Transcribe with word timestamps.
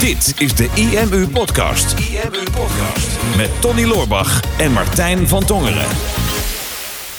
Dit 0.00 0.34
is 0.38 0.54
de 0.54 0.70
IMU 0.74 1.28
Podcast. 1.28 1.98
IMU 1.98 2.42
Podcast. 2.44 3.36
Met 3.36 3.60
Tony 3.60 3.84
Loorbach 3.84 4.58
en 4.58 4.72
Martijn 4.72 5.28
van 5.28 5.44
Tongeren. 5.44 5.86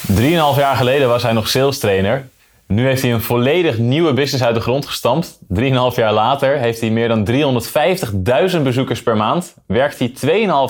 Drieënhalf 0.06 0.56
jaar 0.56 0.76
geleden 0.76 1.08
was 1.08 1.22
hij 1.22 1.32
nog 1.32 1.48
sales 1.48 1.78
trainer. 1.78 2.28
Nu 2.66 2.86
heeft 2.86 3.02
hij 3.02 3.12
een 3.12 3.20
volledig 3.20 3.78
nieuwe 3.78 4.12
business 4.12 4.44
uit 4.44 4.54
de 4.54 4.60
grond 4.60 4.86
gestampt. 4.86 5.38
Drieënhalf 5.48 5.96
jaar 5.96 6.12
later 6.12 6.58
heeft 6.58 6.80
hij 6.80 6.90
meer 6.90 7.08
dan 7.08 7.28
350.000 8.56 8.62
bezoekers 8.62 9.02
per 9.02 9.16
maand. 9.16 9.54
Werkt 9.66 9.98
hij 9.98 10.12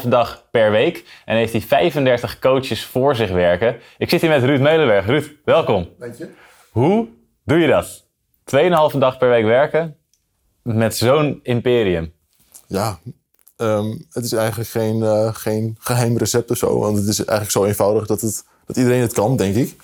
2,5 0.03 0.09
dag 0.09 0.45
per 0.51 0.71
week. 0.71 1.05
En 1.25 1.37
heeft 1.37 1.53
hij 1.53 1.61
35 1.61 2.39
coaches 2.39 2.85
voor 2.85 3.17
zich 3.17 3.31
werken. 3.31 3.77
Ik 3.99 4.11
zit 4.11 4.21
hier 4.21 4.31
met 4.31 4.43
Ruud 4.43 4.61
Meulenberg. 4.61 5.07
Ruud, 5.07 5.31
welkom. 5.45 5.89
Dank 5.99 6.15
je. 6.15 6.29
Hoe 6.71 7.09
doe 7.45 7.59
je 7.59 7.67
dat? 7.67 8.05
2,5 8.93 8.99
dag 8.99 9.19
per 9.19 9.29
week 9.29 9.45
werken 9.45 9.97
met 10.63 10.97
zo'n 10.97 11.41
imperium. 11.43 12.13
Ja, 12.67 12.99
ehm, 13.57 13.97
het 14.11 14.25
is 14.25 14.33
eigenlijk 14.33 14.71
geen, 14.71 15.03
eh, 15.03 15.29
geen 15.35 15.77
geheim 15.79 16.17
recept 16.17 16.51
of 16.51 16.57
zo. 16.57 16.79
Want 16.79 16.97
het 16.97 17.07
is 17.07 17.19
eigenlijk 17.19 17.51
zo 17.51 17.65
eenvoudig 17.65 18.07
dat, 18.07 18.21
het, 18.21 18.45
dat 18.67 18.77
iedereen 18.77 19.01
het 19.01 19.13
kan, 19.13 19.37
denk 19.37 19.55
ik. 19.55 19.77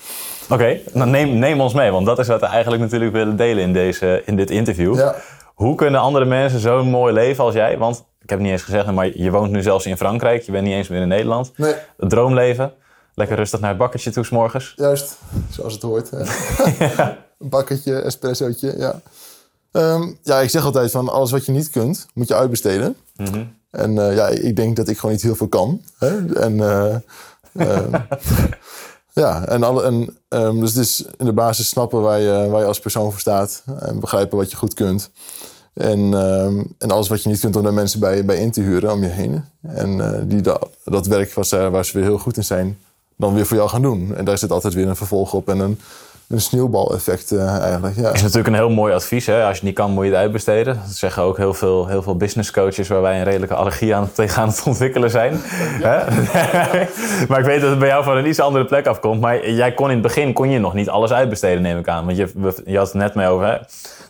Oké, 0.49 0.79
dan 0.93 1.09
neem, 1.09 1.37
neem 1.39 1.61
ons 1.61 1.73
mee, 1.73 1.91
want 1.91 2.05
dat 2.05 2.19
is 2.19 2.27
wat 2.27 2.39
we 2.39 2.45
eigenlijk 2.45 2.81
natuurlijk 2.81 3.11
willen 3.11 3.35
delen 3.35 3.63
in, 3.63 3.73
deze, 3.73 4.21
in 4.25 4.35
dit 4.35 4.49
interview. 4.51 4.95
Ja. 4.95 5.15
Hoe 5.53 5.75
kunnen 5.75 5.99
andere 6.01 6.25
mensen 6.25 6.59
zo'n 6.59 6.87
mooi 6.89 7.13
leven 7.13 7.43
als 7.43 7.53
jij? 7.53 7.77
Want 7.77 7.97
ik 7.97 8.29
heb 8.29 8.39
het 8.39 8.47
niet 8.47 8.51
eens 8.51 8.63
gezegd, 8.63 8.91
maar 8.91 9.17
je 9.17 9.31
woont 9.31 9.51
nu 9.51 9.61
zelfs 9.61 9.85
in 9.85 9.97
Frankrijk. 9.97 10.41
Je 10.43 10.51
bent 10.51 10.63
niet 10.65 10.73
eens 10.73 10.87
meer 10.87 11.01
in 11.01 11.07
Nederland. 11.07 11.51
Nee, 11.55 11.73
Het 11.97 12.09
droomleven. 12.09 12.73
Lekker 13.13 13.37
rustig 13.37 13.59
naar 13.59 13.69
het 13.69 13.77
bakkertje 13.77 14.11
toe, 14.11 14.23
's 14.23 14.29
morgens. 14.29 14.73
juist. 14.75 15.17
Zoals 15.49 15.73
het 15.73 15.81
hoort. 15.81 16.11
Een 17.39 17.49
bakketje, 17.49 18.01
espressootje, 18.01 18.77
ja. 18.77 19.01
Ehm, 19.71 20.11
ja, 20.23 20.39
ik 20.39 20.49
zeg 20.49 20.65
altijd 20.65 20.91
van 20.91 21.09
alles 21.09 21.31
wat 21.31 21.45
je 21.45 21.51
niet 21.51 21.69
kunt, 21.69 22.05
moet 22.13 22.27
je 22.27 22.35
uitbesteden. 22.35 22.95
En 23.71 23.97
eh, 24.09 24.15
ja, 24.15 24.27
ik 24.27 24.55
denk 24.55 24.75
dat 24.75 24.87
ik 24.87 24.95
gewoon 24.97 25.11
niet 25.11 25.21
heel 25.23 25.35
veel 25.35 25.47
kan. 25.47 25.81
Hè? 25.97 26.33
En, 26.35 26.59
eh, 26.59 26.95
ehm, 27.67 27.93
ja, 29.13 29.45
en, 29.45 29.63
alle, 29.63 29.83
en 29.83 30.17
ehm, 30.27 30.59
dus 30.59 30.69
het 30.73 30.83
is 30.85 31.05
in 31.17 31.25
de 31.25 31.33
basis 31.33 31.67
snappen 31.69 32.01
waar 32.01 32.19
je, 32.19 32.47
waar 32.49 32.59
je 32.61 32.67
als 32.67 32.79
persoon 32.79 33.11
voor 33.11 33.19
staat. 33.19 33.63
En 33.79 33.99
begrijpen 33.99 34.37
wat 34.37 34.51
je 34.51 34.57
goed 34.57 34.73
kunt. 34.73 35.09
En, 35.73 36.13
en 36.77 36.91
alles 36.91 37.07
wat 37.07 37.23
je 37.23 37.29
niet 37.29 37.39
kunt 37.39 37.55
om 37.55 37.63
daar 37.63 37.73
mensen 37.73 37.99
bij, 37.99 38.25
bij 38.25 38.37
in 38.37 38.51
te 38.51 38.61
huren 38.61 38.91
om 38.91 39.01
je 39.03 39.09
heen. 39.09 39.43
En 39.61 40.01
eh, 40.13 40.21
die 40.23 40.41
da- 40.41 40.61
dat 40.85 41.07
werk 41.07 41.33
was, 41.33 41.49
waar 41.49 41.85
ze 41.85 41.93
weer 41.97 42.03
heel 42.07 42.17
goed 42.17 42.37
in 42.37 42.43
zijn, 42.43 42.77
dan 43.15 43.33
weer 43.33 43.45
voor 43.45 43.57
jou 43.57 43.69
gaan 43.69 43.81
doen. 43.81 44.15
En 44.15 44.25
daar 44.25 44.37
zit 44.37 44.51
altijd 44.51 44.73
weer 44.73 44.87
een 44.87 44.95
vervolg 44.95 45.33
op 45.33 45.49
en 45.49 45.59
een, 45.59 45.79
een 46.29 46.41
sneeuwbaleffect 46.41 47.31
eh, 47.31 47.57
eigenlijk. 47.57 47.95
Ja. 47.95 48.13
is 48.13 48.21
natuurlijk 48.21 48.47
een 48.47 48.53
heel 48.53 48.69
mooi 48.69 48.93
advies. 48.93 49.25
Hè? 49.25 49.39
Als 49.39 49.47
je 49.49 49.53
het 49.53 49.63
niet 49.63 49.73
kan, 49.73 49.91
moet 49.91 50.05
je 50.05 50.09
het 50.09 50.19
uitbesteden. 50.19 50.75
Dat 50.75 50.93
zeggen 50.93 51.23
ook 51.23 51.37
heel 51.37 51.53
veel, 51.53 51.87
heel 51.87 52.01
veel 52.01 52.15
business 52.15 52.51
coaches 52.51 52.87
waar 52.87 53.01
wij 53.01 53.17
een 53.17 53.23
redelijke 53.23 53.55
allergie 53.55 53.95
aan 53.95 54.11
tegen 54.11 54.41
aan 54.41 54.47
het 54.47 54.63
ontwikkelen 54.65 55.09
zijn. 55.09 55.33
Maar 57.29 57.39
ik 57.39 57.45
weet 57.45 57.61
dat 57.61 57.69
het 57.69 57.79
bij 57.79 57.87
jou 57.87 58.03
van 58.03 58.17
een 58.17 58.27
iets 58.27 58.39
andere 58.39 58.65
plek 58.65 58.87
afkomt. 58.87 59.21
Maar 59.21 59.49
jij 59.49 59.73
kon 59.73 59.87
in 59.87 59.93
het 59.93 60.01
begin 60.01 60.33
kon 60.33 60.49
je 60.49 60.59
nog 60.59 60.73
niet 60.73 60.89
alles 60.89 61.11
uitbesteden, 61.11 61.61
neem 61.61 61.77
ik 61.77 61.87
aan. 61.87 62.05
Want 62.05 62.17
je, 62.17 62.53
je 62.65 62.77
had 62.77 62.87
het 62.87 62.95
net 62.95 63.15
mee 63.15 63.27
over. 63.27 63.47
Hè? 63.47 63.57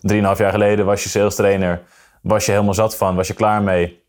Drieënhalf 0.01 0.37
jaar 0.37 0.51
geleden 0.51 0.85
was 0.85 1.03
je 1.03 1.09
sales 1.09 1.35
trainer. 1.35 1.81
Was 2.21 2.45
je 2.45 2.51
helemaal 2.51 2.73
zat 2.73 2.95
van, 2.95 3.15
was 3.15 3.27
je 3.27 3.33
klaar 3.33 3.61
mee. 3.61 4.03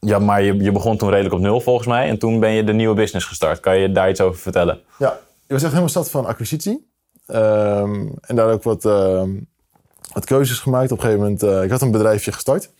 Ja, 0.00 0.18
maar 0.18 0.42
je, 0.42 0.56
je 0.62 0.72
begon 0.72 0.96
toen 0.96 1.10
redelijk 1.10 1.34
op 1.34 1.40
nul 1.40 1.60
volgens 1.60 1.86
mij. 1.86 2.08
En 2.08 2.18
toen 2.18 2.40
ben 2.40 2.50
je 2.50 2.64
de 2.64 2.72
nieuwe 2.72 2.94
business 2.94 3.26
gestart. 3.26 3.60
Kan 3.60 3.78
je 3.78 3.92
daar 3.92 4.10
iets 4.10 4.20
over 4.20 4.40
vertellen? 4.40 4.80
Ja, 4.98 5.18
ik 5.46 5.52
was 5.52 5.60
echt 5.62 5.70
helemaal 5.70 5.88
zat 5.88 6.10
van 6.10 6.26
acquisitie. 6.26 6.94
Ehm, 7.26 8.06
en 8.20 8.36
daar 8.36 8.52
ook 8.52 8.62
wat, 8.62 8.84
ehm, 8.84 9.30
wat 10.12 10.24
keuzes 10.24 10.58
gemaakt. 10.58 10.92
Op 10.92 10.98
een 10.98 11.02
gegeven 11.04 11.22
moment, 11.22 11.42
eh, 11.42 11.62
ik 11.62 11.70
had 11.70 11.82
een 11.82 11.90
bedrijfje 11.90 12.32
gestart. 12.32 12.70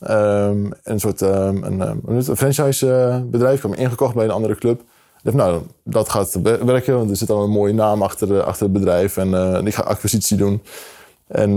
Ehm, 0.00 0.70
een 0.82 1.00
soort 1.00 1.20
um, 1.20 1.62
een, 1.64 1.80
um, 1.80 2.00
een 2.06 2.36
franchise 2.36 2.92
eh, 2.92 3.20
bedrijf. 3.24 3.64
Ik 3.64 3.70
me 3.70 3.76
ingekocht 3.76 4.14
bij 4.14 4.24
een 4.24 4.30
andere 4.30 4.54
club. 4.54 4.80
Ik 4.80 4.86
dacht, 5.22 5.36
nou, 5.36 5.62
dat 5.84 6.08
gaat 6.08 6.38
wer- 6.42 6.66
werken, 6.66 6.94
want 6.96 7.10
er 7.10 7.16
zit 7.16 7.30
al 7.30 7.42
een 7.42 7.50
mooie 7.50 7.72
naam 7.74 8.02
achter, 8.02 8.42
achter 8.42 8.62
het 8.62 8.72
bedrijf. 8.72 9.16
En 9.16 9.34
eh, 9.34 9.60
ik 9.66 9.74
ga 9.74 9.82
acquisitie 9.82 10.36
doen. 10.36 10.62
En 11.26 11.50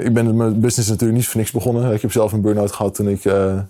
ik 0.00 0.14
ben 0.14 0.36
mijn 0.36 0.60
business 0.60 0.88
natuurlijk 0.88 1.18
niet 1.18 1.28
voor 1.28 1.40
niks 1.40 1.52
begonnen. 1.52 1.92
Ik 1.92 2.02
heb 2.02 2.12
zelf 2.12 2.32
een 2.32 2.40
burn-out 2.40 2.72
gehad 2.72 2.94
toen 2.94 3.08
ik 3.08 3.22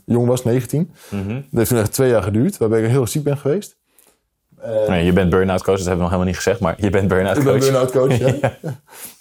jong 0.04 0.26
was, 0.26 0.44
19. 0.44 0.90
Dat 1.26 1.44
heeft 1.50 1.68
toen 1.68 1.78
echt 1.78 1.92
twee 1.92 2.10
jaar 2.10 2.22
geduurd, 2.22 2.56
waarbij 2.56 2.82
ik 2.82 2.90
heel 2.90 3.06
ziek 3.06 3.22
ben 3.24 3.38
geweest. 3.38 3.76
En- 4.64 4.90
Nee, 4.90 5.04
je 5.04 5.12
bent 5.12 5.30
burn-out 5.30 5.62
coach, 5.62 5.76
dat 5.78 5.86
hebben 5.86 6.04
we 6.04 6.10
nog 6.10 6.10
helemaal 6.10 6.26
niet 6.32 6.36
gezegd. 6.42 6.60
Maar 6.60 6.74
je 6.78 6.90
bent 6.90 7.08
burn-out 7.08 7.36
ik 7.36 7.44
ben 7.44 7.52
coach. 7.52 7.62
burn-out 7.64 7.90
coach, 7.90 8.18
ja. 8.40 8.56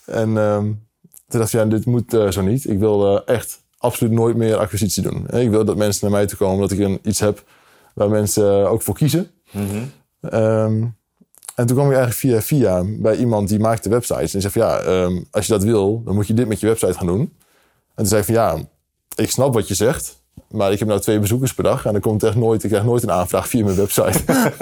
En 0.05 0.37
ehm, 0.37 0.61
toen 1.27 1.39
dacht 1.39 1.53
ik, 1.53 1.59
ja, 1.59 1.65
dit 1.65 1.85
moet 1.85 2.13
eh, 2.13 2.29
zo 2.31 2.41
niet. 2.41 2.69
Ik 2.69 2.79
wil 2.79 3.17
eh, 3.17 3.35
echt 3.35 3.61
absoluut 3.77 4.13
nooit 4.13 4.35
meer 4.35 4.55
acquisitie 4.57 5.03
doen. 5.03 5.27
Ik 5.29 5.49
wil 5.49 5.65
dat 5.65 5.77
mensen 5.77 6.09
naar 6.09 6.17
mij 6.19 6.27
toe 6.27 6.37
komen, 6.37 6.59
dat 6.61 6.71
ik 6.71 6.79
een, 6.79 6.99
iets 7.03 7.19
heb 7.19 7.43
waar 7.93 8.09
mensen 8.09 8.61
eh, 8.63 8.71
ook 8.71 8.81
voor 8.81 8.95
kiezen. 8.95 9.31
Ehm, 10.21 10.83
en 11.55 11.65
toen 11.67 11.75
kwam 11.75 11.91
ik 11.91 11.95
eigenlijk 11.97 12.13
via 12.13 12.41
via 12.41 12.83
bij 12.85 13.15
iemand 13.15 13.47
die 13.49 13.59
maakte 13.59 13.89
websites. 13.89 14.33
En 14.33 14.39
die 14.39 14.49
zei 14.49 14.53
van, 14.53 14.61
ja, 14.61 14.79
ehm, 14.79 15.21
als 15.31 15.45
je 15.45 15.51
dat 15.53 15.63
wil, 15.63 16.01
dan 16.05 16.15
moet 16.15 16.27
je 16.27 16.33
dit 16.33 16.47
met 16.47 16.59
je 16.59 16.67
website 16.67 16.93
gaan 16.93 17.07
doen. 17.07 17.19
En 17.19 17.29
toen 17.95 18.05
zei 18.05 18.19
ik 18.19 18.25
van, 18.25 18.35
ja, 18.35 18.57
ik 19.15 19.29
snap 19.31 19.53
wat 19.53 19.67
je 19.67 19.73
zegt. 19.75 20.21
Maar 20.53 20.72
ik 20.72 20.80
heb 20.80 20.88
nou 20.88 21.00
twee 21.00 21.19
bezoekers 21.19 21.53
per 21.53 21.64
dag. 21.64 21.86
En 21.86 21.91
dan 21.91 22.02
komt 22.02 22.24
echt 22.24 22.36
nooit, 22.36 22.64
ik 22.64 22.69
krijg 22.69 22.86
nooit 22.86 23.03
een 23.03 23.12
aanvraag 23.12 23.47
via 23.47 23.64
mijn 23.64 23.75
website. 23.75 24.19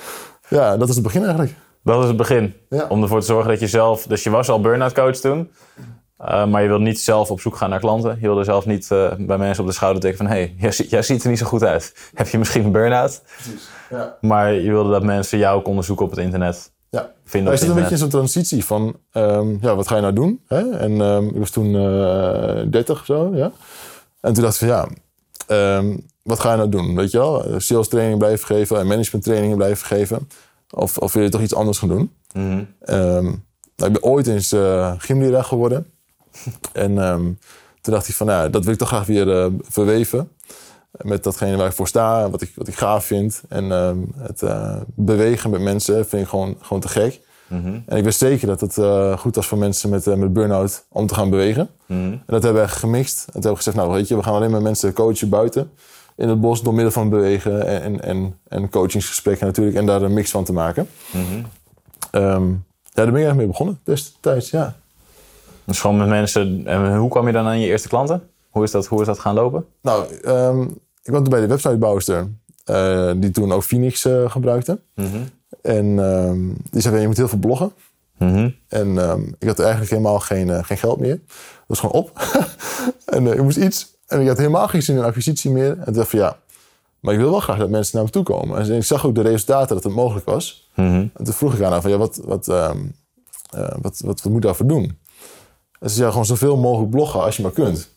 ja, 0.58 0.76
dat 0.76 0.88
is 0.88 0.94
het 0.94 1.04
begin 1.04 1.22
eigenlijk. 1.22 1.54
Dat 1.84 2.02
is 2.02 2.08
het 2.08 2.16
begin. 2.16 2.54
Ja. 2.68 2.86
Om 2.88 3.02
ervoor 3.02 3.20
te 3.20 3.26
zorgen 3.26 3.50
dat 3.50 3.60
je 3.60 3.66
zelf... 3.66 4.06
Dus 4.06 4.22
je 4.22 4.30
was 4.30 4.48
al 4.48 4.60
burn-out 4.60 4.92
coach 4.92 5.16
toen. 5.16 5.50
eh, 6.18 6.46
maar 6.46 6.62
je 6.62 6.68
wilde 6.68 6.84
niet 6.84 7.00
zelf 7.00 7.30
op 7.30 7.40
zoek 7.40 7.56
gaan 7.56 7.70
naar 7.70 7.80
klanten. 7.80 8.16
Je 8.20 8.26
wilde 8.26 8.44
zelf 8.44 8.66
niet 8.66 8.90
eh, 8.90 9.12
bij 9.18 9.38
mensen 9.38 9.62
op 9.62 9.68
de 9.68 9.74
schouder 9.74 10.02
tikken 10.02 10.26
van... 10.26 10.36
hé, 10.36 10.40
hey, 10.42 10.54
jij, 10.58 10.86
jij 10.88 11.02
ziet 11.02 11.22
er 11.22 11.28
niet 11.30 11.38
zo 11.38 11.46
goed 11.46 11.64
uit. 11.64 11.94
Heb 12.14 12.28
je 12.28 12.38
misschien 12.38 12.64
een 12.64 12.72
burn-out? 12.72 13.22
Ja. 13.90 14.16
Maar 14.20 14.52
je 14.52 14.70
wilde 14.70 14.90
dat 14.90 15.02
mensen 15.02 15.38
jou 15.38 15.62
konden 15.62 15.84
zoeken 15.84 16.04
op 16.04 16.10
het 16.10 16.20
internet. 16.20 16.72
Ja. 16.90 17.12
Vinden 17.24 17.58
zit 17.58 17.68
het 17.68 17.76
een 17.76 17.82
beetje 17.82 17.96
zo'n 17.98 18.08
transitie 18.08 18.64
van, 18.64 18.96
ehm, 19.12 19.56
ja, 19.60 19.74
wat 19.74 19.88
ga 19.88 19.94
je 19.94 20.00
nou 20.00 20.14
doen? 20.14 20.40
Hè? 20.46 20.70
En 20.70 21.00
ehm, 21.00 21.26
ik 21.26 21.36
was 21.38 21.50
toen 21.50 21.74
eh 21.76 22.70
30 22.70 23.00
of 23.00 23.06
zo, 23.06 23.30
ja. 23.34 23.52
En 24.20 24.32
toen 24.32 24.42
dacht 24.42 24.54
ik 24.54 24.68
van, 24.68 24.76
ja, 24.76 24.88
ehm, 25.50 25.96
wat 26.22 26.40
ga 26.40 26.50
je 26.50 26.56
nou 26.56 26.68
doen? 26.68 26.96
Weet 26.96 27.10
je 27.10 27.18
wel, 27.18 27.44
sales 27.56 27.88
training 27.88 28.18
blijven 28.18 28.46
geven 28.46 28.78
en 28.78 28.86
management 28.86 29.24
trainingen 29.24 29.56
blijven 29.56 29.86
geven. 29.86 30.28
Of, 30.70 30.98
of 30.98 31.12
wil 31.12 31.22
je 31.22 31.28
toch 31.28 31.40
iets 31.40 31.54
anders 31.54 31.78
gaan 31.78 31.88
doen? 31.88 32.12
Mhm. 32.32 32.64
Ehm, 32.80 33.24
nou, 33.76 33.92
ik 33.92 33.92
ben 33.92 34.02
ooit 34.02 34.26
eens 34.26 34.52
eh 34.52 34.92
gymleraar 34.98 35.44
geworden. 35.44 35.86
en 36.72 36.98
ehm, 36.98 37.24
toen 37.80 37.94
dacht 37.94 38.08
ik 38.08 38.14
van, 38.14 38.26
nou, 38.26 38.50
dat 38.50 38.64
wil 38.64 38.72
ik 38.72 38.78
toch 38.78 38.88
graag 38.88 39.06
weer 39.06 39.36
eh, 39.36 39.46
verweven. 39.62 40.30
Met 40.90 41.24
datgene 41.24 41.56
waar 41.56 41.66
ik 41.66 41.72
voor 41.72 41.88
sta, 41.88 42.30
wat 42.30 42.42
ik, 42.42 42.52
wat 42.54 42.68
ik 42.68 42.76
gaaf 42.76 43.04
vind. 43.04 43.42
En 43.48 43.70
het 44.16 44.42
eh, 44.42 44.80
bewegen 44.86 45.50
met 45.50 45.60
mensen 45.60 46.06
vind 46.06 46.22
ik 46.22 46.28
gewoon, 46.28 46.56
gewoon 46.60 46.80
te 46.80 46.88
gek. 46.88 47.20
En 47.86 47.96
ik 47.96 48.04
wist 48.04 48.18
zeker 48.18 48.46
dat 48.46 48.60
het 48.60 48.78
eh, 48.78 49.18
goed 49.18 49.34
was 49.34 49.46
voor 49.46 49.58
mensen 49.58 49.90
met, 49.90 50.06
eh, 50.06 50.14
met 50.14 50.32
burn-out 50.32 50.84
om 50.88 51.06
te 51.06 51.14
gaan 51.14 51.30
bewegen. 51.30 51.68
En 51.86 52.22
dat 52.26 52.42
hebben 52.42 52.62
we 52.62 52.68
gemixt. 52.68 53.18
En 53.18 53.24
toen 53.24 53.32
hebben 53.32 53.50
we 53.50 53.56
gezegd, 53.56 53.76
nou 53.76 53.90
weet 53.90 54.08
je, 54.08 54.16
we 54.16 54.22
gaan 54.22 54.34
alleen 54.34 54.50
maar 54.50 54.62
mensen 54.62 54.92
coachen 54.92 55.28
buiten. 55.28 55.70
In 56.16 56.28
het 56.28 56.40
bos 56.40 56.62
door 56.62 56.74
middel 56.74 56.92
van 56.92 57.08
bewegen 57.08 57.66
en, 57.66 58.02
en, 58.02 58.38
en 58.48 58.70
coachingsgesprekken 58.70 59.46
natuurlijk. 59.46 59.76
En 59.76 59.86
daar 59.86 60.02
een 60.02 60.12
mix 60.12 60.30
van 60.30 60.44
te 60.44 60.52
maken. 60.52 60.88
Ehm, 62.10 62.48
ja, 62.82 63.06
daar 63.06 63.12
ben 63.12 63.20
ik 63.20 63.26
eigenlijk 63.26 63.36
mee 63.36 63.46
begonnen 63.46 63.80
destijds, 63.84 64.50
ja. 64.50 64.76
Dus 65.64 65.80
gewoon 65.80 65.96
met 65.96 66.08
mensen... 66.08 66.66
En 66.66 66.96
hoe 66.96 67.10
kwam 67.10 67.26
je 67.26 67.32
dan 67.32 67.46
aan 67.46 67.60
je 67.60 67.66
eerste 67.66 67.88
klanten? 67.88 68.30
Hoe 68.50 68.64
is 68.64 68.70
dat, 68.70 68.86
hoe 68.86 69.00
is 69.00 69.06
dat 69.06 69.18
gaan 69.18 69.34
lopen? 69.34 69.66
Nou, 69.82 70.14
ehm, 70.22 70.62
ik 71.02 71.12
was 71.12 71.20
toen 71.20 71.30
bij 71.30 71.40
de 71.40 71.46
websitebouwster, 71.46 72.28
eh, 72.64 73.10
die 73.16 73.30
toen 73.30 73.52
ook 73.52 73.62
Phoenix 73.62 74.08
gebruikte. 74.26 74.80
En 75.62 75.98
ehm, 75.98 76.38
die 76.70 76.82
zei, 76.82 77.00
je 77.00 77.06
moet 77.06 77.16
heel 77.16 77.28
veel 77.28 77.38
bloggen. 77.38 77.72
Mhm. 78.18 78.50
En 78.68 78.98
ehm, 78.98 79.22
ik 79.38 79.48
had 79.48 79.58
eigenlijk 79.58 79.90
helemaal 79.90 80.20
geen, 80.20 80.50
eh, 80.50 80.64
geen 80.64 80.78
geld 80.78 80.98
meer. 80.98 81.20
Dat 81.26 81.66
was 81.66 81.80
gewoon 81.80 81.94
op. 81.94 82.10
en 83.04 83.26
eh, 83.26 83.32
ik 83.32 83.42
moest 83.42 83.56
iets. 83.56 83.98
En 84.06 84.20
ik 84.20 84.28
had 84.28 84.38
helemaal 84.38 84.68
geen 84.68 84.82
zin 84.82 84.96
in 84.96 85.02
acquisitie 85.02 85.50
meer. 85.50 85.78
En 85.78 85.84
toen 85.84 85.94
dacht 85.94 86.12
ik 86.12 86.18
van 86.18 86.18
ja, 86.18 86.36
maar 87.00 87.14
ik 87.14 87.20
wil 87.20 87.30
wel 87.30 87.40
graag 87.40 87.58
dat 87.58 87.70
mensen 87.70 87.96
naar 87.96 88.04
me 88.04 88.10
toe 88.10 88.22
komen. 88.22 88.58
En 88.58 88.76
ik 88.76 88.84
zag 88.84 89.06
ook 89.06 89.14
de 89.14 89.22
resultaten 89.22 89.74
dat 89.74 89.84
het 89.84 89.92
mogelijk 89.92 90.26
was. 90.26 90.70
En 90.74 91.24
toen 91.24 91.34
vroeg 91.34 91.54
ik 91.54 91.62
aan 91.62 91.72
haar 91.72 91.80
van 91.80 91.90
ja, 91.90 91.96
wat, 91.96 92.20
wat, 92.24 92.48
ehm, 92.48 92.78
eh, 93.50 93.68
wat, 93.80 94.00
wat, 94.04 94.22
wat 94.22 94.24
moet 94.24 94.36
ik 94.36 94.42
daarvoor 94.42 94.66
doen? 94.66 94.98
En 95.80 95.88
ze 95.88 95.94
zei 95.94 96.04
ja, 96.04 96.10
gewoon 96.10 96.26
zoveel 96.26 96.56
mogelijk 96.56 96.90
bloggen 96.90 97.22
als 97.22 97.36
je 97.36 97.42
maar 97.42 97.52
kunt. 97.52 97.88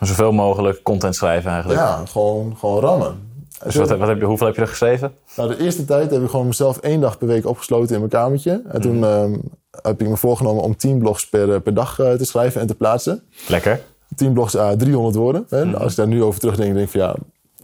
Zoveel 0.00 0.32
mogelijk 0.32 0.82
content 0.82 1.14
schrijven 1.14 1.50
eigenlijk. 1.50 1.80
Ja, 1.80 2.06
gewoon, 2.06 2.56
gewoon 2.56 2.80
rammen. 2.80 3.29
En 3.60 3.66
Dus 3.66 3.74
wat, 3.74 3.98
wat 3.98 4.08
heb 4.08 4.18
je, 4.18 4.24
hoeveel 4.24 4.46
heb 4.46 4.56
je 4.56 4.62
er 4.62 4.68
geschreven? 4.68 5.12
Nou, 5.36 5.48
de 5.48 5.64
eerste 5.64 5.84
tijd 5.84 6.10
heb 6.10 6.22
ik 6.22 6.30
gewoon 6.30 6.46
mezelf 6.46 6.78
één 6.78 7.00
dag 7.00 7.18
per 7.18 7.26
week 7.26 7.46
opgesloten 7.46 7.92
in 7.94 7.98
mijn 7.98 8.10
kamertje. 8.10 8.62
En 8.68 8.80
toen 8.80 9.04
ehm, 9.04 9.34
heb 9.82 10.00
ik 10.00 10.08
me 10.08 10.16
voorgenomen 10.16 10.62
om 10.62 10.76
10 10.76 10.98
blogs 10.98 11.28
per, 11.28 11.60
per 11.60 11.74
dag 11.74 11.98
eh, 11.98 12.12
te 12.12 12.24
schrijven 12.24 12.60
en 12.60 12.66
te 12.66 12.74
plaatsen. 12.74 13.22
Lekker. 13.48 13.80
10 14.14 14.32
blogs, 14.32 14.56
ah, 14.56 14.72
300 14.72 15.14
woorden. 15.14 15.46
Hè? 15.48 15.76
Als 15.76 15.90
ik 15.90 15.96
daar 15.96 16.06
nu 16.06 16.22
over 16.22 16.40
terugdenk, 16.40 16.74
denk 16.74 16.86
ik 16.86 16.92
van 16.92 17.00
ja, 17.00 17.16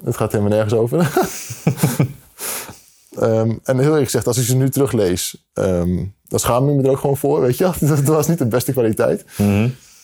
het 0.05 0.17
gaat 0.17 0.33
helemaal 0.33 0.53
nergens 0.53 0.75
over. 0.75 0.99
Ehm, 3.17 3.55
en 3.63 3.79
heel 3.79 3.89
eerlijk 3.89 4.05
gezegd, 4.05 4.27
als 4.27 4.39
ik 4.39 4.45
ze 4.45 4.57
nu 4.57 4.71
teruglees, 4.71 5.47
ehm, 5.53 6.05
dan 6.29 6.39
schaam 6.39 6.69
ik 6.69 6.77
me 6.77 6.83
er 6.83 6.91
ook 6.91 6.99
gewoon 6.99 7.17
voor, 7.17 7.41
weet 7.41 7.57
je. 7.57 7.71
Dat 7.87 8.01
was 8.01 8.29
niet 8.29 8.39
de 8.39 8.47
beste 8.47 8.73
kwaliteit. 8.73 9.25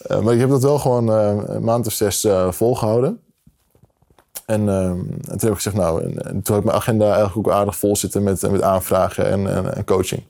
Eh, 0.06 0.21
maar 0.21 0.35
ik 0.35 0.41
heb 0.41 0.49
dat 0.49 0.62
wel 0.62 0.79
gewoon 0.79 1.12
eh, 1.12 1.43
een 1.47 1.65
maand 1.65 1.87
of 1.87 1.93
zes 1.93 2.25
eh, 2.25 2.53
volgehouden. 2.53 3.21
En, 4.47 4.69
ehm, 4.69 4.99
en 5.00 5.39
toen 5.39 5.39
heb 5.39 5.49
ik 5.49 5.55
gezegd, 5.55 5.77
nou, 5.77 6.03
en, 6.03 6.19
en 6.19 6.43
toen 6.43 6.55
had 6.55 6.56
ik 6.56 6.65
mijn 6.65 6.77
agenda 6.77 7.15
eigenlijk 7.15 7.49
ook 7.49 7.55
aardig 7.55 7.77
vol 7.77 7.97
zitten 7.97 8.23
met, 8.23 8.50
met 8.50 8.62
aanvragen 8.62 9.27
en, 9.27 9.75
en, 9.75 9.85
coaching. 9.85 10.23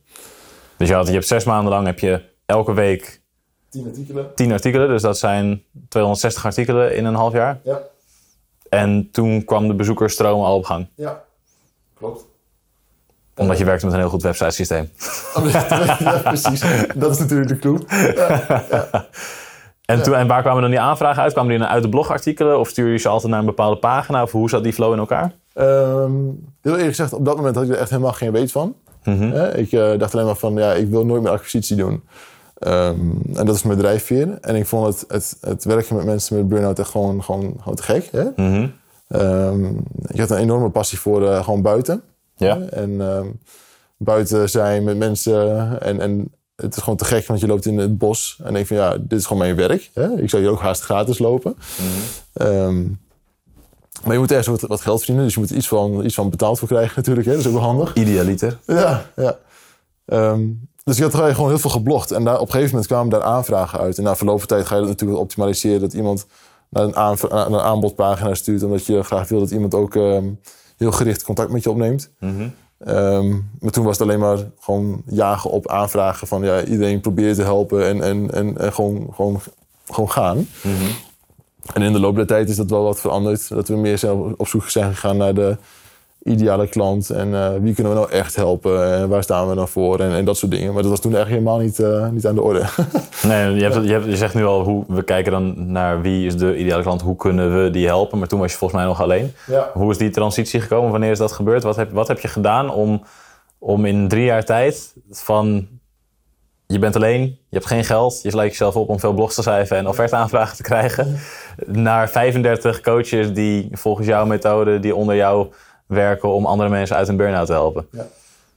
Dus 0.77 0.89
je, 0.89 0.95
had, 0.95 1.07
je 1.07 1.13
hebt 1.13 1.27
zes 1.27 1.45
maanden 1.45 1.73
lang 1.73 1.87
heb 1.87 1.99
je 1.99 2.23
elke 2.47 2.75
week 2.75 3.21
Tien 3.73 3.87
artikelen. 3.87 4.35
10 4.35 4.53
artikelen. 4.53 4.89
Dus 4.89 5.03
dat 5.03 5.19
zijn 5.19 5.63
260 5.89 6.45
artikelen 6.45 6.97
in 6.97 7.05
een 7.05 7.15
half 7.15 7.33
jaar. 7.33 7.61
Ja, 7.63 7.81
En 8.69 9.09
toen 9.13 9.45
kwam 9.45 9.69
de 9.69 9.75
bezoekersstroom 9.75 10.43
al 10.43 10.57
op 10.57 10.65
gang. 10.65 10.89
ja. 10.95 11.25
klopt. 11.95 12.25
Omdat 13.37 13.59
je 13.59 13.65
werkte 13.65 13.85
met 13.85 13.95
een 13.95 14.01
heel 14.01 14.11
goed 14.11 14.23
websitesysteem. 14.23 14.91
ja, 15.53 16.21
precies. 16.25 16.61
Dat 16.95 17.11
is 17.11 17.19
natuurlijk 17.19 17.49
de 17.49 17.59
clue. 17.59 17.79
En, 19.85 20.03
toen, 20.03 20.15
en 20.15 20.27
waar 20.27 20.43
kwamen 20.43 20.63
dan 20.63 20.71
die 20.71 20.81
aanvragen 20.81 21.23
uit? 21.23 21.33
Kwamen 21.33 21.59
die 21.59 21.67
uit 21.67 21.83
de 21.83 21.89
blogartikelen? 21.89 22.59
Of 22.59 22.69
stuur 22.69 22.91
je 22.93 22.99
ze 22.99 23.09
altijd 23.09 23.31
naar 23.31 23.41
een 23.41 23.47
bepaalde 23.47 23.77
pagina? 23.77 24.23
Of 24.23 24.33
hoe 24.33 24.49
zat 24.49 24.63
die 24.63 24.73
flow 24.73 24.93
in 24.93 24.99
elkaar? 24.99 25.33
Ehm, 25.55 26.13
heel 26.61 26.73
eerlijk 26.73 26.89
gezegd, 26.89 27.13
op 27.13 27.25
dat 27.25 27.37
moment 27.37 27.55
had 27.55 27.65
ik 27.65 27.71
er 27.71 27.77
echt 27.77 27.91
helemaal 27.91 28.13
geen 28.13 28.33
weet 28.33 28.53
van. 28.53 28.75
Hè, 29.33 29.57
Ik 29.59 29.73
eh, 29.73 29.99
dacht 29.99 30.15
alleen 30.15 30.27
maar 30.27 30.37
van, 30.37 30.55
ja, 30.55 30.73
ik 30.73 30.89
wil 30.89 31.05
nooit 31.07 31.23
meer 31.23 31.31
acquisitie 31.31 31.77
doen. 31.77 32.03
Ehm, 32.59 33.01
en 33.35 33.47
dat 33.47 33.55
is 33.55 33.63
mijn 33.63 33.79
drijfveer. 33.79 34.39
En 34.41 34.57
ik 34.57 34.67
vond 34.67 34.87
het, 34.87 35.05
het, 35.09 35.37
het 35.41 35.65
werken 35.65 35.97
met 35.97 36.05
mensen 36.05 36.37
met 36.37 36.49
burn-out 36.49 36.79
echt 36.79 36.91
gewoon, 36.91 37.23
gewoon, 37.25 37.55
gewoon 37.59 37.75
te 37.75 37.83
gek. 37.83 38.09
Hè? 38.13 38.25
Ehm, 39.09 39.65
ik 40.07 40.21
had 40.21 40.31
een 40.31 40.37
enorme 40.37 40.71
passie 40.71 40.99
voor 40.99 41.29
eh, 41.29 41.45
gewoon 41.45 41.63
buiten. 41.63 42.03
Ja. 42.37 42.59
En 42.59 43.01
buiten 43.97 44.51
zijn 44.51 44.85
met 44.85 44.97
mensen. 44.97 45.81
En, 45.81 46.01
en 46.01 46.33
het 46.63 46.77
is 46.77 46.83
gewoon 46.83 46.99
te 46.99 47.05
gek, 47.05 47.27
want 47.27 47.41
je 47.41 47.47
loopt 47.47 47.67
in 47.67 47.79
het 47.79 47.99
bos. 47.99 48.41
En 48.45 48.53
denk 48.55 48.67
van, 48.67 48.77
ja, 48.77 48.97
dit 48.99 49.19
is 49.19 49.27
gewoon 49.27 49.43
mijn 49.43 49.57
werk. 49.57 49.91
Hè? 49.95 50.21
Ik 50.23 50.31
zou 50.31 50.43
hier 50.43 50.51
ook 50.51 50.61
haast 50.61 50.83
gratis 50.83 51.19
lopen. 51.19 51.57
Ehm, 52.33 52.83
maar 54.05 54.13
je 54.13 54.19
moet 54.19 54.31
ergens 54.31 54.49
wat, 54.61 54.61
wat 54.61 54.81
geld 54.81 54.99
verdienen. 54.99 55.25
Dus 55.25 55.35
je 55.35 55.41
moet 55.41 55.51
iets 55.51 55.69
van, 55.69 56.05
iets 56.05 56.15
van 56.15 56.31
betaald 56.31 56.59
voor 56.59 56.69
krijgen 56.69 56.93
natuurlijk. 56.97 57.27
Hè? 57.27 57.33
Dat 57.33 57.41
is 57.41 57.47
ook 57.47 57.53
wel 57.53 57.63
handig. 57.63 57.95
Idealiter. 57.95 58.59
Ja, 58.67 59.11
ja. 59.17 59.39
Ehm, 60.05 60.41
dus 60.85 60.97
ik 60.97 61.03
had 61.03 61.15
gewoon 61.35 61.49
heel 61.49 61.59
veel 61.59 61.71
geblogd. 61.71 62.11
En 62.11 62.25
daar, 62.25 62.35
op 62.35 62.47
een 62.47 62.51
gegeven 62.53 62.71
moment 62.71 62.87
kwamen 62.87 63.11
daar 63.11 63.23
aanvragen 63.23 63.79
uit. 63.79 63.99
En 63.99 64.05
na 64.05 64.17
verloop 64.17 64.39
van 64.39 64.49
tijd 64.49 64.67
ga 64.67 64.75
je 64.75 64.81
dat 64.81 64.91
natuurlijk 64.91 65.21
optimaliseren. 65.21 65.81
Dat 65.81 65.93
iemand 65.93 66.27
naar 66.69 66.85
een, 66.85 66.97
aanv- 66.97 67.31
naar 67.31 67.47
een 67.47 67.61
aanbodpagina 67.61 68.35
stuurt. 68.35 68.63
Omdat 68.63 68.87
je 68.87 69.03
graag 69.03 69.29
wil 69.29 69.39
dat 69.39 69.51
iemand 69.51 69.75
ook 69.75 69.97
ehm, 69.97 70.25
heel 70.77 70.93
gericht 70.93 71.23
contact 71.23 71.51
met 71.53 71.63
je 71.63 71.71
opneemt. 71.71 72.11
Ehm, 72.85 73.31
maar 73.61 73.71
toen 73.71 73.85
was 73.85 73.99
het 73.99 74.09
alleen 74.09 74.21
maar 74.21 74.39
gewoon 74.61 75.03
jagen 75.07 75.51
op 75.51 75.69
aanvragen. 75.69 76.27
Van 76.27 76.43
ja, 76.43 76.65
iedereen 76.65 77.01
probeert 77.01 77.37
te 77.37 77.43
helpen. 77.43 77.87
En, 77.87 78.03
en, 78.03 78.31
en, 78.31 78.59
en 78.59 78.73
gewoon, 78.73 79.09
gewoon, 79.15 79.41
gewoon 79.91 80.11
gaan. 80.11 80.49
En 81.75 81.83
in 81.83 81.93
de 81.93 82.01
loop 82.01 82.17
der 82.17 82.27
tijd 82.27 82.49
is 82.49 82.57
dat 82.57 82.71
wel 82.71 82.83
wat 82.83 83.01
veranderd. 83.01 83.49
Dat 83.49 83.69
we 83.69 83.77
meer 83.77 83.99
zijn 83.99 84.39
op 84.39 84.49
zoek 84.49 84.69
zijn 84.69 84.95
gegaan 84.95 85.17
naar 85.17 85.35
de 85.35 85.57
ideale 86.25 86.67
klant. 86.69 87.11
En 87.11 87.35
eh, 87.35 87.51
wie 87.61 87.75
kunnen 87.75 87.93
we 87.93 87.99
nou 87.99 88.11
echt 88.11 88.37
helpen? 88.37 88.93
En 88.93 89.09
waar 89.09 89.23
staan 89.23 89.49
we 89.49 89.55
dan 89.55 89.69
voor? 89.69 90.01
En, 90.01 90.11
en 90.13 90.25
dat 90.25 90.37
soort 90.37 90.53
dingen. 90.53 90.73
Maar 90.73 90.83
dat 90.83 90.91
was 90.91 91.01
toen 91.01 91.17
echt 91.17 91.29
helemaal 91.29 91.59
niet, 91.59 91.79
eh, 91.79 92.09
niet 92.09 92.27
aan 92.27 92.35
de 92.35 92.43
orde. 92.43 92.65
Nee, 93.23 93.55
je, 93.55 93.63
hebt, 93.63 93.85
je, 93.87 93.93
hebt- 93.93 94.05
je 94.07 94.17
zegt 94.17 94.35
nu 94.35 94.45
al, 94.45 94.63
hoe, 94.65 94.85
we 94.89 95.03
kijken 95.03 95.33
dan 95.33 95.73
naar 95.73 96.01
wie 96.01 96.27
is 96.27 96.37
de 96.37 96.57
ideale 96.57 96.83
klant. 96.83 97.03
Hoe 97.03 97.17
kunnen 97.17 97.63
we 97.63 97.71
die 97.71 97.87
helpen? 97.87 98.19
Maar 98.19 98.29
toen 98.29 98.41
was 98.41 98.53
je 98.53 98.59
volgens 98.59 98.81
mij 98.81 98.89
nog 98.89 99.01
alleen. 99.03 99.33
Ja. 99.47 99.71
Hoe 99.75 99.91
is 99.91 99.99
die 99.99 100.11
transitie 100.11 100.61
gekomen? 100.61 100.91
Wanneer 100.91 101.11
is 101.11 101.19
dat 101.19 101.33
gebeurd? 101.33 101.63
Wat 101.63 101.77
heb, 101.77 101.93
wat 101.93 102.09
heb 102.09 102.19
je 102.21 102.29
gedaan 102.29 102.71
om, 102.71 103.03
om 103.59 103.85
in 103.85 104.09
drie 104.09 104.25
jaar 104.25 104.45
tijd 104.45 104.95
van... 105.11 105.67
Je 106.67 106.79
bent 106.79 106.97
alleen, 106.97 107.23
je 107.23 107.57
hebt 107.57 107.67
geen 107.67 107.85
geld, 107.85 108.23
je 108.23 108.31
sluit 108.31 108.51
jezelf 108.51 108.77
op 108.77 108.89
om 108.89 109.01
veel 109.01 109.13
blogs 109.13 109.35
te 109.35 109.43
schrijven 109.43 109.77
en 109.77 109.89
offerteaanvragen 109.89 110.57
te 110.57 110.63
krijgen. 110.63 111.17
Naar 111.67 112.11
35 112.11 112.81
coaches 112.81 113.33
die 113.33 113.69
volgens 113.73 114.07
jouw 114.07 114.27
methode, 114.27 114.81
die 114.81 114.95
onder 114.95 115.17
jou 115.17 115.47
werken 115.93 116.29
om 116.29 116.47
andere 116.47 116.69
mensen 116.69 116.97
uit 116.97 117.09
een 117.09 117.17
burn-out 117.17 117.47
te 117.47 117.53
helpen. 117.53 117.87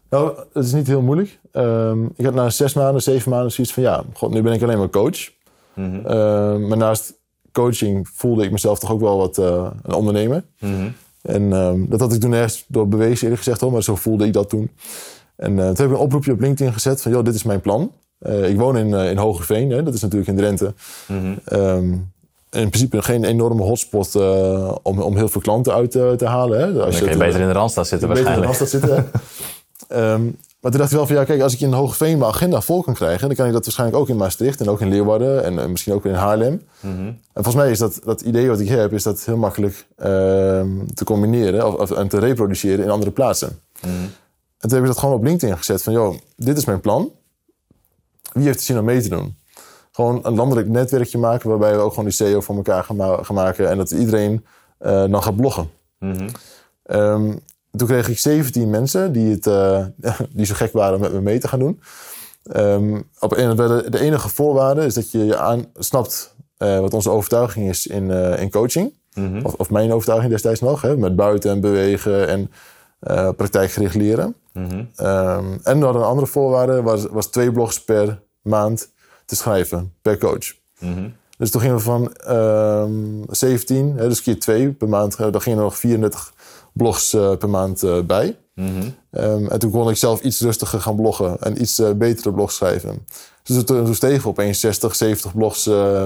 Nou, 0.09 0.37
het 0.53 0.65
is 0.65 0.73
niet 0.73 0.87
heel 0.87 1.01
moeilijk. 1.01 1.39
Ehm, 1.51 2.05
ik 2.15 2.25
had 2.25 2.33
na 2.33 2.49
zes 2.49 2.73
maanden, 2.73 3.01
zeven 3.01 3.31
maanden 3.31 3.51
zoiets 3.51 3.73
van... 3.73 3.83
ja, 3.83 4.03
god, 4.13 4.33
nu 4.33 4.41
ben 4.41 4.53
ik 4.53 4.61
alleen 4.61 4.77
maar 4.77 4.89
coach. 4.89 5.29
Ehm, 5.75 6.67
maar 6.67 6.77
naast 6.77 7.13
coaching 7.51 8.09
voelde 8.13 8.43
ik 8.43 8.51
mezelf 8.51 8.79
toch 8.79 8.91
ook 8.91 8.99
wel 8.99 9.17
wat 9.17 9.37
eh, 9.37 9.67
een 9.83 9.93
ondernemer. 9.93 10.43
En 11.21 11.53
ehm, 11.53 11.85
dat 11.89 11.99
had 11.99 12.13
ik 12.13 12.19
toen 12.19 12.33
ergens 12.33 12.65
door 12.67 12.87
bewezen 12.87 13.23
eerlijk 13.23 13.41
gezegd 13.41 13.61
hoor. 13.61 13.71
Maar 13.71 13.83
zo 13.83 13.95
voelde 13.95 14.25
ik 14.25 14.33
dat 14.33 14.49
toen. 14.49 14.71
En 15.35 15.59
eh, 15.59 15.65
toen 15.65 15.75
heb 15.75 15.85
ik 15.85 15.91
een 15.91 16.03
oproepje 16.03 16.31
op 16.31 16.39
LinkedIn 16.39 16.73
gezet 16.73 17.01
van... 17.01 17.11
joh, 17.11 17.23
dit 17.23 17.35
is 17.35 17.43
mijn 17.43 17.61
plan. 17.61 17.91
Eh, 18.17 18.49
ik 18.49 18.57
woon 18.57 18.77
in, 18.77 18.93
in 18.93 19.17
Hogeveen, 19.17 19.69
hè, 19.69 19.83
dat 19.83 19.93
is 19.93 20.01
natuurlijk 20.01 20.29
in 20.29 20.37
Drenthe. 20.37 20.73
Ehm, 21.45 21.93
in 22.56 22.69
principe 22.69 23.02
geen 23.02 23.24
enorme 23.24 23.63
hotspot 23.63 24.16
eh, 24.16 24.75
om, 24.81 25.02
om 25.02 25.16
heel 25.16 25.30
veel 25.30 25.42
klanten 25.42 25.74
uit 25.74 25.92
te, 25.92 26.13
te 26.18 26.25
halen. 26.25 26.60
Hè. 26.60 26.66
Als 26.66 26.75
Dan 26.75 26.90
kun 26.90 27.00
je 27.00 27.10
het, 27.10 27.18
beter 27.18 27.40
in 27.40 27.48
de 27.48 27.54
Randstad 27.54 27.88
zitten 27.88 28.07
beter 28.07 28.25
in 28.25 28.42
waarschijnlijk. 28.42 28.60
de 28.60 28.81
Randstad 28.81 28.81
zitten. 28.81 29.12
Ehm, 29.88 30.24
maar 30.66 30.72
toen 30.72 30.80
dacht 30.80 30.92
ik 30.92 30.98
wel 30.98 31.07
van 31.07 31.16
ja, 31.16 31.24
kijk, 31.24 31.42
als 31.42 31.54
ik 31.54 31.60
in 31.60 31.74
Hogeveen 31.74 32.18
mijn 32.18 32.31
agenda 32.31 32.62
vol 32.62 32.81
kan 32.81 32.94
krijgen, 32.94 33.28
dan 33.28 33.36
kan 33.38 33.46
ik 33.46 33.52
dat 33.52 33.63
waarschijnlijk 33.63 34.00
ook 34.00 34.10
in 34.10 34.18
Maastricht 34.18 34.62
en 34.62 34.69
ook 34.69 34.81
in 34.81 34.90
Leeuwarden 34.90 35.44
en 35.44 35.60
eh, 35.60 35.66
misschien 35.66 35.94
ook 35.94 36.06
in 36.06 36.13
Haarlem. 36.13 36.62
En 36.81 37.19
volgens 37.34 37.56
mij 37.56 37.72
is 37.72 37.80
dat, 37.80 38.00
dat 38.04 38.22
idee 38.22 38.48
wat 38.48 38.60
ik 38.60 38.68
heb, 38.68 38.94
is 38.94 39.04
dat 39.04 39.25
heel 39.25 39.38
makkelijk 39.38 39.88
ehm, 39.98 40.69
te 40.94 41.04
combineren 41.04 41.68
of, 41.68 41.74
of, 41.74 41.92
en 41.92 42.07
te 42.07 42.19
reproduceren 42.19 42.86
in 42.86 42.92
andere 42.92 43.12
plaatsen. 43.12 43.60
En 43.81 44.69
toen 44.69 44.72
heb 44.72 44.81
ik 44.81 44.88
dat 44.88 44.98
gewoon 44.98 45.16
op 45.16 45.24
LinkedIn 45.24 45.57
gezet 45.57 45.84
van 45.84 45.94
joh, 45.94 46.16
dit 46.36 46.57
is 46.57 46.66
mijn 46.66 46.81
plan. 46.81 47.12
Wie 48.31 48.46
heeft 48.46 48.57
er 48.57 48.66
zin 48.66 48.80
om 48.80 48.86
mee 48.86 49.02
te 49.02 49.10
doen? 49.10 49.36
Gewoon 49.95 50.19
een 50.24 50.36
landelijk 50.36 50.68
netwerkje 50.68 51.18
maken 51.18 51.50
waarbij 51.50 51.75
we 51.75 51.81
ook 51.81 51.89
gewoon 51.89 52.06
die 52.06 52.13
SEO 52.13 52.42
voor 52.42 52.56
elkaar 52.56 52.83
gaan, 52.83 52.95
ma- 52.95 53.24
gaan 53.24 53.36
maken 53.36 53.69
en 53.69 53.77
dat 53.77 53.92
iedereen 53.92 54.45
eh, 54.77 54.92
dan 55.09 55.24
gaat 55.24 55.36
bloggen. 55.36 55.69
Ehm, 56.83 57.33
toen 57.71 57.88
kreeg 57.88 58.09
ik 58.09 58.18
17 58.19 58.69
mensen 58.69 59.12
die, 59.12 59.31
het, 59.31 59.47
eh, 59.47 59.86
die 60.36 60.45
zo 60.45 60.53
gek 60.56 60.74
waren 60.74 61.00
met 61.00 61.13
me 61.13 61.21
mee 61.21 61.39
te 61.39 61.47
gaan 61.47 61.59
doen. 61.59 61.81
Ehm, 62.44 63.01
op 63.19 63.30
de, 63.30 64.00
enige 64.00 64.30
voorwaarde 64.30 64.86
is 64.86 64.94
dat 64.94 65.12
je 65.12 65.25
je 65.25 65.38
aan, 65.38 65.65
snapt 65.77 66.36
eh, 66.57 66.80
wat 66.80 66.94
onze 66.94 67.09
overtuiging 67.09 67.69
is 67.69 67.88
in, 67.88 68.09
in 68.39 68.50
coaching. 68.51 68.94
of, 69.44 69.53
of 69.53 69.69
mijn 69.69 69.92
overtuiging 69.94 70.31
destijds 70.31 70.62
nog, 70.62 70.81
hè, 70.81 70.97
met 70.97 71.15
buiten 71.15 71.51
en 71.51 71.59
bewegen 71.59 72.27
en 72.27 72.51
praktijkgericht 73.36 73.95
leren. 73.95 74.36
Ehm, 74.95 75.45
en 75.63 75.77
we 75.80 75.83
hadden 75.83 76.01
een 76.01 76.07
andere 76.07 76.27
voorwaarde, 76.27 76.81
was, 76.81 77.06
was 77.06 77.27
twee 77.27 77.51
blogs 77.51 77.83
per 77.83 78.21
maand 78.42 78.94
te 79.25 79.36
schrijven, 79.36 79.94
per 80.01 80.18
coach. 80.18 80.54
Dus 81.38 81.51
toen 81.51 81.62
gingen 81.62 81.75
we 81.75 81.81
van 81.81 82.13
ehm 82.13 83.24
17, 83.30 83.94
hè, 83.95 84.07
dus 84.07 84.21
keer 84.21 84.40
twee 84.40 84.71
per 84.71 84.90
maand, 84.90 85.16
eh, 85.16 85.31
dan 85.31 85.42
gingen 85.42 85.57
er 85.59 85.64
nog 85.64 85.78
34 85.78 86.33
blogs 86.73 87.14
eh, 87.14 87.38
per 87.38 87.49
maand 87.49 87.83
eh, 87.83 88.02
bij. 88.02 88.38
Ehm, 89.11 89.45
en 89.47 89.59
toen 89.59 89.71
kon 89.71 89.90
ik 89.90 89.97
zelf 89.97 90.21
iets 90.21 90.42
rustiger 90.42 90.81
gaan 90.81 90.95
bloggen 90.95 91.38
en 91.40 91.61
iets 91.61 91.81
betere 91.95 92.33
blogs 92.33 92.56
schrijven. 92.56 93.07
Dus 93.44 93.64
toen, 93.64 93.85
toen 93.85 93.95
stegen 93.95 94.21
we 94.21 94.28
opeens 94.28 94.59
60, 94.59 94.95
70 94.95 95.33
blogs 95.33 95.64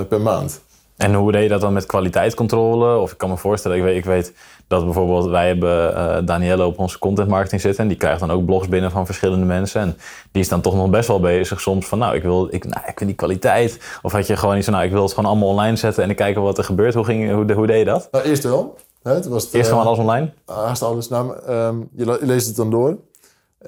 per 0.07 0.21
maand. 0.21 0.61
En 0.99 1.13
hoe 1.13 1.31
deed 1.31 1.43
je 1.43 1.49
dat 1.49 1.61
dan 1.61 1.73
met 1.73 1.85
kwaliteitscontrole? 1.85 2.97
Of 2.97 3.11
ik 3.11 3.17
kan 3.17 3.29
me 3.29 3.37
voorstellen, 3.37 3.77
ik 3.77 3.83
weet, 3.83 3.97
ik 3.97 4.05
weet 4.05 4.33
dat 4.67 4.83
bijvoorbeeld 4.83 5.25
wij 5.25 5.47
hebben 5.47 5.95
eh 5.95 6.17
Danielle 6.25 6.65
op 6.65 6.79
onze 6.79 6.99
content 6.99 7.27
marketing 7.29 7.61
zitten. 7.61 7.83
En 7.83 7.89
die 7.89 7.97
krijgt 7.97 8.19
dan 8.19 8.31
ook 8.31 8.45
blogs 8.45 8.67
binnen 8.67 8.91
van 8.91 9.05
verschillende 9.05 9.45
mensen. 9.45 9.81
En 9.81 9.97
die 10.31 10.41
is 10.41 10.49
dan 10.49 10.61
toch 10.61 10.75
nog 10.75 10.89
best 10.89 11.07
wel 11.07 11.19
bezig 11.19 11.61
soms 11.61 11.85
van, 11.87 11.97
nou, 11.99 12.15
ik 12.15 12.21
wil, 12.23 12.47
ik, 12.51 12.65
nou, 12.65 12.81
ik 12.87 12.99
wil 12.99 13.07
die 13.07 13.15
kwaliteit. 13.17 13.79
Of 14.01 14.11
had 14.11 14.27
je 14.27 14.37
gewoon 14.37 14.55
iets 14.55 14.65
van, 14.65 14.73
nou, 14.73 14.85
ik 14.85 14.91
wil 14.91 15.03
het 15.03 15.13
gewoon 15.13 15.29
allemaal 15.29 15.49
online 15.49 15.75
zetten 15.75 16.03
en 16.03 16.09
ik 16.09 16.15
kijken 16.15 16.41
wat 16.41 16.57
er 16.57 16.63
gebeurt. 16.63 16.93
Hoe, 16.93 17.03
ging, 17.05 17.31
hoe, 17.31 17.53
hoe 17.53 17.67
deed 17.67 17.77
je 17.79 17.85
dat? 17.85 18.07
Nou, 18.11 18.23
eerst 18.25 18.43
wel. 18.43 18.75
Hè, 19.03 19.21
toen 19.21 19.31
was 19.31 19.43
het, 19.43 19.53
Eerst 19.53 19.69
eh, 19.69 19.71
gewoon 19.73 19.87
alles 19.87 19.99
online? 19.99 20.31
haast 20.45 20.81
alles. 20.81 21.09
Nou, 21.09 21.35
ehm, 21.47 21.75
je, 21.95 22.05
le- 22.05 22.17
je 22.19 22.25
leest 22.25 22.47
het 22.47 22.55
dan 22.55 22.69
door. 22.69 22.97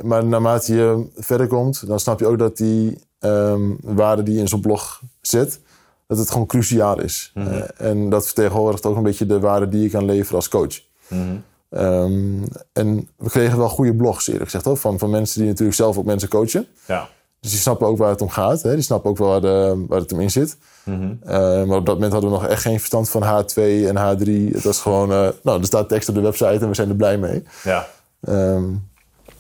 Maar 0.01 0.25
naarmate 0.25 0.73
je 0.75 1.07
verder 1.15 1.47
komt, 1.47 1.87
dan 1.87 1.99
snap 1.99 2.19
je 2.19 2.27
ook 2.27 2.39
dat 2.39 2.57
die 2.57 2.99
ehm, 3.19 3.61
waarde 3.81 4.23
die 4.23 4.33
je 4.33 4.39
in 4.39 4.47
zo'n 4.47 4.61
blog 4.61 5.01
zet, 5.21 5.59
dat 6.11 6.19
het 6.19 6.31
gewoon 6.31 6.47
cruciaal 6.47 7.01
is. 7.01 7.31
Eh, 7.35 7.61
en 7.77 8.09
dat 8.09 8.25
vertegenwoordigt 8.25 8.85
ook 8.85 8.95
een 8.95 9.03
beetje 9.03 9.25
de 9.25 9.39
waarde 9.39 9.69
die 9.69 9.81
je 9.81 9.89
kan 9.89 10.05
leveren 10.05 10.35
als 10.35 10.49
coach. 10.49 10.79
Ehm, 11.69 12.43
en 12.73 13.09
we 13.17 13.29
kregen 13.29 13.57
wel 13.57 13.69
goede 13.69 13.95
blogs, 13.95 14.27
eerlijk 14.27 14.45
gezegd, 14.45 14.65
hoor, 14.65 14.77
van, 14.77 14.99
van 14.99 15.09
mensen 15.09 15.39
die 15.39 15.49
natuurlijk 15.49 15.77
zelf 15.77 15.97
ook 15.97 16.05
mensen 16.05 16.29
coachen. 16.29 16.67
Ja. 16.85 17.09
Dus 17.39 17.51
die 17.51 17.59
snappen 17.59 17.87
ook 17.87 17.97
waar 17.97 18.09
het 18.09 18.21
om 18.21 18.29
gaat. 18.29 18.61
Hè? 18.61 18.73
Die 18.73 18.83
snappen 18.83 19.09
ook 19.09 19.17
wel 19.17 19.27
waar, 19.27 19.41
de, 19.41 19.85
waar 19.87 19.99
het 19.99 20.13
om 20.13 20.19
in 20.19 20.31
zit. 20.31 20.57
Eh, 20.85 21.63
maar 21.63 21.77
op 21.77 21.85
dat 21.85 21.95
moment 21.95 22.11
hadden 22.11 22.31
we 22.31 22.37
nog 22.37 22.47
echt 22.47 22.61
geen 22.61 22.77
verstand 22.77 23.09
van 23.09 23.23
H2 23.23 23.55
en 23.87 23.95
H3. 23.95 24.53
Het 24.53 24.63
was 24.63 24.79
gewoon, 24.81 25.11
eh, 25.11 25.27
nou, 25.43 25.59
er 25.59 25.65
staat 25.65 25.89
tekst 25.89 26.09
op 26.09 26.15
de 26.15 26.21
website 26.21 26.59
en 26.59 26.67
we 26.67 26.73
zijn 26.73 26.89
er 26.89 26.95
blij 26.95 27.17
mee. 27.17 27.43
ja. 27.63 27.87
Ehm, 28.21 28.63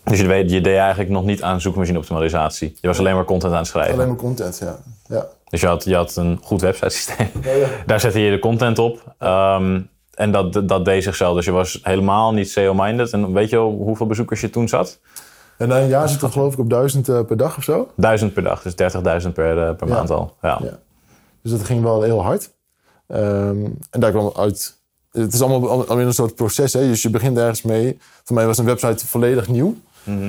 Dus 0.03 0.19
je, 0.19 0.27
weet, 0.27 0.51
je 0.51 0.61
deed 0.61 0.77
eigenlijk 0.77 1.09
nog 1.09 1.23
niet 1.23 1.41
aan 1.41 1.61
zoekmachine 1.61 1.97
optimalisatie. 1.97 2.77
Je 2.81 2.87
was 2.87 2.99
alleen 2.99 3.15
maar 3.15 3.25
content 3.25 3.51
aan 3.51 3.59
het 3.59 3.67
schrijven. 3.67 3.93
alleen 3.93 4.07
maar 4.07 4.17
content, 4.17 4.57
ja. 4.57 4.79
ja. 5.07 5.27
Dus 5.51 5.61
je 5.61 5.67
had, 5.67 5.83
je 5.83 5.95
had 5.95 6.15
een 6.15 6.39
goed 6.43 6.61
websitesysteem. 6.61 7.29
Ja, 7.43 7.51
ja. 7.51 7.67
Daar 7.85 7.99
zette 7.99 8.19
je 8.19 8.31
de 8.31 8.39
content 8.39 8.79
op. 8.79 9.13
Ehm, 9.17 9.81
en 10.13 10.31
dat, 10.31 10.67
dat 10.67 10.85
deed 10.85 11.03
zichzelf. 11.03 11.35
Dus 11.35 11.45
je 11.45 11.51
was 11.51 11.79
helemaal 11.83 12.33
niet 12.33 12.49
SEO-minded. 12.49 13.11
En 13.11 13.33
weet 13.33 13.49
je 13.49 13.57
hoeveel 13.57 14.05
bezoekers 14.07 14.41
je 14.41 14.49
toen 14.49 14.67
zat? 14.67 14.99
En 15.57 15.67
na 15.67 15.79
een 15.79 15.87
jaar 15.87 16.09
zitten 16.09 16.27
we 16.27 16.33
geloof 16.33 16.53
ik 16.53 16.59
op 16.59 16.69
duizend 16.69 17.09
eh, 17.09 17.21
per 17.21 17.37
dag 17.37 17.57
of 17.57 17.63
zo. 17.63 17.89
Duizend 17.95 18.33
per 18.33 18.43
dag. 18.43 18.61
Dus 18.61 18.73
30.000 19.25 19.33
per, 19.33 19.67
eh, 19.67 19.75
per 19.75 19.87
Ja. 19.87 19.93
maand 19.93 20.09
al. 20.09 20.35
Ja. 20.41 20.59
Ja. 20.63 20.79
Dus 21.43 21.51
dat 21.51 21.63
ging 21.63 21.83
wel 21.83 22.01
heel 22.01 22.23
hard. 22.23 22.49
Ehm, 23.07 23.65
en 23.89 23.99
daar 23.99 24.11
kwam 24.11 24.31
uit... 24.35 24.79
Het 25.11 25.33
is 25.33 25.41
allemaal 25.41 25.69
al- 25.69 25.87
alweer 25.87 26.05
een 26.05 26.13
soort 26.13 26.35
proces. 26.35 26.73
Hè? 26.73 26.79
Dus 26.87 27.01
je 27.01 27.09
begint 27.09 27.37
ergens 27.37 27.61
mee. 27.61 27.97
Voor 28.23 28.35
mij 28.35 28.45
was 28.45 28.57
een 28.57 28.65
website 28.65 29.07
volledig 29.07 29.47
nieuw. 29.47 29.75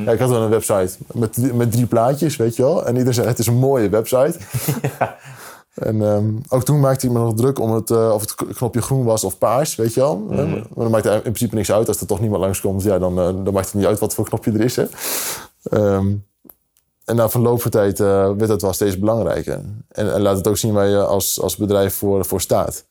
Ja, 0.04 0.12
ik 0.12 0.18
had 0.18 0.30
wel 0.30 0.42
een 0.42 0.50
website 0.50 0.96
met, 1.14 1.32
drie- 1.32 1.52
met 1.54 1.72
drie 1.72 1.86
plaatjes, 1.86 2.36
weet 2.36 2.56
je 2.56 2.62
wel. 2.62 2.84
En 2.86 2.92
iedereen 2.92 3.14
zei, 3.14 3.26
het 3.26 3.38
is 3.38 3.46
een 3.46 3.58
mooie 3.58 3.88
website. 3.88 4.38
En 5.74 6.02
ehm, 6.02 6.30
ook 6.48 6.64
toen 6.64 6.80
maakte 6.80 7.06
ik 7.06 7.12
me 7.12 7.18
nog 7.18 7.34
druk 7.34 7.58
om 7.58 7.72
het, 7.72 7.90
eh, 7.90 8.10
of 8.14 8.20
het 8.20 8.34
knopje 8.34 8.82
groen 8.82 9.04
was 9.04 9.24
of 9.24 9.38
paars, 9.38 9.74
weet 9.74 9.94
je 9.94 10.00
wel. 10.00 10.26
Hè? 10.30 10.46
Maar 10.46 10.64
dan 10.74 10.90
maakt 10.90 11.04
het 11.04 11.14
in 11.14 11.20
principe 11.20 11.54
niks 11.54 11.72
uit. 11.72 11.88
Als 11.88 12.00
er 12.00 12.06
toch 12.06 12.20
niemand 12.20 12.42
langskomt, 12.42 12.82
ja, 12.82 12.98
dan, 12.98 13.18
eh, 13.18 13.24
dan 13.24 13.52
maakt 13.52 13.66
het 13.66 13.74
niet 13.74 13.86
uit 13.86 13.98
wat 13.98 14.14
voor 14.14 14.24
knopje 14.24 14.52
er 14.52 14.60
is. 14.60 14.76
Hè? 14.76 14.84
Ehm, 15.62 16.14
en 17.04 17.16
na 17.16 17.28
verloop 17.28 17.62
van 17.62 17.70
tijd 17.70 18.00
eh, 18.00 18.30
werd 18.36 18.48
het 18.48 18.62
wel 18.62 18.72
steeds 18.72 18.98
belangrijker. 18.98 19.60
En, 19.88 20.12
en 20.14 20.20
laat 20.20 20.36
het 20.36 20.48
ook 20.48 20.56
zien 20.56 20.72
waar 20.72 20.88
je 20.88 21.04
als, 21.04 21.40
als 21.40 21.56
bedrijf 21.56 21.94
voor, 21.94 22.24
voor 22.24 22.40
staat. 22.40 22.84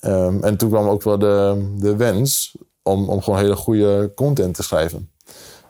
Ehm, 0.00 0.42
en 0.42 0.56
toen 0.56 0.68
kwam 0.68 0.88
ook 0.88 1.02
wel 1.02 1.18
de, 1.18 1.66
de 1.76 1.96
wens 1.96 2.56
om, 2.82 3.08
om 3.08 3.22
gewoon 3.22 3.38
hele 3.38 3.56
goede 3.56 4.12
content 4.14 4.54
te 4.54 4.62
schrijven. 4.62 5.10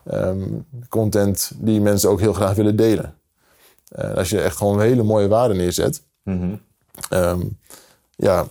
Ehm, 0.04 0.42
content 0.88 1.52
die 1.56 1.80
mensen 1.80 2.10
ook 2.10 2.20
heel 2.20 2.32
graag 2.32 2.54
willen 2.54 2.76
delen. 2.76 3.14
En 3.88 4.14
als 4.16 4.30
je 4.30 4.40
echt 4.40 4.56
gewoon 4.56 4.80
hele 4.80 5.02
mooie 5.02 5.28
waarden 5.28 5.56
neerzet, 5.56 6.02
ehm, 7.08 7.40
ja, 8.16 8.46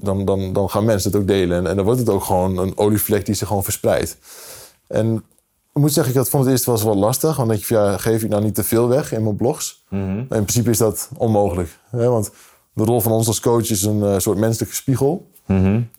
dan, 0.00 0.24
dan, 0.24 0.52
dan 0.52 0.70
gaan 0.70 0.84
mensen 0.84 1.10
het 1.10 1.20
ook 1.20 1.26
delen. 1.26 1.58
En, 1.58 1.66
en 1.66 1.76
dan 1.76 1.84
wordt 1.84 2.00
het 2.00 2.08
ook 2.08 2.24
gewoon 2.24 2.58
een 2.58 2.78
olievlek 2.78 3.26
die 3.26 3.34
zich 3.34 3.48
gewoon 3.48 3.64
verspreidt. 3.64 4.16
En 4.86 5.24
ik 5.72 5.80
moet 5.84 5.92
zeggen, 5.92 6.12
ik 6.12 6.18
had, 6.18 6.28
vond 6.28 6.44
het 6.44 6.52
eerst 6.52 6.64
wel 6.64 6.74
eens 6.74 6.84
lastig. 6.84 7.36
Want 7.36 7.48
denk 7.48 7.64
je, 7.64 7.74
ja, 7.74 7.96
geef 7.98 8.22
ik 8.22 8.28
nou 8.28 8.42
niet 8.42 8.54
te 8.54 8.64
veel 8.64 8.88
weg 8.88 9.12
in 9.12 9.22
mijn 9.22 9.36
blogs? 9.36 9.84
Maar 10.28 10.38
in 10.38 10.44
principe 10.44 10.70
is 10.70 10.78
dat 10.78 11.08
onmogelijk. 11.16 11.78
Hè? 11.90 12.08
Want 12.08 12.30
de 12.72 12.84
rol 12.84 13.00
van 13.00 13.12
ons 13.12 13.26
als 13.26 13.40
coach 13.40 13.70
is 13.70 13.82
een 13.82 14.02
eh, 14.02 14.18
soort 14.18 14.38
menselijke 14.38 14.74
spiegel. 14.74 15.30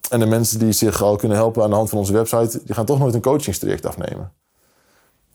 En 0.09 0.19
de 0.19 0.25
mensen 0.25 0.59
die 0.59 0.71
zich 0.71 1.03
al 1.03 1.15
kunnen 1.15 1.37
helpen 1.37 1.63
aan 1.63 1.69
de 1.69 1.75
hand 1.75 1.89
van 1.89 1.97
onze 1.97 2.13
website... 2.13 2.61
die 2.65 2.75
gaan 2.75 2.85
toch 2.85 2.99
nooit 2.99 3.13
een 3.13 3.21
coachingstraject 3.21 3.85
afnemen. 3.85 4.31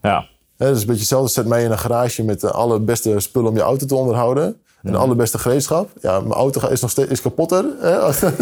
Ja. 0.09 0.27
Hè, 0.57 0.67
dat 0.67 0.75
is 0.75 0.81
een 0.81 0.87
beetje 0.87 1.01
hetzelfde. 1.01 1.31
Zet 1.33 1.47
mij 1.47 1.65
in 1.65 1.71
een 1.71 1.79
garage 1.79 2.23
met 2.25 2.41
de 2.41 2.51
allerbeste 2.51 3.21
spullen 3.21 3.49
om 3.51 3.57
je 3.57 3.63
auto 3.63 3.87
te 3.87 3.95
onderhouden. 3.95 4.45
En 4.83 4.93
de 4.93 4.99
allerbeste 4.99 5.39
gereedschap. 5.39 5.91
Ja, 6.01 6.21
mijn 6.21 6.33
auto 6.33 6.69
is 6.69 6.81
nog 6.81 6.91
steeds 6.91 7.11
is 7.11 7.23
kapotter. 7.23 7.65
Hè? 7.81 7.99
Als 7.99 8.21
dat- 8.21 8.39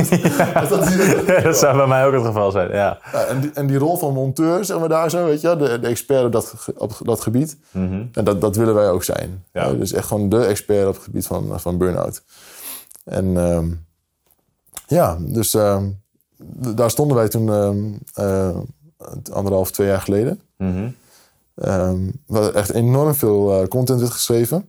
als 0.54 0.69
dat- 0.69 1.42
dat 1.42 1.57
zou 1.59 1.76
bij 1.76 1.87
mij 1.87 2.07
ook 2.07 2.12
het 2.12 2.25
geval 2.25 2.50
zijn, 2.50 2.69
ja. 2.71 2.99
Ja, 3.12 3.25
en, 3.25 3.40
die, 3.40 3.50
en 3.54 3.66
die 3.66 3.78
rol 3.78 3.97
van 3.97 4.12
monteur, 4.12 4.64
zeg 4.64 4.78
maar 4.78 4.88
daar 4.88 5.11
zo, 5.11 5.25
weet 5.25 5.40
je, 5.40 5.57
de, 5.57 5.78
de 5.81 5.87
expert 5.87 6.25
op 6.25 6.33
dat, 6.33 6.54
op 6.76 6.99
dat 7.04 7.21
gebied. 7.21 7.57
En 8.12 8.25
dat, 8.25 8.40
dat 8.40 8.57
willen 8.57 8.75
wij 8.75 8.90
ook 8.90 9.04
zijn. 9.04 9.45
Ja. 9.52 9.66
Ja, 9.66 9.73
dus 9.73 9.92
echt 9.92 10.07
gewoon 10.07 10.28
de 10.28 10.45
expert 10.45 10.87
op 10.88 10.95
het 10.95 11.02
gebied 11.02 11.26
van, 11.26 11.61
van 11.61 11.78
burn-out. 11.78 12.23
En 13.04 13.37
ehm, 13.37 13.66
ja, 14.87 15.16
dus 15.21 15.54
ehm, 15.54 15.85
daar 16.75 16.90
stonden 16.90 17.16
wij 17.16 17.28
toen 17.28 17.49
ehm, 17.52 17.78
eh, 18.14 18.57
anderhalf, 19.33 19.71
twee 19.71 19.87
jaar 19.87 20.00
geleden. 20.00 20.40
Ehm, 21.54 22.11
waar 22.26 22.54
echt 22.54 22.71
enorm 22.71 23.14
veel 23.14 23.61
eh, 23.61 23.68
content 23.68 24.00
werd 24.00 24.12
geschreven. 24.12 24.66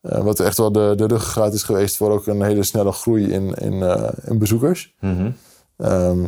Eh, 0.00 0.22
wat 0.22 0.40
echt 0.40 0.56
wel 0.56 0.72
de, 0.72 0.92
de 0.96 1.06
ruggengraat 1.06 1.54
is 1.54 1.62
geweest 1.62 1.96
voor 1.96 2.10
ook 2.10 2.26
een 2.26 2.42
hele 2.42 2.62
snelle 2.62 2.92
groei 2.92 3.32
in, 3.32 3.54
in, 3.54 3.82
eh, 3.82 4.08
in 4.24 4.38
bezoekers. 4.38 4.94
Ehm, 5.76 6.22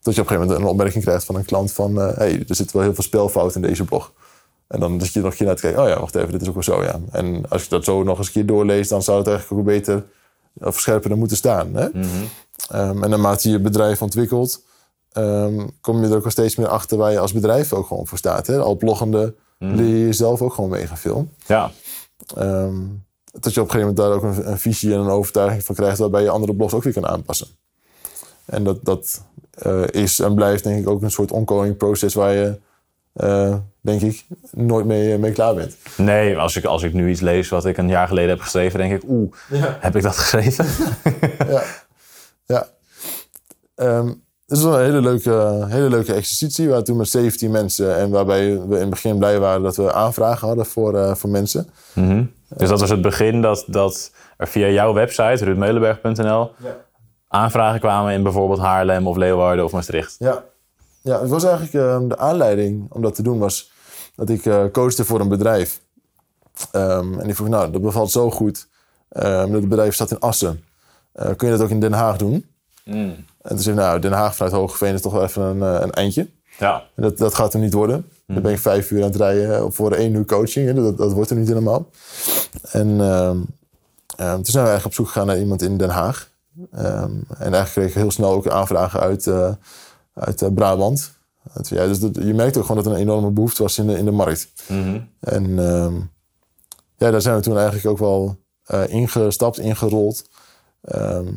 dat 0.00 0.14
je 0.14 0.20
op 0.20 0.28
een 0.30 0.36
gegeven 0.36 0.38
moment 0.40 0.58
een 0.58 0.66
opmerking 0.66 1.04
krijgt 1.04 1.24
van 1.24 1.34
een 1.34 1.44
klant 1.44 1.72
van... 1.72 2.00
eh, 2.00 2.16
hey, 2.16 2.44
er 2.48 2.54
zit 2.54 2.72
wel 2.72 2.82
heel 2.82 2.94
veel 2.94 3.04
spelfout 3.04 3.54
in 3.54 3.62
deze 3.62 3.84
blog. 3.84 4.12
En 4.66 4.80
dan 4.80 4.98
dat 4.98 5.12
je 5.12 5.20
nog 5.20 5.30
een 5.30 5.36
keer 5.36 5.46
naar 5.46 5.54
te 5.56 5.62
kijken... 5.62 5.82
oh 5.82 5.88
ja, 5.88 6.00
wacht 6.00 6.14
even, 6.14 6.32
dit 6.32 6.42
is 6.42 6.48
ook 6.48 6.54
wel 6.54 6.62
zo, 6.62 6.82
ja. 6.82 7.00
En 7.10 7.48
als 7.48 7.62
je 7.62 7.68
dat 7.68 7.84
zo 7.84 8.02
nog 8.02 8.18
eens 8.18 8.26
een 8.26 8.32
keer 8.32 8.46
doorleest... 8.46 8.90
dan 8.90 9.02
zou 9.02 9.18
het 9.18 9.26
eigenlijk 9.26 9.60
ook 9.60 9.66
beter 9.66 10.04
of 10.54 10.80
scherper 10.80 11.16
moeten 11.16 11.36
staan. 11.36 11.74
Hè? 11.74 11.88
Ehm, 12.68 13.02
en 13.02 13.10
naarmate 13.10 13.48
je 13.48 13.54
je 13.54 13.60
bedrijf 13.60 14.02
ontwikkelt... 14.02 14.62
ehm, 15.18 15.66
kom 15.80 16.02
je 16.02 16.08
er 16.08 16.16
ook 16.16 16.22
wel 16.22 16.30
steeds 16.30 16.56
meer 16.56 16.68
achter 16.68 16.98
waar 16.98 17.12
je 17.12 17.18
als 17.18 17.32
bedrijf 17.32 17.72
ook 17.72 17.86
gewoon 17.86 18.06
voor 18.06 18.18
staat. 18.18 18.46
Hè? 18.46 18.58
Al 18.58 18.76
bloggende 18.76 19.34
leer 19.58 19.86
je 19.86 20.04
jezelf 20.04 20.42
ook 20.42 20.54
gewoon 20.54 20.70
mega 20.70 20.96
veel. 20.96 21.28
Ja, 21.46 21.70
Ehm, 22.36 22.82
dat 23.40 23.54
je 23.54 23.60
op 23.60 23.66
een 23.66 23.72
gegeven 23.72 23.94
moment 23.94 23.96
daar 23.96 24.12
ook 24.12 24.22
een, 24.22 24.50
een 24.50 24.58
visie 24.58 24.92
en 24.92 24.98
een 24.98 25.08
overtuiging 25.08 25.64
van 25.64 25.74
krijgt... 25.74 25.98
waarbij 25.98 26.22
je 26.22 26.30
andere 26.30 26.54
blogs 26.54 26.74
ook 26.74 26.82
weer 26.82 26.92
kan 26.92 27.06
aanpassen. 27.06 27.46
En 28.44 28.64
dat, 28.64 28.84
dat 28.84 29.24
eh, 29.50 29.82
is 29.90 30.18
en 30.18 30.34
blijft 30.34 30.64
denk 30.64 30.80
ik 30.80 30.88
ook 30.88 31.02
een 31.02 31.10
soort 31.10 31.32
ongoing 31.32 31.76
proces... 31.76 32.14
waar 32.14 32.32
je, 32.32 32.58
eh, 33.12 33.56
denk 33.80 34.00
ik, 34.00 34.26
nooit 34.50 34.86
mee, 34.86 35.18
mee 35.18 35.32
klaar 35.32 35.54
bent. 35.54 35.76
nee, 35.96 36.36
als 36.36 36.56
ik, 36.56 36.64
als 36.64 36.82
ik 36.82 36.92
nu 36.92 37.10
iets 37.10 37.20
lees 37.20 37.48
wat 37.48 37.64
ik 37.64 37.76
een 37.76 37.88
jaar 37.88 38.08
geleden 38.08 38.30
heb 38.30 38.40
geschreven, 38.40 38.78
denk 38.78 39.02
ik, 39.02 39.08
oeh, 39.08 39.32
heb 39.80 39.96
ik 39.96 40.02
dat 40.02 40.16
geschreven? 40.16 40.66
ja. 41.48 41.62
ja. 42.46 42.68
Ehm, 43.74 44.12
het 44.48 44.58
is 44.58 44.64
een 44.64 44.78
hele 44.78 45.00
leuke, 45.00 45.64
hele 45.68 45.88
leuke 45.88 46.12
exercitie. 46.12 46.64
We 46.64 46.70
waren 46.70 46.84
toen 46.84 46.96
met 46.96 47.08
17 47.08 47.50
mensen. 47.50 47.96
En 47.96 48.10
waarbij 48.10 48.60
we 48.60 48.74
in 48.74 48.80
het 48.80 48.90
begin 48.90 49.18
blij 49.18 49.40
waren 49.40 49.62
dat 49.62 49.76
we 49.76 49.92
aanvragen 49.92 50.46
hadden 50.46 50.66
voor, 50.66 50.94
eh, 50.94 51.14
voor 51.14 51.30
mensen. 51.30 51.68
Dus 52.48 52.68
dat 52.68 52.80
was 52.80 52.90
het 52.90 53.02
begin 53.02 53.42
dat, 53.42 53.64
dat 53.66 54.12
er 54.36 54.48
via 54.48 54.68
jouw 54.68 54.92
website, 54.92 55.44
ruudmeulenberg.nl, 55.44 56.50
aanvragen 57.28 57.80
kwamen 57.80 58.12
in 58.12 58.22
bijvoorbeeld 58.22 58.60
Haarlem 58.60 59.06
of 59.06 59.16
Leeuwarden 59.16 59.64
of 59.64 59.72
Maastricht. 59.72 60.16
Ja, 60.18 60.44
ja 61.02 61.20
het 61.20 61.30
was 61.30 61.44
eigenlijk 61.44 61.74
ehm, 61.74 62.08
de 62.08 62.18
aanleiding 62.18 62.86
om 62.92 63.02
dat 63.02 63.14
te 63.14 63.22
doen 63.22 63.38
was 63.38 63.70
dat 64.14 64.28
ik 64.28 64.46
eh 64.46 64.64
coachte 64.72 65.04
voor 65.04 65.20
een 65.20 65.28
bedrijf. 65.28 65.80
Ehm, 66.70 67.18
en 67.18 67.24
die 67.24 67.34
vroeg, 67.34 67.48
nou, 67.48 67.70
dat 67.70 67.82
bevalt 67.82 68.10
zo 68.10 68.30
goed. 68.30 68.68
Ehm, 69.08 69.52
het 69.52 69.68
bedrijf 69.68 69.94
staat 69.94 70.10
in 70.10 70.20
Assen. 70.20 70.64
Eh, 71.12 71.30
kun 71.36 71.48
je 71.48 71.56
dat 71.56 71.62
ook 71.62 71.70
in 71.70 71.80
Den 71.80 71.92
Haag 71.92 72.16
doen? 72.16 72.44
En 73.48 73.54
toen 73.54 73.64
zei 73.64 73.76
ik, 73.76 73.82
nou, 73.82 73.98
Den 73.98 74.12
Haag 74.12 74.36
vanuit 74.36 74.54
Hogeveen 74.54 74.94
is 74.94 75.00
toch 75.00 75.12
wel 75.12 75.22
even 75.22 75.42
een, 75.42 75.62
eh, 75.62 75.80
een 75.80 75.92
eindje. 75.92 76.28
Ja. 76.58 76.82
En 76.94 77.02
dat, 77.02 77.18
dat 77.18 77.34
gaat 77.34 77.54
er 77.54 77.60
niet 77.60 77.72
worden. 77.72 78.08
Dan 78.26 78.42
ben 78.42 78.52
ik 78.52 78.58
vijf 78.58 78.90
uur 78.90 79.02
aan 79.02 79.08
het 79.08 79.16
rijden 79.16 79.56
eh, 79.56 79.64
voor 79.68 79.92
één 79.92 80.14
uur 80.14 80.24
coaching. 80.24 80.74
Dat, 80.74 80.98
dat 80.98 81.12
wordt 81.12 81.30
er 81.30 81.36
niet 81.36 81.48
helemaal. 81.48 81.90
En 82.70 83.00
ehm, 83.00 83.38
ehm, 84.16 84.34
toen 84.34 84.44
zijn 84.44 84.64
we 84.64 84.70
eigenlijk 84.70 84.84
op 84.84 84.92
zoek 84.94 85.06
gegaan 85.06 85.26
naar 85.26 85.38
iemand 85.38 85.62
in 85.62 85.76
Den 85.76 85.90
Haag. 85.90 86.30
Ehm, 86.72 87.12
en 87.28 87.52
eigenlijk 87.52 87.70
kreeg 87.70 87.88
ik 87.88 87.94
heel 87.94 88.10
snel 88.10 88.30
ook 88.32 88.48
aanvragen 88.48 89.00
uit, 89.00 89.26
eh, 89.26 89.52
uit 90.14 90.54
Brabant. 90.54 91.10
Uit- 91.52 91.68
ja, 91.68 91.86
dus 91.86 91.98
dat, 92.00 92.14
je 92.14 92.34
merkte 92.34 92.58
ook 92.58 92.66
gewoon 92.66 92.82
dat 92.82 92.92
er 92.92 92.98
een 92.98 93.04
enorme 93.06 93.30
behoefte 93.30 93.62
was 93.62 93.78
in 93.78 93.86
de, 93.86 93.98
in 93.98 94.04
de 94.04 94.10
markt. 94.10 94.48
En 95.20 95.58
ehm, 95.58 95.94
ja, 96.96 97.10
daar 97.10 97.20
zijn 97.22 97.36
we 97.36 97.42
toen 97.42 97.56
eigenlijk 97.56 97.86
ook 97.86 97.98
wel 97.98 98.36
eh, 98.64 98.88
ingestapt, 98.88 99.58
ingerold. 99.58 100.28
Ehm, 100.80 101.28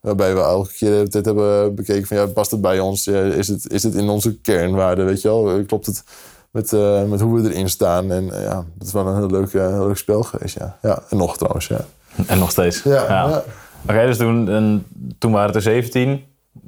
waarbij 0.00 0.34
we 0.34 0.40
elke 0.40 0.72
keer 0.72 0.88
de 0.88 0.94
hele 0.94 1.08
tijd 1.08 1.24
hebben 1.24 1.74
bekeken 1.74 2.06
van 2.06 2.16
ja, 2.16 2.26
past 2.26 2.50
het 2.50 2.60
bij 2.60 2.80
ons? 2.80 3.04
Ja, 3.04 3.22
is, 3.22 3.48
het, 3.48 3.72
is 3.72 3.82
het 3.82 3.94
in 3.94 4.08
onze 4.08 4.40
kernwaarden, 4.40 5.06
weet 5.06 5.22
je 5.22 5.28
wel? 5.28 5.64
Klopt 5.64 5.86
het 5.86 6.04
met, 6.50 6.72
eh, 6.72 7.02
met 7.04 7.20
hoe 7.20 7.40
we 7.40 7.52
erin 7.52 7.68
staan? 7.68 8.12
En 8.12 8.34
eh, 8.34 8.42
ja, 8.42 8.64
dat 8.74 8.86
is 8.86 8.92
wel 8.92 9.06
een 9.06 9.16
heel 9.16 9.30
leuk, 9.30 9.54
eh, 9.54 9.66
heel 9.66 9.86
leuk 9.86 9.96
spel 9.96 10.22
geweest, 10.22 10.58
ja. 10.58 10.78
ja. 10.82 11.02
En 11.08 11.16
nog 11.16 11.36
trouwens, 11.36 11.66
ja. 11.66 11.80
En 12.26 12.38
nog 12.38 12.50
steeds. 12.50 12.82
Ja, 12.82 13.04
ja. 13.08 13.42
Oké, 13.88 14.06
dus 14.06 14.16
toen, 14.16 14.48
en, 14.48 14.86
toen 15.18 15.32
waren 15.32 15.46
het 15.46 15.56
er 15.56 15.62
17. 15.62 16.24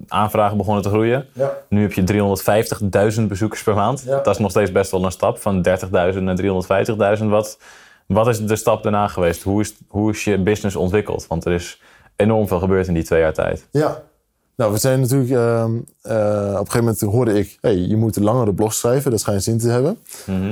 Aanvragen 0.08 0.56
begonnen 0.56 0.82
te 0.82 0.88
groeien. 0.88 1.26
Ja. 1.32 1.52
Nu 1.68 1.82
heb 1.82 1.92
je 1.92 3.14
350.000 3.14 3.22
bezoekers 3.22 3.62
per 3.62 3.74
maand. 3.74 4.06
Dat 4.06 4.26
is 4.26 4.38
nog 4.38 4.50
steeds 4.50 4.72
best 4.72 4.90
wel 4.90 5.04
een 5.04 5.12
stap 5.12 5.38
van 5.38 5.66
30.000 6.14 6.18
naar 6.18 7.16
350.000. 7.18 7.24
Wat, 7.24 7.58
wat 8.06 8.28
is 8.28 8.46
de 8.46 8.56
stap 8.56 8.82
daarna 8.82 9.08
geweest? 9.08 9.42
Hoe 9.42 9.60
is, 9.60 9.74
hoe 9.88 10.10
is 10.10 10.24
je 10.24 10.38
business 10.38 10.76
ontwikkeld? 10.76 11.26
Want 11.26 11.44
er 11.44 11.52
is 11.52 11.80
enorm 12.22 12.48
veel 12.48 12.58
gebeurd 12.58 12.86
in 12.86 12.94
die 12.94 13.04
twee 13.04 13.20
jaar 13.20 13.32
tijd. 13.32 13.66
Ja. 13.70 14.02
Nou, 14.56 14.72
we 14.72 14.78
zijn 14.78 15.00
natuurlijk... 15.00 15.30
ehm, 15.30 15.70
eh, 16.02 16.16
op 16.52 16.66
een 16.66 16.70
gegeven 16.70 16.78
moment 16.78 17.00
hoorde 17.00 17.38
ik... 17.38 17.58
hey, 17.60 17.76
je 17.76 17.96
moet 17.96 18.16
een 18.16 18.22
langere 18.22 18.52
blog 18.52 18.74
schrijven. 18.74 19.10
Dat 19.10 19.20
schijnt 19.20 19.42
zin 19.42 19.58
te 19.58 19.68
hebben. 19.68 19.98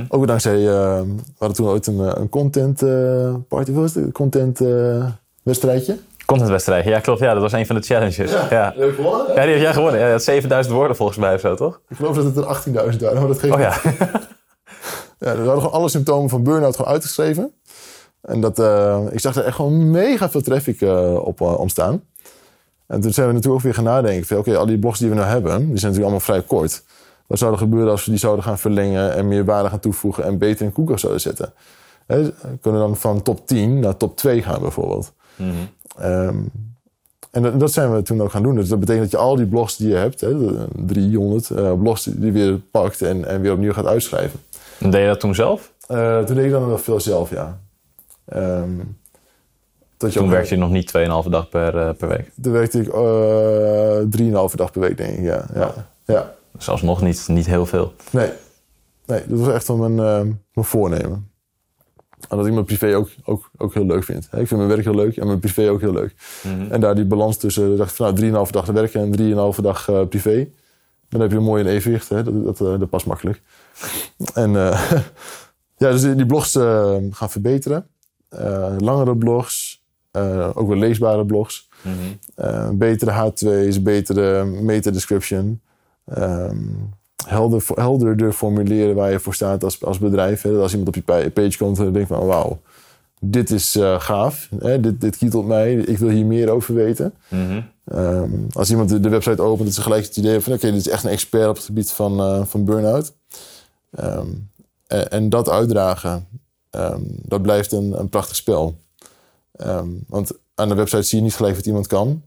Ook 0.09 0.27
dankzij... 0.27 0.67
ehm, 0.67 1.07
we 1.07 1.21
hadden 1.37 1.57
toen 1.57 1.67
ooit 1.67 1.87
een, 1.87 1.99
eh, 1.99 2.11
een 2.13 2.29
content 2.29 2.81
eh, 2.81 3.33
party. 3.47 3.71
Was 3.71 3.93
het? 3.93 4.03
Een 4.03 4.11
content 4.11 4.59
wedstrijdje. 5.43 5.97
Contentwedstrijd, 6.25 6.85
ja 6.85 6.99
klopt. 6.99 7.19
Ja, 7.19 7.33
dat 7.33 7.41
was 7.41 7.51
een 7.51 7.65
van 7.65 7.75
de 7.75 7.81
challenges. 7.81 8.31
Ja, 8.31 8.47
ja. 8.49 8.73
Leuk 8.75 8.95
gewonnen. 8.95 9.25
die 9.27 9.35
heb 9.35 9.61
jij 9.61 9.73
gewonnen. 9.73 9.99
Ja, 9.99 10.11
had 10.11 10.23
7000 10.23 10.75
woorden 10.75 10.95
volgens 10.95 11.17
mij 11.17 11.33
of 11.33 11.39
zo, 11.39 11.55
toch? 11.55 11.81
Ik 11.89 11.95
geloof 11.95 12.15
dat 12.15 12.25
het 12.25 12.37
er 12.37 12.43
18.000 12.93 12.99
waren. 12.99 13.19
Maar 13.19 13.27
dat 13.27 13.39
geeft 13.39 13.53
Oh 13.53 13.59
ja. 13.59 13.73
Ja, 15.21 15.31
dus 15.31 15.39
we 15.39 15.45
hadden 15.45 15.63
gewoon 15.63 15.79
alle 15.79 15.89
symptomen 15.89 16.29
van 16.29 16.43
burn-out 16.43 16.75
gewoon 16.75 16.91
uitgeschreven. 16.91 17.53
En 18.21 18.41
dat, 18.41 18.59
eh, 18.59 19.01
ik 19.11 19.19
zag 19.19 19.35
er 19.35 19.43
echt 19.43 19.55
gewoon 19.55 19.91
mega 19.91 20.29
veel 20.29 20.41
traffic 20.41 20.81
eh, 20.81 21.15
op 21.15 21.41
eh, 21.41 21.59
ontstaan. 21.59 22.03
En 22.87 23.01
toen 23.01 23.13
zijn 23.13 23.27
we 23.27 23.33
natuurlijk 23.33 23.59
ook 23.59 23.65
weer 23.65 23.73
gaan 23.73 23.93
nadenken. 23.93 24.25
van, 24.25 24.37
Oké, 24.37 24.57
al 24.57 24.65
die 24.65 24.79
blogs 24.79 24.99
die 24.99 25.09
we 25.09 25.15
nu 25.15 25.21
hebben, 25.21 25.57
die 25.57 25.65
zijn 25.65 25.91
natuurlijk 25.91 26.01
allemaal 26.01 26.19
vrij 26.19 26.41
kort. 26.41 26.83
Wat 27.27 27.39
zou 27.39 27.51
er 27.51 27.57
gebeuren 27.57 27.91
als 27.91 28.05
we 28.05 28.11
die 28.11 28.19
zouden 28.19 28.43
gaan 28.43 28.59
verlengen 28.59 29.13
en 29.13 29.27
meer 29.27 29.45
waarde 29.45 29.69
gaan 29.69 29.79
toevoegen 29.79 30.23
en 30.23 30.37
beter 30.37 30.65
in 30.65 30.71
Google 30.75 30.97
zouden 30.97 31.21
zetten? 31.21 31.53
Hè, 32.05 32.31
kunnen 32.61 32.81
we 32.81 32.87
dan 32.87 32.97
van 32.97 33.21
top 33.21 33.47
10 33.47 33.79
naar 33.79 33.97
top 33.97 34.17
2 34.17 34.41
gaan 34.41 34.61
bijvoorbeeld. 34.61 35.13
Ehm, 35.97 36.37
en 37.31 37.41
dat, 37.41 37.59
dat 37.59 37.71
zijn 37.71 37.95
we 37.95 38.01
toen 38.01 38.21
ook 38.21 38.31
gaan 38.31 38.43
doen. 38.43 38.55
Dus 38.55 38.69
dat 38.69 38.79
betekent 38.79 39.11
dat 39.11 39.11
je 39.11 39.27
al 39.27 39.35
die 39.35 39.45
blogs 39.45 39.77
die 39.77 39.87
je 39.87 39.95
hebt, 39.95 40.21
hè, 40.21 40.37
de 40.37 40.67
300 40.75 41.49
eh, 41.49 41.73
blogs, 41.73 42.03
die 42.03 42.31
weer 42.31 42.59
pakt 42.71 43.01
en, 43.01 43.25
en 43.25 43.41
weer 43.41 43.51
opnieuw 43.51 43.73
gaat 43.73 43.85
uitschrijven. 43.85 44.39
Deed 44.79 45.01
je 45.01 45.07
dat 45.07 45.19
toen 45.19 45.35
zelf? 45.35 45.71
Toen 45.87 46.35
deed 46.35 46.45
ik 46.45 46.51
dan 46.51 46.69
nog 46.69 46.81
veel 46.81 46.99
zelf, 46.99 47.29
ja. 47.29 47.59
Ehm, 48.31 48.77
Dat 49.97 50.11
Toen 50.11 50.29
werkte 50.29 50.53
je 50.53 50.59
nog 50.59 50.69
niet 50.69 50.87
2,5 50.87 51.29
dag 51.29 51.49
per, 51.49 51.77
eh, 51.77 51.93
per 51.97 52.07
week. 52.07 52.31
Toen 52.41 52.51
werkte 52.51 52.79
ik 52.79 52.87
eh 52.87 54.09
3,5 54.09 54.55
dag 54.55 54.71
per 54.71 54.81
week, 54.81 54.97
denk 54.97 55.17
ik. 55.17 55.23
Ja, 55.23 55.45
ja. 55.53 55.73
ja. 56.05 56.33
Dus 56.51 56.69
alsnog 56.69 57.01
niet, 57.01 57.27
niet 57.27 57.45
heel 57.45 57.65
veel. 57.65 57.93
Nee. 58.09 58.29
nee, 59.05 59.21
dat 59.27 59.39
was 59.39 59.53
echt 59.53 59.67
wel 59.67 59.77
mijn, 59.77 59.99
eh, 59.99 60.33
mijn 60.53 60.65
voornemen. 60.67 61.29
En 62.29 62.37
dat 62.37 62.45
ik 62.45 62.53
mijn 62.53 62.65
privé 62.65 62.95
ook, 62.95 63.09
ook, 63.23 63.49
ook 63.57 63.73
heel 63.73 63.85
leuk 63.85 64.03
vind. 64.03 64.23
Ik 64.23 64.47
vind 64.47 64.49
mijn 64.49 64.67
werk 64.67 64.83
heel 64.83 64.95
leuk 64.95 65.17
en 65.17 65.27
mijn 65.27 65.39
privé 65.39 65.69
ook 65.69 65.81
heel 65.81 65.93
leuk. 65.93 66.15
En 66.69 66.81
daar 66.81 66.95
die 66.95 67.05
balans 67.05 67.37
tussen, 67.37 67.77
dacht 67.77 67.89
ik 67.89 67.95
van 67.95 68.13
nou, 68.13 68.45
3,5 68.45 68.51
dag 68.51 68.65
werken 68.65 69.01
en 69.01 69.53
3,5 69.55 69.61
dag 69.61 70.07
privé. 70.09 70.47
Dan 71.09 71.21
heb 71.21 71.31
je 71.31 71.37
een 71.37 71.43
mooi 71.43 71.65
evenwicht, 71.65 72.09
hè? 72.09 72.23
Dat, 72.23 72.43
dat, 72.43 72.61
eh, 72.61 72.79
dat 72.79 72.89
past 72.89 73.05
makkelijk. 73.05 73.41
En 74.33 74.51
ja, 75.81 75.91
dus 75.91 76.01
die, 76.01 76.25
blogs 76.25 76.51
gaan 77.11 77.29
verbeteren. 77.29 77.87
Eh, 78.31 78.73
langere 78.77 79.15
blogs, 79.17 79.83
eh, 80.11 80.49
ook 80.53 80.67
wel 80.67 80.77
leesbare 80.77 81.25
blogs. 81.25 81.69
Eh, 82.35 82.69
betere 82.69 83.11
H2's, 83.31 83.81
betere 83.81 84.45
meta-description. 84.45 85.61
Ehm, 86.05 86.57
helder, 87.25 87.63
helderder 87.75 88.33
formuleren 88.33 88.95
waar 88.95 89.11
je 89.11 89.19
voor 89.19 89.33
staat 89.33 89.63
als, 89.63 89.83
als 89.85 89.99
bedrijf. 89.99 90.41
Hè. 90.41 90.51
Dat 90.51 90.61
Als 90.61 90.71
iemand 90.71 90.87
op 90.89 90.95
je 90.95 91.01
pa- 91.01 91.29
page 91.29 91.57
komt 91.57 91.79
en 91.79 91.93
denkt 91.93 92.07
van 92.07 92.25
wauw, 92.25 92.59
dit 93.19 93.49
is 93.51 93.77
gaaf. 93.97 94.49
Hè. 94.59 94.79
Dit, 94.79 95.01
dit 95.01 95.17
kietelt 95.17 95.47
mij, 95.47 95.73
ik 95.75 95.97
wil 95.97 96.09
hier 96.09 96.25
meer 96.25 96.49
over 96.49 96.73
weten. 96.73 97.13
Ehm, 97.85 98.31
als 98.51 98.69
iemand 98.69 98.89
de, 98.89 98.99
de 98.99 99.09
website 99.09 99.41
opent, 99.41 99.73
ze 99.73 99.81
gelijk 99.81 100.05
het 100.05 100.17
idee 100.17 100.39
van... 100.39 100.53
oké, 100.53 100.71
dit 100.71 100.79
is 100.79 100.89
echt 100.89 101.03
een 101.03 101.09
expert 101.11 101.47
op 101.49 101.55
het 101.55 101.65
gebied 101.65 101.91
van, 101.91 102.47
van 102.47 102.65
burn-out. 102.65 103.13
Ehm, 103.91 104.27
en, 104.87 105.11
en 105.11 105.29
dat 105.29 105.49
uitdragen, 105.49 106.27
ehm, 106.71 107.01
dat 107.05 107.41
blijft 107.41 107.71
een, 107.71 107.99
een 107.99 108.09
prachtig 108.09 108.35
spel. 108.35 108.75
Ehm, 109.51 109.89
want 110.07 110.31
aan 110.55 110.69
de 110.69 110.75
website 110.75 111.03
zie 111.03 111.17
je 111.17 111.23
niet 111.23 111.35
gelijk 111.35 111.55
wat 111.55 111.65
iemand 111.65 111.87
kan. 111.87 112.23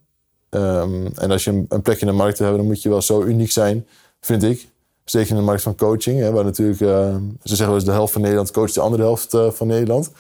Ehm, 0.48 1.06
en 1.14 1.30
als 1.30 1.44
je 1.44 1.50
een, 1.50 1.66
een 1.68 1.82
plek 1.82 2.00
in 2.00 2.06
de 2.06 2.12
markt 2.12 2.38
wil 2.38 2.46
hebben, 2.46 2.64
dan 2.64 2.74
moet 2.74 2.82
je 2.82 2.88
wel 2.88 3.02
zo 3.02 3.22
uniek 3.22 3.50
zijn, 3.50 3.86
vind 4.20 4.42
ik. 4.42 4.68
Zeker 5.04 5.30
in 5.30 5.36
de 5.36 5.42
markt 5.42 5.62
van 5.62 5.76
coaching, 5.76 6.20
hè, 6.20 6.30
waar 6.32 6.44
natuurlijk, 6.44 6.80
eh, 6.80 7.16
ze 7.16 7.56
zeggen 7.56 7.66
wel 7.66 7.74
eens 7.74 7.84
de 7.84 7.90
helft 7.90 8.12
van 8.12 8.20
Nederland 8.20 8.50
coacht 8.50 8.74
de 8.74 8.80
andere 8.80 9.02
helft 9.02 9.34
eh, 9.34 9.50
van 9.50 9.66
Nederland. 9.66 10.10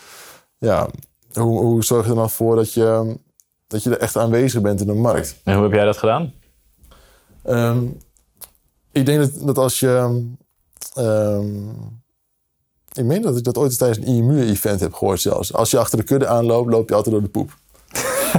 Ja, 0.58 0.88
hoe, 1.32 1.60
hoe 1.60 1.84
zorg 1.84 2.04
je 2.04 2.10
er 2.10 2.16
dan 2.16 2.30
voor 2.30 2.56
dat 2.56 2.72
je, 2.72 3.16
dat 3.66 3.82
je 3.82 3.90
er 3.90 3.98
echt 3.98 4.16
aanwezig 4.16 4.60
bent 4.60 4.80
in 4.80 4.86
de 4.86 4.94
markt? 4.94 5.40
En 5.44 5.54
hoe 5.54 5.62
heb 5.62 5.72
jij 5.72 5.84
dat 5.84 5.96
gedaan? 5.96 6.32
Ik 8.92 9.06
denk 9.06 9.18
dat, 9.18 9.46
dat 9.46 9.58
als 9.58 9.80
je. 9.80 10.22
Ik 12.94 13.04
meen 13.04 13.22
dat 13.22 13.36
ik 13.36 13.44
dat 13.44 13.56
ooit 13.56 13.68
eens 13.68 13.78
tijdens 13.78 14.06
een 14.06 14.14
IMU-event 14.14 14.80
heb 14.80 14.94
gehoord 14.94 15.20
zelfs. 15.20 15.52
Als 15.52 15.70
je 15.70 15.78
achter 15.78 15.98
de 15.98 16.04
kudde 16.04 16.26
aanloopt, 16.26 16.70
loop 16.70 16.88
je 16.88 16.94
altijd 16.94 17.14
door 17.14 17.24
de 17.24 17.30
poep. 17.30 17.56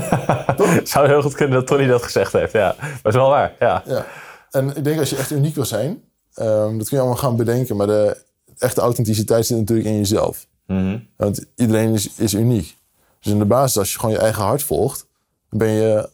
Zou 0.84 1.08
heel 1.08 1.22
goed 1.22 1.34
kunnen 1.34 1.58
dat 1.58 1.68
Tony 1.68 1.88
dat 1.88 2.04
gezegd 2.04 2.34
heeft. 2.34 2.54
Ja, 2.54 2.76
maar 2.80 2.92
het 2.92 3.06
is 3.06 3.16
wel 3.16 3.30
waar. 3.30 3.54
Ja. 3.60 3.84
Ja. 3.86 4.06
En 4.52 4.76
ik 4.76 4.84
denk 4.84 5.00
als 5.00 5.10
je 5.10 5.16
echt 5.16 5.32
uniek 5.32 5.56
wil 5.56 5.66
zijn, 5.66 6.04
ehm, 6.34 6.78
dat 6.78 6.88
kun 6.88 6.98
je 6.98 7.04
allemaal 7.04 7.20
gaan 7.20 7.36
bedenken. 7.36 7.76
Maar 7.76 7.88
de 7.88 8.18
echte 8.58 8.82
authenticiteit 8.82 9.46
zit 9.46 9.58
natuurlijk 9.58 9.88
in 9.88 9.98
jezelf. 9.98 10.48
Mhm. 10.68 10.98
Want 11.18 11.46
iedereen 11.56 11.94
is, 11.94 12.10
is 12.18 12.34
uniek. 12.34 12.78
Dus 13.20 13.32
in 13.32 13.40
de 13.40 13.46
basis, 13.46 13.78
als 13.78 13.92
je 13.92 14.00
gewoon 14.00 14.16
je 14.16 14.22
eigen 14.22 14.44
hart 14.44 14.64
volgt, 14.64 15.08
dan 15.50 15.60
ben 15.60 15.70
je 15.70 16.10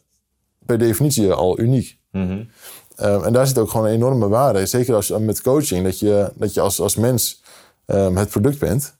per 0.65 0.77
definitie 0.77 1.31
al 1.31 1.59
uniek. 1.59 1.97
Mhm. 2.11 2.43
Ehm, 2.95 3.23
en 3.23 3.33
daar 3.33 3.47
zit 3.47 3.57
ook 3.57 3.69
gewoon 3.69 3.85
een 3.85 3.93
enorme 3.93 4.27
waarde. 4.27 4.65
Zeker 4.65 4.95
als, 4.95 5.09
met 5.09 5.41
coaching, 5.41 5.83
dat 5.83 5.99
je, 5.99 6.31
dat 6.35 6.53
je 6.53 6.61
als, 6.61 6.79
als 6.79 6.95
mens 6.95 7.40
ehm, 7.85 8.15
het 8.15 8.29
product 8.29 8.59
bent. 8.59 8.95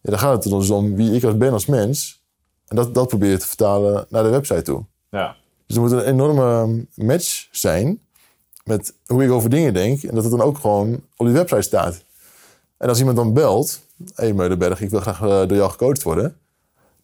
Ja, 0.00 0.10
dan 0.10 0.18
gaat 0.18 0.44
het 0.44 0.52
dus 0.52 0.70
om 0.70 0.94
wie 0.94 1.12
ik 1.12 1.24
als 1.24 1.36
ben 1.36 1.52
als 1.52 1.66
mens. 1.66 2.24
En 2.66 2.76
dat, 2.76 2.94
dat 2.94 3.08
probeer 3.08 3.30
je 3.30 3.38
te 3.38 3.46
vertalen 3.46 4.06
naar 4.08 4.22
de 4.22 4.28
website 4.28 4.62
toe. 4.62 4.84
ja. 5.10 5.36
Dus 5.66 5.76
er 5.76 5.82
moet 5.82 5.92
een 5.92 6.12
enorme 6.12 6.86
match 6.94 7.48
zijn 7.50 8.00
met 8.64 8.94
hoe 9.06 9.24
ik 9.24 9.30
over 9.30 9.50
dingen 9.50 9.74
denk. 9.74 10.02
En 10.02 10.14
dat 10.14 10.24
het 10.24 10.32
dan 10.32 10.42
ook 10.42 10.58
gewoon 10.58 11.00
op 11.16 11.26
die 11.26 11.34
website 11.34 11.62
staat. 11.62 12.04
En 12.76 12.88
als 12.88 12.98
iemand 12.98 13.16
dan 13.16 13.32
belt, 13.32 13.80
hé 13.96 14.04
hey 14.14 14.32
Meudenberg, 14.32 14.80
ik 14.80 14.90
wil 14.90 15.00
graag 15.00 15.20
eh, 15.20 15.28
door 15.28 15.54
jou 15.54 15.70
gecoacht 15.70 16.02
worden. 16.02 16.36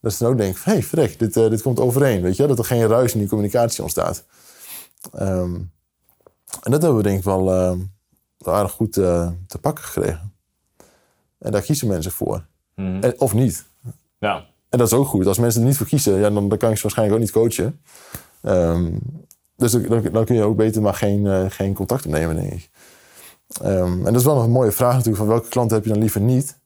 Dat 0.01 0.13
ze 0.13 0.23
dan 0.23 0.33
ook 0.33 0.39
denken, 0.39 0.61
hé 0.65 0.73
hey, 0.73 0.83
verrek, 0.83 1.19
dit, 1.19 1.37
eh, 1.37 1.51
dit 1.51 1.63
komt 1.63 1.81
overeen. 1.81 2.23
Weet 2.23 2.37
je? 2.37 2.47
Dat 2.47 2.59
er 2.59 2.65
geen 2.65 2.87
ruis 2.87 3.13
in 3.13 3.19
die 3.19 3.29
communicatie 3.29 3.83
ontstaat. 3.83 4.25
Ehm, 5.13 5.55
en 6.63 6.71
dat 6.71 6.83
hebben 6.83 6.97
we 6.97 7.03
denk 7.03 7.19
ik 7.19 7.25
wel, 7.25 7.53
eh, 7.53 7.79
wel 8.39 8.55
aardig 8.55 8.73
goed 8.73 8.93
te 8.93 9.59
pakken 9.61 9.85
gekregen. 9.85 10.33
En 11.39 11.53
daar 11.53 11.63
kiezen 11.63 11.89
mensen 11.89 12.13
voor. 12.13 12.45
Mhm. 12.75 13.03
En, 13.03 13.21
of 13.21 13.35
niet. 13.35 13.65
ja. 14.19 14.45
En 14.69 14.79
dat 14.79 14.87
is 14.87 14.93
ook 14.93 15.07
goed. 15.07 15.27
Als 15.27 15.39
mensen 15.39 15.61
er 15.61 15.67
niet 15.67 15.77
voor 15.77 15.87
kiezen, 15.87 16.15
ja, 16.19 16.31
dan, 16.31 16.49
dan 16.49 16.59
kan 16.59 16.71
ik 16.71 16.77
ze 16.77 16.83
waarschijnlijk 16.83 17.19
ook 17.19 17.25
niet 17.25 17.35
coachen. 17.35 17.81
Ehm, 18.43 18.91
dus 19.57 19.73
dan, 19.73 20.09
dan- 20.13 20.25
kun 20.25 20.35
je 20.35 20.43
ook 20.43 20.57
beter 20.57 20.83
maar 20.83 20.95
geen, 20.95 21.27
eh, 21.27 21.45
geen 21.49 21.75
contact 21.75 22.07
opnemen, 22.07 22.37
denk 22.37 22.53
ik. 22.53 22.71
Ehm, 23.63 23.93
en 23.99 24.03
dat 24.05 24.17
is 24.17 24.25
wel 24.25 24.35
nog 24.35 24.45
een 24.45 24.51
mooie 24.51 24.73
vraag 24.73 24.93
natuurlijk, 24.93 25.17
van 25.17 25.27
welke 25.27 25.49
klanten 25.49 25.77
heb 25.77 25.85
je 25.87 25.91
dan 25.93 26.01
liever 26.01 26.21
niet? 26.21 26.59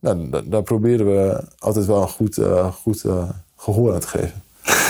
Nou, 0.00 0.30
da- 0.30 0.42
daar 0.44 0.62
proberen 0.62 1.06
we 1.06 1.44
altijd 1.58 1.86
wel 1.86 2.02
een 2.02 2.08
goed, 2.08 2.38
eh, 2.38 2.72
goed 2.72 3.04
eh, 3.04 3.28
gehoor 3.56 3.94
aan 3.94 4.00
te 4.00 4.08
geven. 4.08 4.42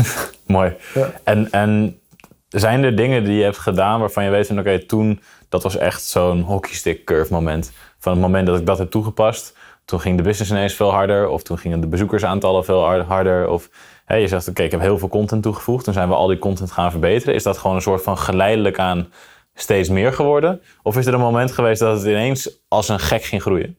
Mooi. 0.47 0.77
Ja. 0.95 1.12
En, 1.25 1.51
en 1.51 2.01
zijn 2.49 2.83
er 2.85 2.97
dingen 2.97 3.25
die 3.25 3.37
je 3.37 3.43
hebt 3.45 3.59
gedaan 3.59 4.01
waarvan 4.01 4.25
je 4.25 4.31
weet 4.31 4.47
van 4.47 4.59
oké, 4.59 4.87
toen, 4.87 5.21
dat 5.49 5.62
was 5.62 5.77
echt 5.77 6.03
zo'n 6.05 6.41
hockeystick 6.41 7.05
curve 7.05 7.33
moment. 7.33 7.71
Van 8.07 8.14
het 8.14 8.25
moment 8.25 8.47
dat 8.47 8.59
ik 8.59 8.66
dat 8.66 8.79
heb 8.79 8.90
toegepast, 8.90 9.57
toen 9.85 10.01
ging 10.01 10.16
de 10.16 10.23
business 10.23 10.51
ineens 10.51 10.75
veel 10.75 10.90
harder. 10.90 11.29
Of 11.29 11.42
toen 11.42 11.59
gingen 11.59 11.81
de 11.81 11.87
bezoekersaantallen 11.87 12.64
veel 12.64 12.85
har- 12.85 13.01
harder. 13.05 13.49
Of 13.49 13.71
hè, 14.05 14.16
je 14.16 14.29
zegt 14.29 14.49
oké, 14.49 14.62
ik 14.62 14.71
heb 14.71 14.81
heel 14.81 14.99
veel 14.99 15.09
content 15.09 15.42
toegevoegd. 15.42 15.85
Toen 15.85 15.92
zijn 15.95 16.09
we 16.09 16.14
al 16.14 16.27
die 16.27 16.38
content 16.38 16.71
gaan 16.71 16.90
verbeteren. 16.90 17.35
Is 17.35 17.42
dat 17.42 17.59
gewoon 17.59 17.77
een 17.77 17.83
soort 17.83 18.03
van 18.03 18.19
geleidelijk 18.19 18.79
aan 18.79 19.09
steeds 19.55 19.88
meer 19.88 20.12
geworden? 20.12 20.61
Of 20.83 20.97
is 20.97 21.07
er 21.07 21.14
een 21.14 21.21
moment 21.21 21.53
geweest 21.53 21.81
dat 21.81 21.97
het 21.97 22.07
ineens 22.07 22.51
als 22.69 22.88
een 22.88 23.01
gek 23.01 23.23
ging 23.23 23.42
groeien? 23.42 23.79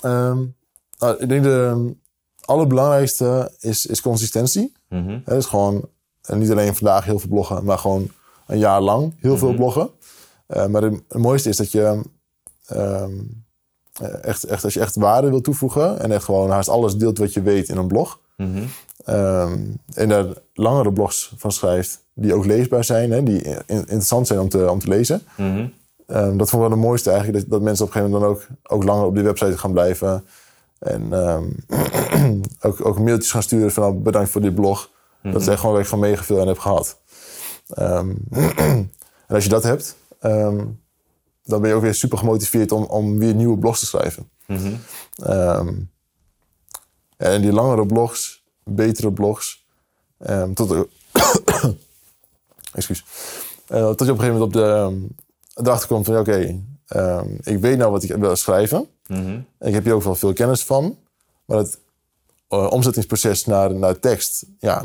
Ehm, 0.00 0.38
nou, 0.98 1.16
ik 1.18 1.28
denk 1.28 1.42
de 1.42 1.94
allerbelangrijkste 2.44 3.52
is, 3.60 3.86
is 3.86 4.00
consistentie. 4.00 4.72
Mhm. 4.88 5.18
Het 5.24 5.36
is 5.36 5.46
gewoon, 5.46 5.88
en 6.22 6.38
niet 6.38 6.50
alleen 6.50 6.74
vandaag 6.74 7.04
heel 7.04 7.18
veel 7.18 7.30
bloggen, 7.30 7.64
maar 7.64 7.78
gewoon 7.78 8.10
een 8.46 8.58
jaar 8.58 8.80
lang 8.80 9.14
heel 9.20 9.36
veel 9.38 9.54
bloggen. 9.54 9.90
Eh, 10.46 10.66
maar 10.66 10.82
het, 10.82 11.02
het 11.08 11.22
mooiste 11.22 11.48
is 11.48 11.56
dat 11.56 11.72
je 11.72 12.02
ehm, 12.70 13.12
eh, 14.00 14.24
echt, 14.24 14.44
echt, 14.44 14.64
als 14.64 14.74
je 14.74 14.80
echt 14.80 14.94
waarde 14.96 15.30
wil 15.30 15.40
toevoegen 15.40 16.00
en 16.00 16.12
echt 16.12 16.24
gewoon 16.24 16.50
haast 16.50 16.68
alles 16.68 16.96
deelt 16.96 17.18
wat 17.18 17.32
je 17.32 17.42
weet 17.42 17.68
in 17.68 17.76
een 17.76 17.86
blog. 17.88 18.20
Mhm. 18.36 18.62
ehm, 19.04 19.58
en 19.94 20.08
daar 20.08 20.26
langere 20.54 20.92
blogs 20.92 21.32
van 21.36 21.52
schrijft 21.52 22.04
die 22.14 22.34
ook 22.34 22.44
leesbaar 22.46 22.84
zijn, 22.84 23.10
hè, 23.10 23.22
die 23.22 23.42
in- 23.42 23.64
interessant 23.66 24.26
zijn 24.26 24.40
om 24.40 24.48
te, 24.48 24.70
om 24.70 24.78
te 24.78 24.88
lezen. 24.88 25.22
Mhm. 25.36 25.66
Ehm, 26.06 26.36
dat 26.36 26.50
vond 26.50 26.62
ik 26.62 26.68
wel 26.68 26.78
het 26.78 26.86
mooiste 26.86 27.10
eigenlijk, 27.10 27.40
dat, 27.42 27.50
dat 27.50 27.62
mensen 27.62 27.84
op 27.86 27.94
een 27.94 28.00
gegeven 28.00 28.20
moment 28.20 28.40
dan 28.40 28.56
ook, 28.72 28.72
ook 28.76 28.84
langer 28.84 29.06
op 29.06 29.14
die 29.14 29.24
website 29.24 29.58
gaan 29.58 29.72
blijven. 29.72 30.24
En 30.78 31.12
ook, 32.66 32.84
ook 32.86 32.98
mailtjes 32.98 33.30
gaan 33.32 33.42
sturen 33.42 33.70
van 33.72 33.82
nou, 33.82 33.94
bedankt 33.94 34.30
voor 34.30 34.40
dit 34.40 34.54
blog. 34.54 34.90
Dat 35.22 35.40
is 35.40 35.46
echt 35.46 35.58
gewoon 35.58 35.72
waar 35.74 35.82
ik 35.84 35.88
van 35.88 35.98
mega 35.98 36.22
veel 36.22 36.40
aan 36.40 36.46
heb 36.46 36.58
gehad. 36.58 36.98
En 39.28 39.36
als 39.36 39.44
je 39.44 39.50
dat 39.50 39.62
hebt, 39.62 39.96
dan 41.50 41.60
ben 41.60 41.70
je 41.70 41.76
ook 41.76 41.82
weer 41.82 41.94
super 41.94 42.18
gemotiveerd 42.18 42.72
om, 42.72 42.84
om 42.84 43.18
weer 43.18 43.34
nieuwe 43.34 43.58
blogs 43.58 43.80
te 43.80 43.86
schrijven. 43.86 44.30
Mhm. 44.46 44.72
Ehm, 45.22 45.74
en 47.16 47.42
die 47.42 47.52
langere 47.52 47.86
blogs, 47.86 48.44
betere 48.64 49.12
blogs, 49.12 49.66
ehm, 50.18 50.52
tot, 50.52 50.74
Excuus. 52.72 53.04
Eh, 53.66 53.90
tot 53.90 54.06
je 54.06 54.12
op 54.12 54.18
een 54.18 54.24
gegeven 54.24 54.38
moment 54.38 54.42
op 54.42 54.52
de, 54.52 55.06
erachter 55.62 55.88
komt 55.88 56.06
van, 56.06 56.18
oké, 56.18 56.62
ik 57.42 57.58
weet 57.58 57.78
nou 57.78 57.90
wat 57.90 58.02
ik 58.02 58.16
wil 58.16 58.36
schrijven. 58.36 58.88
En 59.58 59.68
ik 59.68 59.74
heb 59.74 59.84
hier 59.84 59.94
ook 59.94 60.02
wel 60.02 60.14
veel 60.14 60.32
kennis 60.32 60.64
van. 60.64 60.98
Maar 61.44 61.58
het 61.58 61.78
eh, 62.48 62.70
omzettingsproces 62.70 63.44
naar, 63.44 63.74
naar 63.74 63.98
tekst, 63.98 64.44
ja, 64.58 64.84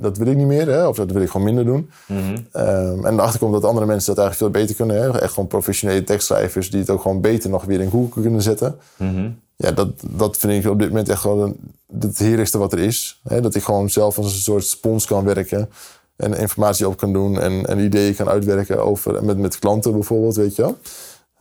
dat 0.00 0.16
wil 0.16 0.26
ik 0.26 0.36
niet 0.36 0.46
meer. 0.46 0.68
Hè? 0.68 0.86
Of 0.88 0.96
dat 0.96 1.10
wil 1.10 1.22
ik 1.22 1.30
gewoon 1.30 1.46
minder 1.46 1.64
doen. 1.64 1.90
Mhm. 2.06 2.36
Ehm, 2.52 3.04
en 3.06 3.12
erachter 3.14 3.38
komt 3.40 3.52
dat 3.52 3.64
andere 3.64 3.86
mensen 3.86 4.14
dat 4.14 4.24
eigenlijk 4.24 4.52
veel 4.54 4.62
beter 4.62 4.76
kunnen. 4.76 5.02
Hè? 5.02 5.18
Echt 5.20 5.32
gewoon 5.32 5.48
professionele 5.48 6.04
tekstschrijvers 6.04 6.70
die 6.70 6.80
het 6.80 6.90
ook 6.90 7.02
gewoon 7.02 7.20
beter 7.20 7.50
nog 7.50 7.64
weer 7.64 7.80
in 7.80 7.90
Google 7.90 8.22
kunnen 8.22 8.42
zetten. 8.42 8.76
Mhm. 8.96 9.30
Ja, 9.56 9.70
dat, 9.72 9.88
dat 10.10 10.36
vind 10.36 10.64
ik 10.64 10.70
op 10.70 10.78
dit 10.78 10.88
moment 10.88 11.08
echt 11.08 11.20
gewoon 11.20 11.40
een- 11.42 12.00
het 12.00 12.18
heerlijkste 12.18 12.58
wat 12.58 12.72
er 12.72 12.78
is. 12.78 13.20
Hè? 13.28 13.40
Dat 13.40 13.54
ik 13.54 13.62
gewoon 13.62 13.90
zelf 13.90 14.16
als 14.18 14.32
een 14.32 14.40
soort 14.40 14.64
spons 14.64 15.06
kan 15.06 15.24
werken. 15.24 15.68
En 16.16 16.34
informatie 16.34 16.88
op 16.88 16.96
kan 16.96 17.12
doen. 17.12 17.40
En, 17.40 17.66
en 17.66 17.78
ideeën 17.78 18.14
kan 18.14 18.28
uitwerken 18.28 18.84
over, 18.84 19.24
met, 19.24 19.38
met 19.38 19.58
klanten 19.58 19.92
bijvoorbeeld, 19.92 20.36
weet 20.36 20.56
je 20.56 20.62
wel. 20.62 20.78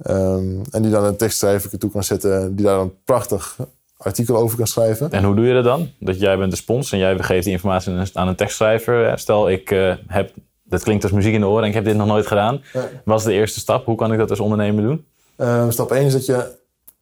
Ehm, 0.04 0.46
en 0.72 0.82
die 0.82 0.92
dan 0.92 1.04
een 1.04 1.16
tekstschrijver 1.18 1.78
toe 1.80 1.92
kan 1.92 2.04
zetten. 2.04 2.56
Die 2.56 2.66
daar 2.66 2.80
een 2.80 2.94
prachtig 3.04 3.58
artikel 3.98 4.36
over 4.38 4.58
kan 4.58 4.68
schrijven. 4.68 5.12
En 5.12 5.24
hoe 5.24 5.36
doe 5.36 5.46
je 5.46 5.54
dat 5.54 5.64
dan? 5.64 5.90
Dat 6.00 6.20
jij 6.20 6.38
bent 6.38 6.52
de 6.52 6.58
spons 6.58 6.92
en 6.92 6.98
jij 6.98 7.18
geeft 7.20 7.44
die 7.44 7.54
informatie 7.54 7.94
aan 8.14 8.28
een- 8.28 8.36
tekstschrijver. 8.36 9.20
Stel, 9.20 9.50
ik 9.50 9.72
eh, 9.72 9.94
heb, 10.08 10.32
dat 10.64 10.84
klinkt 10.84 11.04
als 11.04 11.12
muziek 11.12 11.34
in 11.34 11.40
de 11.40 11.48
oren 11.48 11.64
en 11.64 11.68
ik 11.70 11.74
heb 11.76 11.84
dit 11.86 11.96
nog 11.96 12.08
nooit 12.08 12.28
gedaan. 12.28 12.62
Wat 13.06 13.20
is 13.20 13.26
de 13.26 13.34
eerste 13.34 13.60
stap? 13.60 13.86
Hoe 13.86 13.96
kan 13.96 14.12
ik 14.12 14.18
dat 14.18 14.30
als 14.30 14.40
ondernemer 14.40 14.84
doen? 14.84 15.06
Ehm, 15.36 15.70
stap 15.72 15.92
1 15.92 16.06
is 16.06 16.14
dat 16.14 16.26
je 16.26 16.56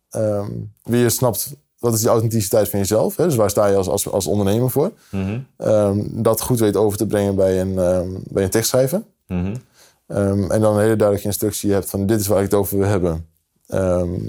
ehm, 0.09 0.49
weer 0.83 1.11
snapt 1.11 1.55
wat 1.79 1.93
is 1.93 1.99
die 1.99 2.09
authenticiteit 2.09 2.69
van 2.69 2.79
jezelf? 2.79 3.15
Hè? 3.15 3.23
Dus 3.25 3.35
waar 3.35 3.49
sta 3.49 3.67
je 3.67 3.75
als, 3.75 3.87
als, 3.87 4.09
als 4.11 4.27
ondernemer 4.27 4.69
voor? 4.69 4.91
Ehm, 5.57 5.99
dat 6.11 6.41
goed 6.41 6.59
weet 6.59 6.75
over 6.75 6.97
te 6.97 7.05
brengen 7.07 7.35
bij 7.35 7.61
een, 7.61 7.77
ehm, 7.79 8.07
bij 8.23 8.43
een 8.43 8.49
tekstschrijver. 8.49 9.03
Mhm. 9.27 9.55
En 10.07 10.61
dan 10.61 10.73
een 10.73 10.81
hele 10.81 10.95
duidelijke 10.95 11.27
instructie 11.27 11.71
hebt 11.71 11.89
van 11.89 12.05
dit 12.05 12.19
is 12.19 12.27
waar 12.27 12.37
ik 12.37 12.43
het 12.43 12.53
over 12.53 12.77
wil 12.77 12.87
hebben. 12.87 13.25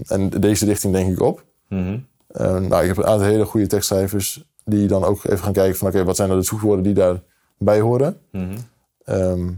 En 0.07 0.31
deze 0.41 0.65
richting 0.65 0.93
denk 0.93 1.13
ik 1.13 1.21
op. 1.21 1.45
Mhm. 1.69 1.99
Nou, 2.38 2.83
ik 2.83 2.88
heb 2.88 2.96
een 2.96 3.07
aantal 3.07 3.27
hele 3.27 3.44
goede 3.44 3.66
tekstschrijvers 3.66 4.44
die 4.64 4.87
dan 4.87 5.05
ook 5.05 5.25
even 5.25 5.38
gaan 5.38 5.53
kijken 5.53 5.77
van 5.77 5.88
oké, 5.88 6.05
wat 6.05 6.16
zijn 6.16 6.29
nou 6.29 6.40
de 6.40 6.46
zoekwoorden 6.46 6.85
die 6.85 6.94
daarbij 6.94 7.81
horen. 7.81 8.20
Mhm. 8.31 8.57
Ehm, 9.05 9.53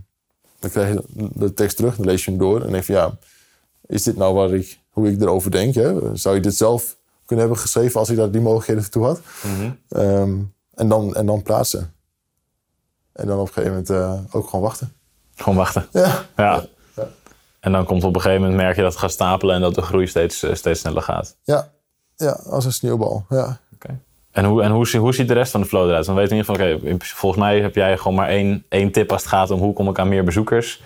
dan 0.59 0.71
krijg 0.71 0.95
je 0.95 1.03
de 1.35 1.55
tekst 1.55 1.77
terug, 1.77 1.97
dan 1.97 2.07
lees 2.07 2.25
je 2.25 2.31
hem 2.31 2.41
door 2.41 2.63
en 2.63 2.73
denk 2.73 2.85
van 2.85 2.95
ja, 2.95 3.19
is 3.87 4.03
dit 4.03 4.17
nou 4.17 4.35
waar 4.35 4.53
ik, 4.53 4.81
hoe 4.91 5.11
ik 5.11 5.21
erover 5.21 5.51
denk? 5.51 5.75
Hè? 5.75 6.17
Zou 6.17 6.35
je 6.35 6.41
dit 6.41 6.55
zelf 6.55 6.97
kunnen 7.27 7.45
hebben 7.45 7.63
geschreven 7.63 8.01
als 8.01 8.11
ik 8.11 8.17
daar 8.17 8.31
die 8.31 8.41
mogelijkheden 8.41 8.91
toe 8.91 9.05
had? 9.05 9.21
Mhm. 9.43 9.71
Ehm, 9.89 10.37
en, 10.75 10.89
dan, 10.89 11.15
en 11.15 11.27
dan 11.27 11.43
plaatsen. 11.43 11.93
En 13.13 13.27
dan 13.27 13.39
op 13.39 13.47
een 13.47 13.53
gegeven 13.53 13.71
moment 13.71 13.91
eh, 13.91 14.37
ook 14.37 14.49
gewoon 14.49 14.65
wachten. 14.65 14.93
Gewoon 15.35 15.57
wachten. 15.57 15.87
Ja. 15.93 16.25
Ja. 16.37 16.65
Ja. 16.97 17.09
En 17.61 17.73
dan 17.73 17.85
komt 17.85 18.05
op 18.05 18.15
een 18.15 18.21
gegeven 18.21 18.43
moment 18.43 18.61
merk 18.61 18.77
je 18.77 18.83
dat 18.83 18.91
het 18.91 19.01
gaat 19.01 19.11
stapelen 19.11 19.55
en 19.55 19.61
dat 19.61 19.75
de 19.75 19.83
groei 19.83 20.07
steeds, 20.07 20.43
eh, 20.43 20.55
steeds 20.55 20.81
sneller 20.81 21.03
gaat. 21.03 21.37
Ja, 21.43 21.71
ja 22.19 22.31
als 22.31 22.65
een 22.65 22.73
sneeuwbal. 22.73 23.25
Ja. 23.29 23.59
En, 24.31 24.45
hoe, 24.45 24.63
en 24.63 24.71
hoe, 24.71 24.97
hoe 24.97 25.15
ziet 25.15 25.29
de 25.29 25.35
rest 25.35 25.51
van 25.51 25.61
de 25.61 25.67
flow 25.67 25.89
eruit? 25.89 26.07
Dan 26.07 26.15
weten 26.15 26.37
we 26.37 26.43
in 26.43 26.47
ieder 26.47 26.79
geval, 26.81 26.93
oké, 26.95 27.05
volgens 27.05 27.43
mij 27.43 27.61
heb 27.61 27.75
jij 27.75 27.97
gewoon 27.99 28.15
maar 28.17 28.29
één, 28.29 28.65
één 28.69 28.93
tip 28.93 29.13
als 29.13 29.23
het 29.23 29.31
gaat 29.31 29.51
om 29.51 29.61
hoe 29.61 29.73
kom 29.73 29.89
ik 29.89 29.99
aan 29.99 30.09
meer 30.09 30.25
bezoekers. 30.25 30.83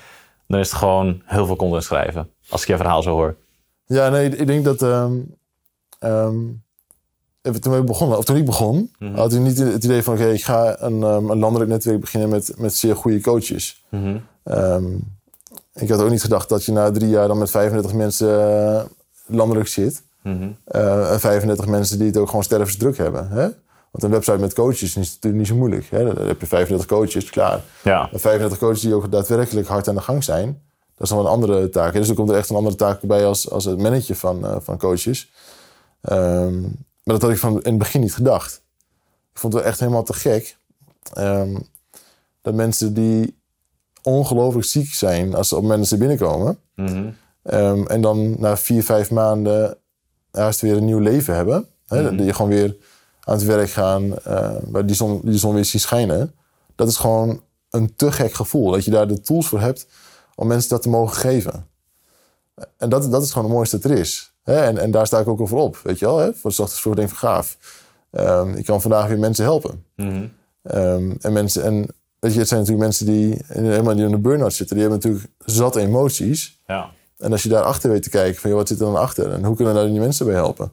Dan 0.47 0.61
is 0.61 0.69
het 0.71 0.79
gewoon 0.79 1.23
heel 1.25 1.47
veel 1.47 1.57
content 1.57 1.85
schrijven. 1.85 2.31
Als 2.49 2.63
ik 2.63 2.69
je 2.69 2.77
verhaal 2.77 3.03
zo 3.03 3.11
hoor. 3.11 3.37
Ja, 3.87 4.09
nee, 4.09 4.37
ik 4.37 4.47
denk 4.47 4.65
dat. 4.65 4.83
ehm, 4.83 5.13
ehm, 5.99 6.35
toen 7.61 7.73
we 7.73 7.83
begonnen, 7.83 8.19
of 8.19 8.25
toen 8.25 8.37
ik 8.37 8.45
begon, 8.45 8.91
had 9.15 9.33
ik 9.33 9.41
niet 9.41 9.59
het 9.59 9.85
idee 9.85 10.03
van: 10.03 10.15
oké, 10.15 10.29
ik 10.29 10.45
ga 10.45 10.81
een, 10.81 11.03
ehm, 11.03 11.31
een 11.31 11.39
landelijk 11.39 11.71
netwerk 11.71 12.01
beginnen 12.01 12.29
met, 12.29 12.55
met 12.57 12.75
zeer 12.75 12.97
goede 12.97 13.21
coaches. 13.21 13.85
Ehm, 14.45 14.85
ik 15.75 15.89
had 15.89 16.01
ook 16.01 16.11
niet 16.11 16.23
gedacht 16.23 16.49
dat 16.49 16.65
je 16.65 16.73
na 16.73 16.91
drie 16.91 17.09
jaar 17.09 17.29
dan 17.29 17.39
met 17.39 17.51
35 17.51 17.93
mensen 17.95 18.41
eh, 18.75 18.85
landelijk 19.27 19.69
zit. 19.69 20.03
Eh, 20.65 21.13
en 21.13 21.21
35 21.21 21.67
mensen 21.67 21.99
die 21.99 22.07
het 22.07 22.17
ook 22.17 22.27
gewoon 22.27 22.43
stervensdruk 22.45 22.97
hebben. 22.97 23.29
Hè? 23.29 23.49
Want 23.91 24.05
een 24.05 24.11
website 24.11 24.39
met 24.39 24.55
coaches 24.55 24.83
is 24.83 24.95
natuurlijk 24.97 25.35
niet 25.35 25.47
zo 25.47 25.55
moeilijk. 25.57 25.87
Hè? 25.91 26.15
Dan 26.15 26.27
heb 26.27 26.41
je 26.41 26.47
35 26.47 26.87
coaches, 26.87 27.31
klaar. 27.31 27.61
Ja. 27.83 28.09
Maar 28.11 28.21
35 28.21 28.59
coaches 28.59 28.81
die 28.81 28.95
ook 28.95 29.13
daadwerkelijk 29.13 29.67
hard 29.67 29.89
aan 29.89 29.95
de 29.95 30.01
gang 30.01 30.25
zijn. 30.25 30.63
Dat 30.95 31.03
is 31.03 31.09
dan 31.09 31.19
een 31.19 31.33
andere 31.33 31.69
taak. 31.69 31.93
Dus 31.93 32.09
er 32.09 32.15
komt 32.15 32.31
er 32.31 32.37
echt 32.37 32.51
een 32.51 32.57
andere 32.57 32.77
taak 32.77 33.01
bij 33.01 33.27
als, 33.27 33.51
als 33.51 33.65
het 33.65 33.79
managen 33.79 34.17
van, 34.17 34.47
eh, 34.47 34.57
van 34.61 34.79
coaches. 34.79 35.33
Ehm, 36.01 36.61
maar 36.61 37.15
dat 37.15 37.23
had 37.23 37.31
ik 37.31 37.39
van 37.39 37.53
in 37.63 37.71
het 37.71 37.79
begin 37.79 38.01
niet 38.01 38.15
gedacht. 38.15 38.63
Ik 39.33 39.39
vond 39.39 39.53
het 39.53 39.63
echt 39.63 39.81
helemaal 39.81 40.03
te 40.03 40.13
gek. 40.13 40.57
ehm, 41.13 41.57
dat 42.43 42.55
mensen 42.55 42.95
die 42.95 43.39
ongelooflijk 44.03 44.67
ziek 44.67 44.93
zijn 44.95 45.35
als 45.35 45.49
ze 45.49 45.57
op 45.57 45.65
mensen 45.65 45.99
binnenkomen. 45.99 46.59
Mhm. 46.75 47.11
ehm, 47.43 47.87
en 47.87 48.01
dan 48.01 48.41
na 48.41 48.57
vier, 48.57 48.85
vijf 48.85 49.11
maanden 49.11 49.77
juist 50.33 50.61
weer 50.61 50.77
een 50.77 50.85
nieuw 50.85 50.99
leven 50.99 51.35
hebben. 51.35 51.67
Hè, 51.87 52.17
Dat 52.17 52.27
je 52.27 52.35
gewoon 52.35 52.51
weer 52.51 52.77
aan 53.21 53.35
het 53.35 53.45
werk 53.45 53.71
gaan, 53.71 54.15
waar 54.63 54.87
die 54.87 54.97
zon, 54.97 55.21
die 55.25 55.39
zon 55.39 55.55
weer 55.55 55.65
ziet 55.65 55.81
schijnen. 55.81 56.35
Dat 56.75 56.89
is 56.89 56.97
gewoon 56.97 57.43
een 57.71 57.97
te 57.97 58.13
gek 58.13 58.35
gevoel. 58.35 58.71
Dat 58.71 58.85
je 58.85 58.91
daar 58.91 59.09
de 59.09 59.21
tools 59.21 59.47
voor 59.49 59.61
hebt 59.61 59.87
om 60.35 60.47
mensen 60.47 60.71
dat 60.71 60.83
te 60.83 60.89
mogen 60.89 61.17
geven. 61.17 61.67
En 62.77 62.89
dat, 62.89 63.11
dat 63.11 63.23
is 63.23 63.31
gewoon 63.31 63.45
het 63.45 63.57
mooiste 63.57 63.79
dat 63.79 63.91
er 63.91 63.99
is. 63.99 64.33
Hè? 64.43 64.63
En, 64.65 64.79
en 64.79 64.91
daar 64.91 65.07
sta 65.07 65.19
ik 65.19 65.29
ook 65.29 65.41
over 65.41 65.57
op. 65.57 65.81
Weet 65.83 65.99
je 65.99 66.05
wel? 66.05 66.19
Hè? 66.19 66.35
Voor 66.35 66.51
de 66.57 66.67
vroeg 66.67 66.95
denk 66.95 67.11
ik 67.11 67.15
van 67.17 67.29
gaaf. 67.29 67.59
Ehm, 68.11 68.55
ik 68.55 68.65
kan 68.65 68.81
vandaag 68.81 69.07
weer 69.07 69.19
mensen 69.19 69.45
helpen. 69.45 69.85
Mhm. 69.97 70.27
Ehm, 70.63 71.11
en 71.21 71.33
mensen, 71.33 71.63
en 71.63 71.87
weet 72.19 72.33
je, 72.33 72.39
het 72.39 72.49
zijn 72.49 72.61
natuurlijk 72.61 72.87
mensen 72.87 73.07
die 73.07 73.43
helemaal 73.47 73.95
die 73.95 74.05
in 74.05 74.13
een 74.13 74.23
burn-out 74.23 74.53
zitten. 74.53 74.77
Die 74.77 74.85
hebben 74.87 75.03
natuurlijk 75.03 75.33
zat 75.45 75.77
emoties. 75.77 76.61
Ja. 76.67 76.91
En 77.23 77.33
als 77.33 77.43
je 77.43 77.49
daar 77.49 77.63
achter 77.63 77.91
weet 77.91 78.03
te 78.03 78.11
kijken, 78.11 78.41
van 78.41 78.51
joh, 78.51 78.59
wat 78.59 78.69
zit 78.69 78.79
er 78.79 78.85
dan 78.85 78.97
achter? 78.97 79.33
En 79.33 79.45
hoe 79.45 79.57
kunnen 79.57 79.75
we 79.75 79.81
daar 79.81 79.91
die 79.91 80.01
mensen 80.01 80.27
bij 80.27 80.35
helpen? 80.35 80.73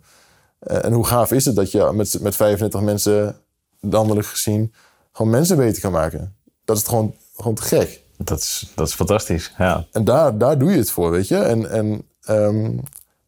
Eh, 0.59 0.85
en 0.85 0.93
hoe 0.93 1.05
gaaf 1.05 1.31
is 1.31 1.45
het 1.45 1.55
dat 1.55 1.71
je 1.71 1.91
met, 1.93 2.21
met 2.21 2.35
35 2.35 2.81
mensen, 2.81 3.35
landelijk 3.79 4.27
gezien, 4.27 4.73
gewoon 5.11 5.31
mensen 5.31 5.57
beter 5.57 5.81
kan 5.81 5.91
maken? 5.91 6.35
Dat 6.65 6.77
is 6.77 6.83
gewoon, 6.83 7.15
gewoon 7.35 7.55
te 7.55 7.61
gek. 7.61 8.01
Dat 8.17 8.39
is, 8.39 8.71
dat 8.75 8.87
is 8.87 8.93
fantastisch. 8.93 9.53
Ja. 9.57 9.85
En 9.91 10.03
daar, 10.03 10.37
daar 10.37 10.57
doe 10.57 10.71
je 10.71 10.77
het 10.77 10.91
voor, 10.91 11.11
weet 11.11 11.27
je? 11.27 11.37
En, 11.37 11.71
en 11.71 12.01
ehm, 12.23 12.63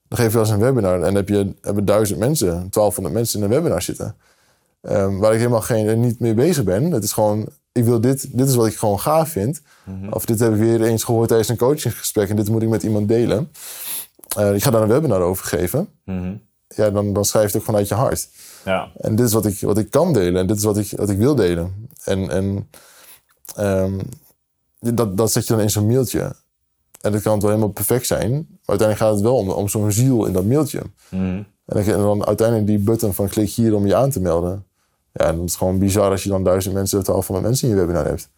dan 0.08 0.18
geef 0.20 0.26
je 0.26 0.32
wel 0.32 0.42
eens 0.42 0.50
een 0.50 0.60
webinar 0.60 0.96
en 0.96 1.02
dan 1.02 1.16
heb 1.16 1.30
je, 1.30 1.54
hebben 1.62 1.86
duizend 1.86 2.20
mensen, 2.20 2.50
1200 2.50 3.16
mensen 3.16 3.40
in 3.40 3.46
een 3.46 3.52
webinar 3.52 3.82
zitten. 3.82 4.16
Ehm, 4.82 5.18
waar 5.18 5.32
ik 5.32 5.38
helemaal 5.38 5.62
geen, 5.62 6.00
niet 6.00 6.20
mee 6.20 6.34
bezig 6.34 6.64
ben. 6.64 6.92
Het 6.92 7.04
is 7.04 7.12
gewoon, 7.12 7.50
ik 7.72 7.84
wil 7.84 8.02
dit, 8.02 8.38
dit 8.38 8.48
is 8.48 8.56
wat 8.56 8.68
ik 8.68 8.76
gewoon 8.76 9.00
gaaf 9.00 9.30
vind. 9.30 9.62
Of 10.10 10.26
dit 10.26 10.40
heb 10.40 10.54
ik 10.54 10.60
weer 10.60 10.82
eens 10.82 11.04
gehoord 11.04 11.28
tijdens 11.28 11.50
een 11.50 11.58
coachingsgesprek 11.58 12.30
en 12.30 12.36
dit 12.36 12.50
moet 12.50 12.62
ik 12.62 12.70
met 12.70 12.84
iemand 12.84 13.08
delen. 13.08 13.52
Eh, 14.38 14.54
ik 14.54 14.64
ga 14.64 14.70
daar 14.70 14.82
een 14.82 14.88
webinar 14.88 15.22
over 15.22 15.46
geven. 15.46 15.88
Mhm. 16.06 16.34
Ja, 16.68 16.90
dan, 16.90 17.14
dan 17.14 17.26
schrijf 17.26 17.46
je 17.46 17.52
het 17.52 17.60
ook 17.60 17.66
vanuit 17.66 17.88
je 17.88 17.96
hart. 17.96 18.30
Ja. 18.66 18.92
En 18.98 19.16
dit 19.16 19.26
is 19.26 19.34
wat 19.34 19.46
ik, 19.46 19.60
wat 19.60 19.78
ik 19.78 19.90
kan 19.90 20.14
delen 20.14 20.42
en 20.42 20.48
dit 20.48 20.58
is 20.58 20.64
wat 20.64 20.78
ik, 20.78 20.92
wat 20.96 21.10
ik 21.10 21.18
wil 21.18 21.36
delen. 21.36 21.90
En, 22.04 22.30
en 22.30 22.70
ehm, 23.56 24.00
dat, 24.80 25.18
dat 25.18 25.32
zet 25.32 25.48
je 25.48 25.54
dan 25.54 25.62
in 25.62 25.70
zo'n 25.70 25.88
mailtje. 25.88 26.36
En 27.02 27.12
dat 27.12 27.22
kan 27.22 27.34
het 27.34 27.42
wel 27.42 27.52
helemaal 27.52 27.74
perfect 27.74 28.08
zijn. 28.08 28.32
Maar 28.32 28.40
uiteindelijk 28.66 29.08
gaat 29.08 29.14
het 29.14 29.22
wel 29.22 29.36
om, 29.36 29.50
om 29.50 29.68
zo'n 29.68 29.92
ziel 29.92 30.26
in 30.26 30.34
dat 30.34 30.46
mailtje. 30.46 30.82
Mhm. 31.10 31.22
En 31.22 31.46
dan, 31.66 31.84
en 31.84 31.98
dan 31.98 32.26
uiteindelijk 32.26 32.68
die 32.68 32.80
button 32.80 33.14
van 33.14 33.28
klik 33.28 33.50
hier 33.50 33.76
om 33.76 33.88
je 33.88 33.96
aan 33.96 34.10
te 34.10 34.20
melden. 34.20 34.66
Ja, 35.14 35.26
en 35.26 35.36
dat 35.38 35.46
is 35.46 35.56
gewoon 35.56 35.80
bizar 35.80 36.12
als 36.12 36.24
je 36.24 36.30
dan 36.30 36.44
duizend 36.44 36.74
mensen 36.74 36.98
of 36.98 37.04
twaalfhonderd 37.04 37.48
mensen 37.48 37.68
in 37.70 37.74
je 37.76 37.80
webinar 37.82 38.06
hebt. 38.06 38.30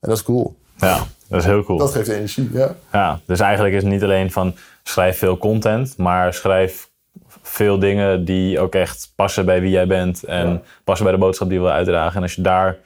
En 0.00 0.08
dat 0.08 0.16
is 0.18 0.22
cool. 0.24 0.56
ja, 0.76 1.06
dat 1.28 1.38
is 1.40 1.44
heel 1.44 1.64
cool. 1.64 1.78
Dat 1.78 1.92
geeft 1.92 2.08
energie, 2.08 2.50
ja. 2.52 2.74
Ja, 2.92 3.20
dus 3.26 3.40
eigenlijk 3.40 3.74
is 3.74 3.82
het 3.82 3.92
niet 3.92 4.02
alleen 4.02 4.30
van 4.32 4.54
schrijf 4.82 5.18
veel 5.18 5.38
content, 5.38 5.96
maar 5.96 6.34
schrijf 6.34 6.90
veel 7.42 7.78
dingen 7.78 8.24
die 8.24 8.60
ook 8.60 8.74
echt 8.74 9.12
passen 9.16 9.44
bij 9.46 9.60
wie 9.60 9.70
jij 9.70 9.86
bent 9.86 10.24
en 10.24 10.48
Ja. 10.48 10.60
passen 10.84 11.04
bij 11.06 11.14
de 11.14 11.20
boodschap 11.20 11.48
die 11.48 11.56
je 11.58 11.62
wil 11.64 11.72
uitdragen. 11.72 12.16
En 12.16 12.22
als 12.22 12.34
je 12.34 12.42
daar 12.42 12.76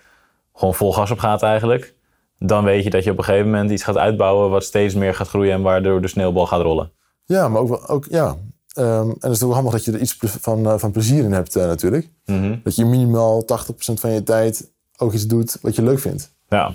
gewoon 0.54 0.74
vol 0.74 0.92
gas 0.92 1.10
op 1.10 1.18
gaat 1.18 1.42
eigenlijk, 1.42 1.94
dan 2.38 2.64
weet 2.64 2.84
je 2.84 2.90
dat 2.90 3.04
je 3.04 3.10
op 3.10 3.18
een 3.18 3.24
gegeven 3.24 3.50
moment 3.50 3.70
iets 3.70 3.82
gaat 3.82 3.96
uitbouwen 3.98 4.50
wat 4.50 4.64
steeds 4.64 4.94
meer 4.94 5.14
gaat 5.14 5.28
groeien 5.28 5.52
en 5.52 5.62
waardoor 5.62 6.00
de 6.00 6.08
sneeuwbal 6.08 6.46
gaat 6.46 6.60
rollen. 6.62 6.90
Ja, 7.24 7.48
maar 7.48 7.60
ook, 7.60 7.68
wel- 7.68 7.88
ook 7.88 8.06
ja. 8.10 8.36
Ehm, 8.72 9.08
en 9.08 9.16
het 9.20 9.30
is 9.32 9.42
ook 9.42 9.52
handig 9.52 9.72
dat 9.72 9.84
je 9.84 9.92
er 9.92 10.00
iets 10.00 10.16
van, 10.20 10.66
eh, 10.66 10.74
van 10.78 10.90
plezier 10.90 11.24
in 11.24 11.32
hebt 11.32 11.56
eh, 11.56 11.66
natuurlijk. 11.66 12.08
Mhm. 12.26 12.56
Dat 12.64 12.76
je 12.76 12.84
minimaal 12.84 13.44
80% 13.44 14.00
van 14.00 14.10
je 14.10 14.22
tijd 14.22 14.70
ook 14.96 15.12
iets 15.12 15.26
doet 15.26 15.58
wat 15.62 15.76
je 15.76 15.82
leuk 15.82 15.98
vindt. 16.00 16.32
Ja, 16.48 16.74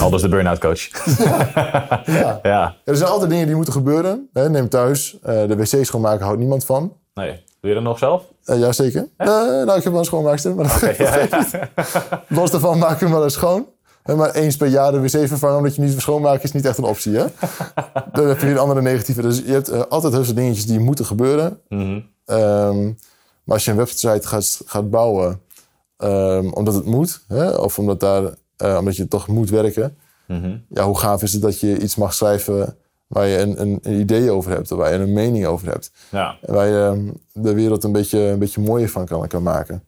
al 0.00 0.10
dus 0.10 0.22
de 0.22 0.28
burn-out 0.28 0.58
coach. 0.58 0.88
Ja. 2.06 2.38
ja, 2.42 2.76
Er 2.84 2.96
zijn 2.96 3.10
altijd 3.10 3.30
dingen 3.30 3.46
die 3.46 3.54
moeten 3.56 3.72
gebeuren. 3.72 4.28
Hè? 4.32 4.50
Neem 4.50 4.68
thuis. 4.68 5.18
eh, 5.22 5.46
de 5.46 5.56
wc 5.56 5.84
schoonmaken 5.84 6.24
houdt 6.24 6.38
niemand 6.38 6.64
van. 6.64 6.92
nee. 7.14 7.42
Doe 7.60 7.72
je 7.72 7.78
dat 7.78 7.88
nog 7.88 7.98
zelf? 7.98 8.22
Eh 8.44 8.58
jazeker. 8.58 9.08
Eh 9.16 9.26
nou, 9.26 9.76
ik 9.76 9.82
heb 9.82 9.84
wel 9.92 9.98
een 9.98 10.04
schoonmaakster. 10.04 10.54
Maar 10.54 10.80
dat 10.80 10.96
Ja, 10.96 11.18
ja. 11.30 11.68
Los 12.28 12.50
daarvan 12.50 12.78
maak 12.78 12.90
ik 12.90 13.00
hem 13.00 13.10
wel 13.10 13.22
eens 13.24 13.32
schoon. 13.32 13.66
Maar 14.16 14.34
eens 14.34 14.56
per 14.56 14.66
jaar 14.66 14.92
de 14.92 15.00
wc 15.00 15.28
vervangen 15.28 15.56
omdat 15.56 15.74
je 15.74 15.82
niet 15.82 16.00
schoonmaken 16.00 16.42
is 16.42 16.52
niet 16.52 16.64
echt 16.64 16.78
een 16.78 16.84
optie. 16.84 17.16
Hè? 17.16 17.24
Dan 18.12 18.26
heb 18.28 18.38
je 18.38 18.44
weer 18.46 18.54
een 18.54 18.60
andere 18.60 18.82
negatieve. 18.82 19.22
Dus 19.22 19.38
je 19.38 19.52
hebt 19.52 19.68
eh, 19.68 19.80
altijd 19.88 20.12
heel 20.12 20.24
veel 20.24 20.34
dingetjes 20.34 20.66
die 20.66 20.80
moeten 20.80 21.04
gebeuren. 21.06 21.60
Mhm. 21.68 22.00
Ehm, 22.24 22.84
maar 23.44 23.54
als 23.54 23.64
je 23.64 23.70
een 23.70 23.76
website 23.76 24.26
gaat, 24.28 24.60
gaat 24.66 24.90
bouwen 24.90 25.40
ehm, 25.96 26.48
omdat 26.48 26.74
het 26.74 26.84
moet, 26.84 27.24
hè, 27.28 27.50
of 27.50 27.78
omdat, 27.78 28.00
daar, 28.00 28.22
eh, 28.56 28.76
omdat 28.78 28.96
je 28.96 29.08
toch 29.08 29.28
moet 29.28 29.50
werken, 29.50 29.96
Mhm. 30.26 30.56
ja, 30.68 30.84
hoe 30.84 30.98
gaaf 30.98 31.22
is 31.22 31.32
het 31.32 31.42
dat 31.42 31.60
je 31.60 31.78
iets 31.78 31.96
mag 31.96 32.14
schrijven 32.14 32.76
waar 33.06 33.26
je 33.26 33.38
een, 33.38 33.60
een, 33.60 33.78
een 33.82 34.00
idee 34.00 34.30
over 34.30 34.50
hebt, 34.50 34.72
of 34.72 34.78
waar 34.78 34.92
je 34.92 34.98
een 34.98 35.12
mening 35.12 35.46
over 35.46 35.68
hebt. 35.68 35.90
Ja, 36.10 36.36
En 36.42 36.54
waar 36.54 36.66
je 36.66 36.82
ehm, 36.92 37.08
de 37.32 37.54
wereld 37.54 37.84
een 37.84 37.92
beetje, 37.92 38.18
een 38.20 38.38
beetje 38.38 38.60
mooier 38.60 38.88
van 38.88 39.06
kan, 39.06 39.26
kan 39.28 39.42
maken. 39.42 39.82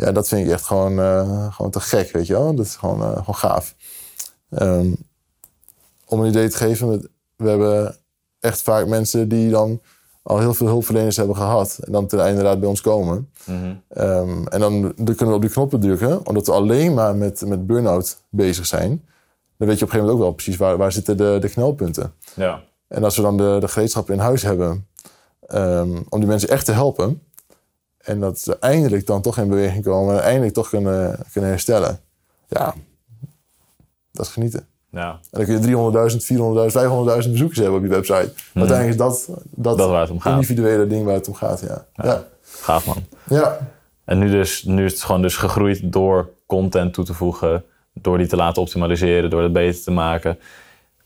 Ja, 0.00 0.12
dat 0.12 0.28
vind 0.28 0.46
ik 0.46 0.52
echt 0.52 0.64
gewoon, 0.64 1.00
eh, 1.00 1.54
gewoon 1.54 1.70
te 1.70 1.80
gek, 1.80 2.12
weet 2.12 2.26
je 2.26 2.32
wel. 2.32 2.54
Dat 2.54 2.66
is 2.66 2.76
gewoon, 2.76 3.02
eh, 3.02 3.16
gewoon 3.16 3.34
gaaf. 3.34 3.74
Ehm, 4.50 4.92
om 6.06 6.20
een 6.20 6.28
idee 6.28 6.48
te 6.48 6.56
geven, 6.56 7.10
we, 7.36 7.48
hebben 7.48 7.96
echt 8.40 8.62
vaak 8.62 8.86
mensen 8.86 9.28
die 9.28 9.50
dan 9.50 9.80
al 10.22 10.38
heel 10.38 10.54
veel 10.54 10.66
hulpverleners 10.66 11.16
hebben 11.16 11.36
gehad. 11.36 11.78
En 11.84 11.92
dan 11.92 12.06
ten 12.06 12.20
einde 12.20 12.42
raad 12.42 12.60
bij 12.60 12.68
ons 12.68 12.80
komen. 12.80 13.30
Mhm. 13.44 13.74
Ehm, 13.88 14.46
en 14.46 14.60
dan, 14.60 14.80
dan 14.82 15.14
kunnen 15.14 15.28
we 15.28 15.34
op 15.34 15.40
die 15.40 15.50
knoppen 15.50 15.80
drukken, 15.80 16.26
omdat 16.26 16.46
we 16.46 16.52
alleen 16.52 16.94
maar 16.94 17.16
met, 17.16 17.46
met 17.46 17.66
burn-out 17.66 18.22
bezig 18.28 18.66
zijn. 18.66 18.88
Dan 19.56 19.68
weet 19.68 19.78
je 19.78 19.84
op 19.84 19.90
een 19.90 19.96
gegeven 19.96 19.98
moment 19.98 20.12
ook 20.12 20.20
wel 20.20 20.32
precies 20.32 20.56
waar, 20.56 20.76
waar 20.76 20.92
zitten 20.92 21.16
de, 21.16 21.36
de 21.40 21.48
knelpunten. 21.48 22.12
ja. 22.34 22.62
En 22.88 23.04
als 23.04 23.16
we 23.16 23.22
dan 23.22 23.36
de, 23.36 23.56
de 23.60 23.68
gereedschappen 23.68 24.14
in 24.14 24.20
huis 24.20 24.42
hebben 24.42 24.86
ehm, 25.46 26.02
om 26.08 26.18
die 26.20 26.28
mensen 26.28 26.48
echt 26.48 26.64
te 26.64 26.72
helpen. 26.72 27.22
En 28.10 28.20
dat 28.20 28.38
ze 28.38 28.58
eindelijk 28.58 29.06
dan 29.06 29.22
toch 29.22 29.38
in 29.38 29.48
beweging 29.48 29.84
komen 29.84 30.14
en 30.14 30.22
eindelijk 30.22 30.54
toch 30.54 30.68
kunnen, 30.68 31.18
kunnen 31.32 31.50
herstellen. 31.50 32.00
Ja, 32.48 32.74
dat 34.12 34.26
is 34.26 34.32
genieten. 34.32 34.66
Ja. 34.90 35.10
En 35.10 35.18
dan 35.30 35.44
kun 35.44 35.60
je 35.60 36.10
300.000, 36.10 37.22
400.000, 37.22 37.24
500.000 37.24 37.30
bezoekers 37.30 37.58
hebben 37.58 37.76
op 37.76 37.82
je 37.82 37.88
website. 37.88 38.32
Maar 38.52 38.68
uiteindelijk 38.68 38.88
is 38.88 38.96
dat, 38.96 39.28
dat, 39.50 39.78
Dat 39.78 39.88
waar 39.88 40.00
het 40.00 40.10
om 40.10 40.20
gaat. 40.20 40.34
individuele 40.34 40.86
ding 40.86 41.04
waar 41.04 41.14
het 41.14 41.28
om 41.28 41.34
gaat. 41.34 41.60
Ja. 41.60 41.86
Ja. 41.94 42.24
Gaaf 42.42 42.86
man. 42.86 42.96
Ja. 43.28 43.58
En 44.04 44.18
nu, 44.18 44.30
dus, 44.30 44.62
nu 44.62 44.84
is 44.84 44.92
het 44.92 45.02
gewoon 45.02 45.22
dus 45.22 45.36
gegroeid 45.36 45.92
door 45.92 46.28
content 46.46 46.94
toe 46.94 47.04
te 47.04 47.14
voegen, 47.14 47.64
door 47.92 48.18
die 48.18 48.26
te 48.26 48.36
laten 48.36 48.62
optimaliseren, 48.62 49.30
door 49.30 49.42
het 49.42 49.52
beter 49.52 49.82
te 49.82 49.90
maken. 49.90 50.38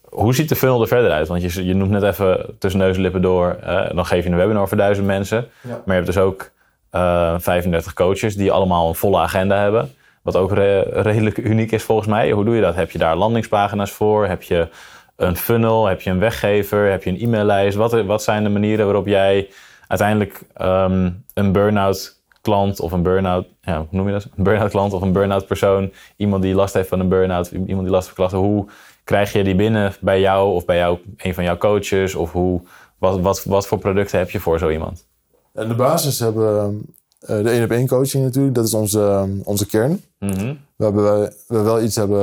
Hoe 0.00 0.34
ziet 0.34 0.48
de 0.48 0.56
funnel 0.56 0.80
er 0.80 0.88
verder 0.88 1.10
uit? 1.10 1.28
Want 1.28 1.42
je, 1.54 1.64
je 1.64 1.74
noemt 1.74 1.90
net 1.90 2.02
even 2.02 2.56
tussen 2.58 2.80
neus 2.80 2.96
en 2.96 3.02
lippen 3.02 3.22
door, 3.22 3.50
eh, 3.62 3.94
dan 3.94 4.06
geef 4.06 4.24
je 4.24 4.30
een 4.30 4.36
webinar 4.36 4.68
voor 4.68 4.76
duizend 4.76 5.06
mensen. 5.06 5.46
Ja. 5.60 5.68
Maar 5.68 5.82
je 5.84 5.92
hebt 5.92 6.06
dus 6.06 6.18
ook 6.18 6.50
eh 6.94 7.34
35 7.38 7.92
coaches 7.92 8.36
die 8.36 8.52
allemaal 8.52 8.88
een 8.88 8.94
volle 8.94 9.18
agenda 9.18 9.60
hebben. 9.60 9.94
Wat 10.22 10.36
ook 10.36 10.52
re- 10.52 11.02
redelijk 11.02 11.38
uniek 11.38 11.72
is 11.72 11.82
volgens 11.82 12.08
mij. 12.08 12.30
Hoe 12.30 12.44
doe 12.44 12.54
je 12.54 12.60
dat? 12.60 12.74
Heb 12.74 12.90
je 12.90 12.98
daar 12.98 13.16
landingspagina's 13.16 13.90
voor? 13.90 14.26
Heb 14.26 14.42
je 14.42 14.68
een 15.16 15.36
funnel? 15.36 15.86
Heb 15.86 16.00
je 16.00 16.10
een 16.10 16.18
weggever? 16.18 16.90
Heb 16.90 17.02
je 17.02 17.10
een 17.10 17.20
e-maillijst? 17.20 17.76
Wat, 17.76 18.04
wat 18.04 18.22
zijn 18.22 18.42
de 18.44 18.50
manieren 18.50 18.84
waarop 18.84 19.06
jij 19.06 19.48
uiteindelijk 19.88 20.42
ehm, 20.54 21.10
een 21.34 21.52
burn-out 21.52 22.22
klant 22.40 22.80
of 22.80 22.92
een 22.92 23.02
burn-out, 23.02 23.46
ja, 23.60 23.86
noem 23.90 24.06
je 24.06 24.12
dat? 24.12 24.28
Een 24.36 24.44
burn-out 24.44 24.70
klant 24.70 24.92
of 24.92 25.02
een 25.02 25.12
burn-out 25.12 25.46
persoon, 25.46 25.92
iemand 26.16 26.42
die 26.42 26.54
last 26.54 26.74
heeft 26.74 26.88
van 26.88 27.00
een 27.00 27.08
burn-out, 27.08 27.50
iemand 27.50 27.82
die 27.82 27.90
last 27.90 28.06
heeft 28.06 28.06
van 28.06 28.14
klachten, 28.14 28.38
hoe 28.38 28.66
krijg 29.04 29.32
je 29.32 29.44
die 29.44 29.54
binnen 29.54 29.92
bij 30.00 30.20
jou 30.20 30.54
of 30.54 30.64
bij 30.64 30.76
jou, 30.76 30.98
een 31.16 31.34
van 31.34 31.44
jouw 31.44 31.56
coaches? 31.56 32.14
Of 32.14 32.32
hoe, 32.32 32.62
wat, 32.98 33.20
wat, 33.20 33.44
wat 33.44 33.66
voor 33.66 33.78
producten 33.78 34.18
heb 34.18 34.30
je 34.30 34.40
voor 34.40 34.58
zo 34.58 34.70
iemand? 34.70 35.06
En 35.54 35.68
de 35.68 35.74
basis 35.74 36.18
hebben 36.18 36.70
we 36.70 36.80
eh, 37.18 37.42
de 37.42 37.50
één 37.50 37.64
op 37.64 37.70
één 37.70 37.86
coaching 37.86 38.24
natuurlijk. 38.24 38.54
Dat 38.54 38.64
is 38.66 38.74
onze, 38.74 39.28
onze 39.44 39.66
kern. 39.66 40.02
Mhm. 40.18 40.54
Waarbij 40.76 41.02
wij, 41.02 41.32
we 41.46 41.60
wel 41.60 41.82
iets 41.82 41.96
hebben, 41.96 42.20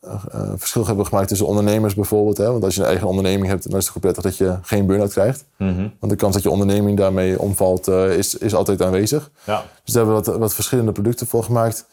eh, 0.00 0.14
eh, 0.30 0.50
verschil 0.56 0.86
hebben 0.86 1.06
gemaakt 1.06 1.28
tussen 1.28 1.46
ondernemers 1.46 1.94
bijvoorbeeld. 1.94 2.36
Hè? 2.36 2.50
Want 2.50 2.64
als 2.64 2.74
je 2.74 2.80
een 2.80 2.86
eigen 2.86 3.06
onderneming 3.08 3.46
hebt, 3.46 3.68
dan 3.68 3.78
is 3.78 3.82
het 3.84 3.92
goed 3.92 4.02
prettig 4.02 4.22
dat 4.22 4.36
je 4.36 4.58
geen 4.62 4.86
burn-out 4.86 5.12
krijgt. 5.12 5.44
Mhm. 5.56 5.88
Want 6.00 6.12
de 6.12 6.16
kans 6.18 6.34
dat 6.34 6.42
je 6.42 6.50
onderneming 6.50 6.96
daarmee 6.98 7.38
omvalt, 7.38 7.88
eh, 7.88 8.16
is, 8.16 8.34
is 8.34 8.54
altijd 8.54 8.82
aanwezig. 8.82 9.30
Ja. 9.44 9.64
Dus 9.84 9.94
daar 9.94 10.04
hebben 10.04 10.22
we 10.24 10.30
wat, 10.30 10.40
wat 10.40 10.54
verschillende 10.54 10.92
producten 10.92 11.26
voor 11.26 11.44
gemaakt. 11.44 11.84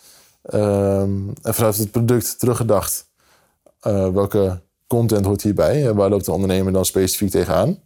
Ehm, 0.41 1.11
en 1.41 1.53
vanuit 1.53 1.77
het 1.77 1.91
product 1.91 2.39
teruggedacht. 2.39 3.05
eh, 3.79 4.09
welke 4.09 4.59
content 4.87 5.25
hoort 5.25 5.41
hierbij? 5.41 5.87
En 5.87 5.95
waar 5.95 6.09
loopt 6.09 6.25
de 6.25 6.31
ondernemer 6.31 6.73
dan 6.73 6.85
specifiek 6.85 7.29
tegenaan? 7.29 7.77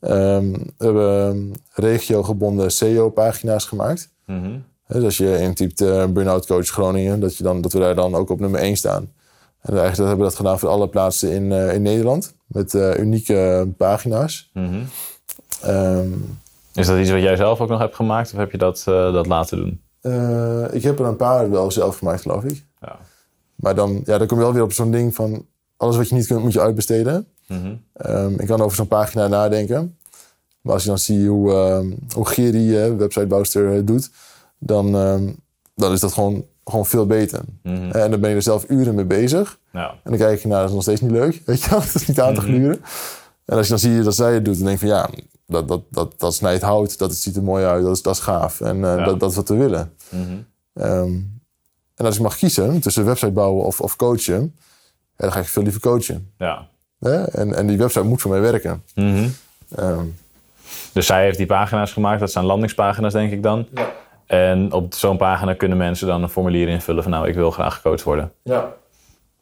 Ehm, 0.00 0.50
we 0.52 0.84
hebben 0.84 1.52
regiogebonden 1.72 2.70
SEO-pagina's 2.70 3.64
gemaakt. 3.64 4.10
Mhm. 4.26 4.50
Hè, 4.84 4.94
Dus 4.94 5.04
als 5.04 5.16
je 5.16 5.38
intypt 5.38 5.80
eh 5.80 6.04
Burnout 6.06 6.46
Coach 6.46 6.66
Groningen, 6.66 7.20
dat, 7.20 7.36
je 7.36 7.42
dan, 7.42 7.60
dat 7.60 7.72
we 7.72 7.78
daar 7.78 7.94
dan 7.94 8.14
ook 8.14 8.30
op 8.30 8.40
nummer 8.40 8.60
1 8.60 8.76
staan. 8.76 9.12
En 9.60 9.72
eigenlijk 9.78 9.96
hebben 9.96 10.16
we 10.16 10.22
dat 10.22 10.34
gedaan 10.34 10.58
voor 10.58 10.68
alle 10.68 10.88
plaatsen 10.88 11.30
in, 11.32 11.52
eh, 11.52 11.74
in 11.74 11.82
Nederland. 11.82 12.34
Met 12.46 12.74
eh, 12.74 12.98
unieke 12.98 13.68
pagina's. 13.76 14.50
Mhm. 14.54 14.80
Ehm, 15.62 16.08
Is 16.74 16.86
dat 16.86 16.98
iets 16.98 17.10
wat 17.10 17.20
jij 17.22 17.36
zelf 17.36 17.60
ook 17.60 17.68
nog 17.68 17.78
hebt 17.80 17.94
gemaakt 17.94 18.32
of 18.32 18.38
heb 18.38 18.50
je 18.50 18.58
dat, 18.58 18.84
eh, 18.88 19.12
dat 19.12 19.26
laten 19.26 19.56
doen? 19.58 19.80
eh, 20.00 20.64
ik 20.70 20.82
heb 20.82 20.98
er 20.98 21.04
een 21.06 21.16
paar 21.16 21.50
wel 21.50 21.70
zelf 21.70 21.98
gemaakt, 21.98 22.20
geloof 22.22 22.44
ik. 22.44 22.64
Ja. 22.80 22.96
Maar 23.54 23.74
dan, 23.74 24.02
ja, 24.04 24.18
dan 24.18 24.26
kom 24.26 24.38
je 24.38 24.44
wel 24.44 24.52
weer 24.52 24.62
op 24.62 24.72
zo'n 24.72 24.90
ding 24.90 25.14
van... 25.14 25.46
alles 25.78 25.96
wat 25.96 26.08
je 26.08 26.14
niet 26.14 26.26
kunt, 26.26 26.42
moet 26.42 26.52
je 26.52 26.60
uitbesteden. 26.60 27.26
Mhm. 27.46 27.74
Ehm, 27.92 28.32
ik 28.38 28.46
kan 28.46 28.60
over 28.60 28.76
zo'n 28.76 28.88
pagina 28.88 29.26
nadenken. 29.28 29.96
Maar 30.60 30.72
als 30.72 30.82
je 30.82 30.88
dan 30.88 30.98
ziet 30.98 31.26
hoe, 31.26 31.52
ehm 31.52 31.92
hoe 32.14 32.26
Geri, 32.26 32.76
eh, 32.78 32.96
websitebouwster, 32.96 33.68
het 33.68 33.86
doet... 33.86 34.10
Dan, 34.58 34.96
ehm, 34.96 35.28
dan 35.74 35.92
is 35.92 36.00
dat 36.00 36.12
gewoon, 36.12 36.44
gewoon 36.64 36.86
veel 36.86 37.06
beter. 37.06 37.40
Mhm. 37.62 37.90
En 37.90 38.10
dan 38.10 38.20
ben 38.20 38.30
je 38.30 38.36
er 38.36 38.42
zelf 38.42 38.64
uren 38.68 38.94
mee 38.94 39.04
bezig. 39.04 39.58
Ja. 39.72 39.90
En 39.90 40.10
dan 40.10 40.16
kijk 40.18 40.42
je 40.42 40.48
naar, 40.48 40.58
dat 40.58 40.68
is 40.68 40.74
nog 40.74 40.82
steeds 40.82 41.00
niet 41.00 41.10
leuk. 41.10 41.42
Weet 41.46 41.62
je 41.62 41.70
wel, 41.70 41.78
dat 41.80 41.94
is 41.94 42.06
niet 42.06 42.20
aan 42.20 42.34
te 42.34 42.40
gluren. 42.40 42.80
En 43.44 43.56
als 43.56 43.66
je 43.66 43.70
dan 43.72 43.78
ziet 43.78 44.04
dat 44.04 44.14
zij 44.14 44.34
het 44.34 44.44
doet, 44.44 44.56
dan 44.56 44.66
denk 44.66 44.80
je 44.80 44.86
van 44.86 44.96
ja, 44.96 45.10
dat, 45.46 45.68
dat, 45.68 45.82
dat, 45.90 46.14
dat 46.20 46.34
snijdt 46.34 46.62
hout, 46.62 46.98
dat 46.98 47.14
ziet 47.14 47.36
er 47.36 47.42
mooi 47.42 47.64
uit, 47.64 47.84
dat 47.84 47.96
is, 47.96 48.02
dat 48.02 48.14
is 48.14 48.20
gaaf. 48.20 48.60
En 48.60 48.76
eh, 48.84 48.96
Ja. 48.96 49.04
dat, 49.04 49.20
dat 49.20 49.30
is 49.30 49.36
wat 49.36 49.48
we 49.48 49.54
willen. 49.56 49.92
Mhm. 50.08 50.36
En 51.94 52.04
als 52.04 52.16
ik 52.16 52.22
mag 52.22 52.36
kiezen 52.36 52.80
tussen 52.80 53.04
website 53.04 53.32
bouwen 53.32 53.64
of, 53.64 53.80
of 53.80 53.96
coachen, 53.96 54.54
ja, 55.18 55.24
dan 55.24 55.32
ga 55.32 55.38
ik 55.40 55.46
veel 55.46 55.62
liever 55.62 55.80
coachen. 55.80 56.32
ja. 56.38 56.66
Hè? 56.98 57.24
En, 57.24 57.54
en 57.54 57.66
die 57.66 57.78
website 57.78 58.04
moet 58.04 58.20
voor 58.20 58.30
mij 58.30 58.40
werken. 58.40 58.82
Mhm. 58.94 59.28
Ehm, 59.76 60.04
Dus 60.92 61.06
zij 61.06 61.22
heeft 61.24 61.36
die 61.36 61.46
pagina's 61.46 61.92
gemaakt, 61.92 62.20
dat 62.20 62.32
zijn 62.32 62.44
landingspagina's 62.44 63.12
denk 63.12 63.32
ik 63.32 63.42
dan. 63.42 63.66
ja. 63.74 63.90
En 64.26 64.72
op 64.72 64.94
zo'n 64.94 65.16
pagina 65.16 65.54
kunnen 65.54 65.78
mensen 65.78 66.06
dan 66.06 66.22
een 66.22 66.28
formulier 66.28 66.68
invullen 66.68 67.02
van 67.02 67.12
nou, 67.12 67.28
ik 67.28 67.34
wil 67.34 67.50
graag 67.50 67.74
gecoacht 67.74 68.02
worden. 68.02 68.32
Ja. 68.42 68.72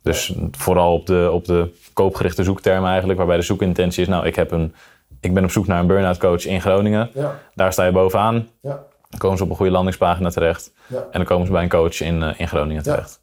Dus 0.03 0.35
vooral 0.51 0.93
op 0.93 1.07
de, 1.07 1.29
op 1.33 1.45
de 1.45 1.75
koopgerichte 1.93 2.45
zoektermen 2.45 2.89
eigenlijk, 2.89 3.19
waarbij 3.19 3.37
de 3.37 3.43
zoekintentie 3.43 4.03
is, 4.03 4.09
nou, 4.09 4.27
ik, 4.27 4.37
heb 4.37 4.51
een, 4.51 4.75
ik 5.21 5.35
ben 5.35 5.45
op 5.45 5.51
zoek 5.51 5.67
naar 5.67 5.81
een 5.81 5.87
burn-out 5.87 6.19
coach 6.19 6.45
in 6.47 6.61
Groningen. 6.61 7.11
Ja. 7.15 7.39
Daar 7.55 7.73
sta 7.73 7.85
je 7.85 7.93
bovenaan. 7.93 8.49
Ja. 8.63 8.83
Dan 9.11 9.19
komen 9.19 9.37
ze 9.39 9.45
op 9.45 9.51
een 9.51 9.57
goede 9.57 9.73
landingspagina 9.73 10.31
terecht. 10.31 10.73
Ja. 10.87 10.97
En 10.99 11.07
dan 11.13 11.25
komen 11.25 11.47
ze 11.47 11.53
bij 11.53 11.63
een 11.63 11.69
coach 11.69 12.01
in, 12.01 12.23
eh, 12.23 12.41
in 12.41 12.49
Groningen 12.49 12.83
terecht. 12.83 13.21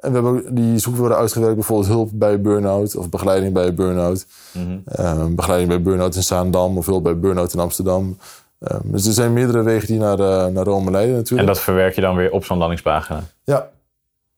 En 0.00 0.08
we 0.12 0.14
hebben 0.14 0.32
ook 0.32 0.56
die 0.56 0.78
zoekwoorden 0.78 1.16
uitgewerkt, 1.16 1.54
bijvoorbeeld 1.54 1.88
hulp 1.88 2.10
bij 2.12 2.40
burn-out 2.40 2.96
of 2.96 3.08
begeleiding 3.08 3.52
bij 3.52 3.74
burn-out. 3.74 4.26
Mhm. 4.52 4.78
Ehm, 4.84 5.34
begeleiding 5.34 5.70
bij 5.70 5.82
burn-out 5.82 6.14
in 6.14 6.22
Zaandam 6.22 6.78
of 6.78 6.86
hulp 6.86 7.02
bij 7.02 7.18
burn-out 7.18 7.52
in 7.52 7.60
Amsterdam. 7.60 8.18
Ehm, 8.58 8.80
dus 8.84 9.06
er 9.06 9.12
zijn 9.12 9.32
meerdere 9.32 9.62
wegen 9.62 9.86
die 9.86 9.98
naar, 9.98 10.18
eh, 10.18 10.46
naar 10.46 10.64
Rome 10.64 10.90
leiden 10.90 11.14
En 11.14 11.20
natuurlijk. 11.20 11.48
dat 11.48 11.60
verwerk 11.60 11.94
je 11.94 12.00
dan 12.00 12.16
weer 12.16 12.32
op 12.32 12.44
zo'n 12.44 12.58
landingspagina. 12.58 13.22
Ja. 13.44 13.70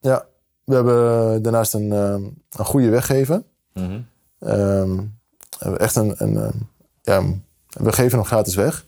ja. 0.00 0.24
We 0.64 0.74
hebben 0.74 1.42
daarnaast 1.42 1.74
een, 1.74 1.92
ehm, 1.92 2.22
een 2.50 2.64
goede 2.64 2.88
weggever. 2.88 3.42
Mhm. 3.72 4.00
We 4.38 5.76
echt 5.76 5.96
een, 5.96 6.14
een, 6.16 6.52
ja, 7.02 7.22
we 7.68 7.92
geven 7.92 8.18
hem 8.18 8.26
gratis 8.26 8.54
weg. 8.54 8.84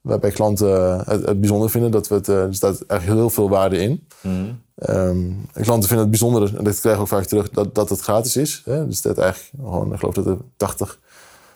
Waarbij 0.00 0.30
klanten 0.30 0.98
het, 0.98 1.26
het 1.26 1.40
bijzonder 1.40 1.70
vinden 1.70 1.90
dat 1.90 2.08
we 2.08 2.14
het, 2.14 2.28
eh, 2.28 2.42
er 2.42 2.54
staat 2.54 2.80
echt 2.80 3.02
heel 3.02 3.30
veel 3.30 3.48
waarde 3.48 3.78
in. 3.78 4.06
Mhm. 4.20 4.52
Ehm, 4.78 5.18
en 5.52 5.62
klanten 5.62 5.88
vinden 5.88 5.98
het 5.98 6.10
bijzonder, 6.10 6.56
en 6.56 6.64
dat 6.64 6.80
krijgen 6.80 6.92
we 6.92 6.98
ook 7.00 7.18
vaak 7.18 7.24
terug, 7.28 7.50
dat, 7.50 7.74
dat 7.74 7.88
het 7.88 8.00
gratis 8.00 8.36
is. 8.36 8.62
Hè? 8.64 8.86
Dus 8.86 9.00
dat 9.02 9.18
eigenlijk 9.18 9.52
gewoon, 9.64 9.92
ik 9.92 9.98
geloof 9.98 10.14
dat 10.14 10.26
er 10.26 10.36
80 10.56 10.98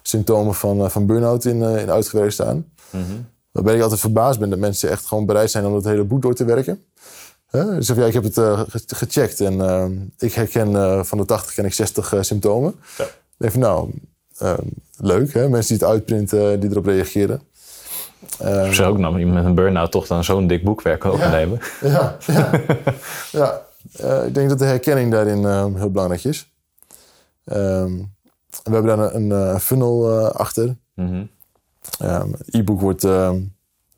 symptomen 0.03 0.55
van, 0.55 0.85
eh, 0.85 0.89
van 0.89 1.07
burn-out 1.07 1.45
in, 1.45 1.63
eh, 1.63 1.81
in 1.83 1.91
uitgewerkt 1.91 2.33
staan. 2.33 2.67
Mhm. 2.91 3.03
Waarbij 3.51 3.75
ik 3.77 3.83
altijd 3.83 4.01
verbaasd 4.01 4.39
ben 4.39 4.51
dat 4.51 4.59
mensen 4.59 4.91
echt 4.91 5.07
gewoon 5.07 5.27
bereid 5.27 5.51
zijn 5.51 5.67
om 5.67 5.75
het 5.75 5.85
hele 5.85 6.05
boek 6.05 6.23
door 6.23 6.35
te 6.35 6.45
werken. 6.45 6.85
Hè? 7.47 7.75
Dus 7.75 7.87
ja, 7.87 8.07
ik 8.07 8.13
heb 8.13 8.23
het 8.23 8.39
eh, 8.39 8.61
ge- 8.69 8.83
gecheckt 8.87 9.41
en 9.41 10.13
ik 10.19 10.33
herken 10.33 11.07
van 11.07 11.19
de 11.19 11.25
80 11.25 11.55
ken 11.55 11.65
ik 11.65 11.73
60 11.75 12.13
eh, 12.13 12.23
symptomen. 12.23 12.75
Denk 13.37 13.53
van 13.53 13.61
nou, 13.61 13.91
eh, 14.39 14.59
leuk 14.97 15.33
hè, 15.33 15.49
mensen 15.49 15.75
die 15.79 15.87
het 15.87 15.95
uitprinten, 15.95 16.61
die 16.61 16.71
erop 16.71 16.87
reageren. 16.87 17.41
Eh, 18.39 18.71
Zou 18.71 18.93
ook 18.93 18.99
nou 18.99 19.19
iemand 19.19 19.37
met 19.37 19.45
een 19.45 19.55
burn-out 19.55 19.91
toch 19.91 20.07
dan 20.07 20.25
zo'n 20.25 20.47
dik 20.47 20.65
boekwerk 20.65 21.05
opnemen? 21.05 21.59
ja, 21.81 22.17
ja. 22.27 22.51
ja. 23.33 23.63
Eh, 23.97 24.27
ik 24.27 24.35
denk 24.35 24.49
dat 24.49 24.59
de 24.59 24.65
herkenning 24.65 25.11
daarin 25.11 25.45
eh, 25.45 25.67
heel 25.75 25.91
belangrijk 25.91 26.25
is. 26.25 26.51
Ehm, 27.45 27.97
we 28.63 28.73
hebben 28.73 28.97
daar 28.97 29.15
een, 29.15 29.33
een 29.33 29.49
eh, 29.49 29.59
funnel 29.59 30.11
achter. 30.29 30.77
Mhm. 30.95 31.25
Ehm, 31.99 32.29
E-book 32.51 32.81
wordt 32.81 33.05
ehm, 33.05 33.41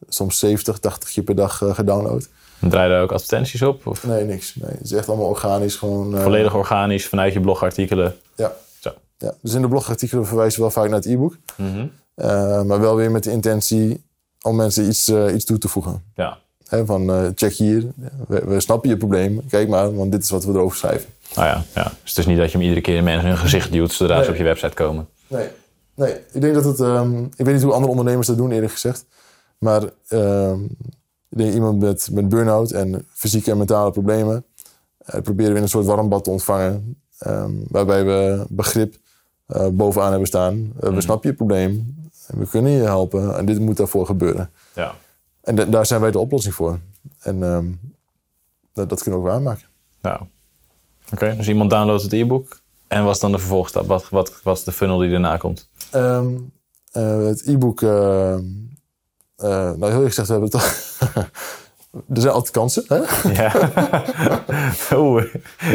soms 0.08 0.38
70, 0.38 0.78
80 0.78 1.10
keer 1.10 1.22
per 1.22 1.34
dag 1.34 1.62
gedownload. 1.64 2.28
En 2.60 2.68
Draai 2.68 2.88
je 2.88 2.94
daar 2.94 3.02
ook 3.02 3.12
advertenties 3.12 3.62
op? 3.62 3.86
Of 3.86 4.06
Nee, 4.06 4.24
niks. 4.24 4.54
Nee, 4.54 4.70
het 4.70 4.84
is 4.84 4.92
echt 4.92 5.08
allemaal 5.08 5.26
organisch. 5.26 5.76
Gewoon, 5.76 6.20
volledig 6.20 6.54
organisch 6.54 7.08
vanuit 7.08 7.32
je 7.32 7.40
blogartikelen? 7.40 8.16
Ja. 8.36 8.52
Zo. 8.80 8.90
ja. 9.18 9.34
Dus 9.40 9.54
in 9.54 9.62
de 9.62 9.68
blogartikelen 9.68 10.26
verwijzen 10.26 10.56
we 10.56 10.62
wel 10.62 10.70
vaak 10.70 10.88
naar 10.88 10.98
het 10.98 11.06
e-book. 11.06 11.36
Mhm. 11.56 11.86
Maar 12.66 12.80
wel 12.80 12.96
weer 12.96 13.10
met 13.10 13.24
de 13.24 13.30
intentie 13.30 14.04
om 14.44 14.56
mensen 14.56 14.86
iets, 14.88 15.08
eh, 15.08 15.34
iets 15.34 15.44
toe 15.44 15.58
te 15.58 15.68
voegen. 15.68 16.02
Ja. 16.14 16.38
Van 16.84 17.10
eh, 17.10 17.26
check 17.34 17.52
hier, 17.52 17.86
we, 18.28 18.44
we 18.46 18.60
snappen 18.60 18.88
je 18.90 18.96
probleem. 18.96 19.40
Kijk 19.48 19.68
maar, 19.68 19.94
want 19.94 20.12
dit 20.12 20.22
is 20.22 20.30
wat 20.30 20.44
we 20.44 20.52
erover 20.52 20.76
schrijven. 20.76 21.08
Nou 21.34 21.46
ja, 21.48 21.64
ja. 21.74 21.82
Dus 21.82 22.10
het 22.10 22.18
is 22.18 22.26
niet 22.26 22.38
dat 22.38 22.46
je 22.46 22.52
hem 22.52 22.62
iedere 22.62 22.80
keer 22.80 22.96
in 22.96 23.04
mensen 23.04 23.28
hun 23.28 23.38
gezicht 23.38 23.72
duwt 23.72 23.92
zodra 23.92 24.22
ze 24.22 24.30
op 24.30 24.36
je 24.36 24.42
website 24.42 24.74
komen. 24.74 25.08
Nee, 25.26 25.48
nee. 25.94 26.12
ik 26.32 26.40
denk 26.40 26.54
dat 26.54 26.64
het. 26.64 26.80
ehm, 26.80 27.24
ik 27.24 27.44
weet 27.44 27.54
niet 27.54 27.62
hoe 27.62 27.72
andere 27.72 27.90
ondernemers 27.90 28.26
dat 28.26 28.36
doen, 28.36 28.50
eerlijk 28.50 28.72
gezegd. 28.72 29.04
Maar 29.58 29.82
ehm, 30.08 30.64
ik 31.28 31.38
denk 31.38 31.54
iemand 31.54 31.78
met, 31.80 32.08
met 32.12 32.28
burn-out 32.28 32.70
en 32.70 33.06
fysieke 33.12 33.50
en 33.50 33.56
mentale 33.58 33.90
problemen. 33.90 34.44
eh, 34.98 35.20
proberen 35.20 35.50
we 35.52 35.56
in 35.56 35.62
een 35.62 35.68
soort 35.68 35.86
warm 35.86 36.08
bad 36.08 36.24
te 36.24 36.30
ontvangen. 36.30 36.96
ehm, 37.18 37.50
waarbij 37.68 38.04
we 38.04 38.44
begrip 38.48 38.94
bovenaan 39.72 40.10
hebben 40.10 40.28
staan. 40.28 40.72
We 40.80 41.00
snappen 41.00 41.30
je 41.30 41.36
probleem. 41.36 41.94
En 42.26 42.38
We 42.38 42.46
kunnen 42.48 42.72
je 42.72 42.82
helpen. 42.82 43.36
En 43.36 43.46
dit 43.46 43.58
moet 43.60 43.76
daarvoor 43.76 44.06
gebeuren. 44.06 44.50
Ja. 44.74 44.94
En 45.42 45.54
da- 45.54 45.64
daar 45.64 45.86
zijn 45.86 46.00
wij 46.00 46.10
de 46.10 46.18
oplossing 46.18 46.54
voor. 46.54 46.78
En 47.20 47.42
ehm, 47.42 47.66
dat, 48.72 48.88
dat 48.88 49.02
kunnen 49.02 49.20
we 49.20 49.26
ook 49.26 49.32
waarmaken. 49.32 49.66
Nou. 50.02 50.20
Oké, 51.12 51.36
dus 51.36 51.48
iemand 51.48 51.70
downloadt 51.70 52.02
het 52.02 52.12
e-book. 52.12 52.60
En 52.88 53.04
wat 53.04 53.14
is 53.14 53.20
dan 53.20 53.32
de 53.32 53.38
vervolgstap? 53.38 53.86
Wat, 53.86 54.08
wat, 54.08 54.42
wat 54.42 54.56
is 54.58 54.64
de 54.64 54.72
funnel 54.72 54.98
die 54.98 55.10
daarna 55.10 55.36
komt? 55.36 55.68
Ehm, 55.90 56.34
eh, 56.92 57.24
het 57.24 57.46
e-book. 57.46 57.82
ehm, 57.82 58.42
eh, 59.36 59.48
nou, 59.48 59.78
heel 59.84 59.90
eerlijk 59.90 60.14
gezegd, 60.14 60.28
we 60.28 60.32
hebben 60.34 60.50
het 60.50 60.60
toch. 60.60 61.30
er 61.94 62.20
zijn 62.20 62.32
altijd 62.32 62.52
kansen. 62.52 62.84
Hè? 62.88 62.96
Ja. 63.32 63.52
Oeh, 64.98 65.24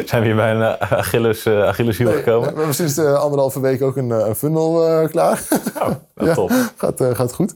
zijn 0.06 0.22
we 0.22 0.28
hier 0.28 0.36
bij 0.36 0.52
een 0.52 0.60
uh, 0.60 0.92
Achilles, 0.92 1.46
uh, 1.46 1.64
Achilleshiel 1.64 2.10
Nee, 2.10 2.18
gekomen? 2.18 2.50
We 2.50 2.56
hebben 2.56 2.76
sinds 2.76 2.98
uh, 2.98 3.14
anderhalve 3.14 3.60
week 3.60 3.82
ook 3.82 3.98
een, 3.98 4.10
een 4.10 4.36
funnel 4.36 5.02
uh, 5.02 5.10
klaar. 5.10 5.48
Oh, 5.82 5.92
ja, 6.26 6.34
top. 6.34 6.52
Gaat, 6.76 7.04
gaat 7.14 7.34
goed. 7.34 7.54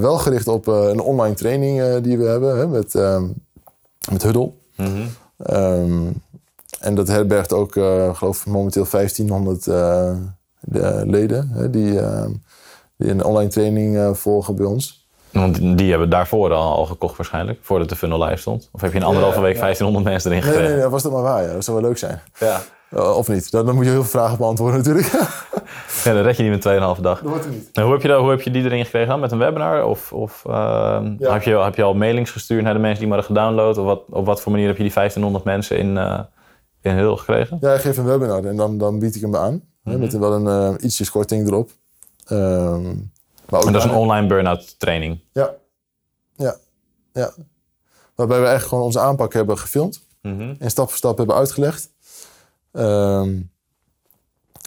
Wel 0.00 0.18
gericht 0.18 0.48
op 0.48 0.66
een 0.66 1.00
online 1.00 1.34
training 1.34 1.96
die 1.96 2.18
we 2.18 2.24
hebben 2.24 2.58
hè, 2.58 2.66
met, 2.66 2.94
met 4.10 4.22
Huddle. 4.22 4.52
Mm 4.76 4.86
-hmm. 4.86 5.08
um, 5.56 6.22
en 6.80 6.94
dat 6.94 7.08
herbergt 7.08 7.52
ook, 7.52 7.72
geloof 8.16 8.40
ik, 8.40 8.46
momenteel 8.46 8.86
1500 8.90 9.66
uh, 9.66 10.16
de, 10.60 11.02
leden 11.06 11.48
hè, 11.48 11.70
die, 11.70 12.00
die 12.96 13.10
een 13.10 13.24
online 13.24 13.50
training 13.50 14.16
volgen 14.16 14.56
bij 14.56 14.66
ons. 14.66 15.03
Want 15.34 15.78
die 15.78 15.90
hebben 15.90 16.10
daarvoor 16.10 16.52
al, 16.52 16.76
al 16.76 16.86
gekocht 16.86 17.16
waarschijnlijk, 17.16 17.58
voordat 17.62 17.88
de 17.88 17.96
funnel 17.96 18.22
live 18.24 18.36
stond. 18.36 18.68
Of 18.72 18.80
heb 18.80 18.92
je 18.92 18.98
in 18.98 19.04
anderhalve 19.04 19.36
Ja, 19.36 19.42
week 19.42 19.54
ja. 19.54 19.60
1500 19.60 20.04
mensen 20.12 20.30
erin 20.30 20.42
Nee, 20.42 20.50
gekregen? 20.52 20.74
nee, 20.74 20.82
nee, 20.82 20.90
was 20.92 21.02
dat 21.02 21.12
maar 21.12 21.22
waar. 21.22 21.42
Ja. 21.42 21.52
Dat 21.52 21.64
zou 21.64 21.80
wel 21.80 21.86
leuk 21.88 21.98
zijn. 21.98 22.20
Ja. 22.38 22.60
Uh, 22.94 23.16
of 23.16 23.28
niet. 23.28 23.50
Dan, 23.50 23.66
dan 23.66 23.74
moet 23.74 23.84
je 23.84 23.90
heel 23.90 24.02
veel 24.02 24.20
vragen 24.20 24.38
beantwoorden 24.38 24.78
natuurlijk. 24.78 25.06
ja, 26.04 26.12
dan 26.12 26.22
red 26.22 26.36
je 26.36 26.42
niet 26.42 26.64
met 26.64 26.96
2,5 26.96 27.00
dag. 27.00 27.20
dat 27.20 27.28
wordt 27.28 27.44
het 27.44 27.52
niet. 27.54 27.68
En 27.72 27.82
hoe, 27.82 27.92
heb 27.92 28.02
je 28.02 28.08
dat, 28.08 28.20
hoe 28.20 28.30
heb 28.30 28.40
je 28.40 28.50
die 28.50 28.64
erin 28.64 28.84
gekregen 28.84 29.08
dan? 29.08 29.20
Met 29.20 29.32
een 29.32 29.38
webinar? 29.38 29.84
Of, 29.84 30.12
of 30.12 30.44
uh, 30.46 30.52
Ja. 31.18 31.32
heb, 31.32 31.42
je, 31.42 31.58
heb 31.58 31.74
je 31.74 31.82
al 31.82 31.94
mailings 31.94 32.30
gestuurd 32.30 32.62
naar 32.62 32.74
de 32.74 32.78
mensen 32.80 32.98
die 33.00 33.08
maar 33.08 33.18
hadden 33.18 33.36
gedownload? 33.36 33.78
Of 33.78 33.84
wat, 33.84 34.02
op 34.10 34.26
wat 34.26 34.40
voor 34.40 34.52
manier 34.52 34.66
heb 34.66 34.76
je 34.76 34.82
die 34.82 34.92
1500 34.92 35.44
mensen 35.44 35.78
in, 35.78 35.96
uh, 35.96 36.20
in 36.82 36.96
Hul 36.96 37.16
gekregen? 37.16 37.58
Ja, 37.60 37.72
ik 37.74 37.80
geef 37.80 37.96
een 37.96 38.04
webinar 38.04 38.44
en 38.44 38.56
dan, 38.56 38.78
dan 38.78 38.98
bied 38.98 39.14
ik 39.14 39.20
hem 39.20 39.36
aan. 39.36 39.62
Mhm. 39.82 39.94
hè, 39.94 39.98
met 40.00 40.18
wel 40.18 40.32
een 40.32 40.72
uh, 40.74 40.84
ietsjes 40.84 41.10
korting 41.10 41.46
erop. 41.46 41.70
Um, 42.32 43.12
maar 43.54 43.62
ook 43.62 43.66
En 43.66 43.72
dat 43.72 43.84
is 43.84 43.90
een 43.90 43.96
online 43.96 44.26
burn-out 44.26 44.78
training. 44.78 45.20
Ja. 45.32 45.50
Ja. 46.36 46.56
Ja. 47.12 47.30
Waarbij 48.14 48.40
we 48.40 48.46
echt 48.46 48.66
gewoon 48.66 48.84
onze 48.84 49.00
aanpak 49.00 49.32
hebben 49.32 49.58
gefilmd. 49.58 50.00
Mhm. 50.22 50.54
En 50.58 50.70
stap 50.70 50.88
voor 50.88 50.96
stap 50.96 51.16
hebben 51.18 51.36
uitgelegd. 51.36 51.90
Ehm, 52.72 53.28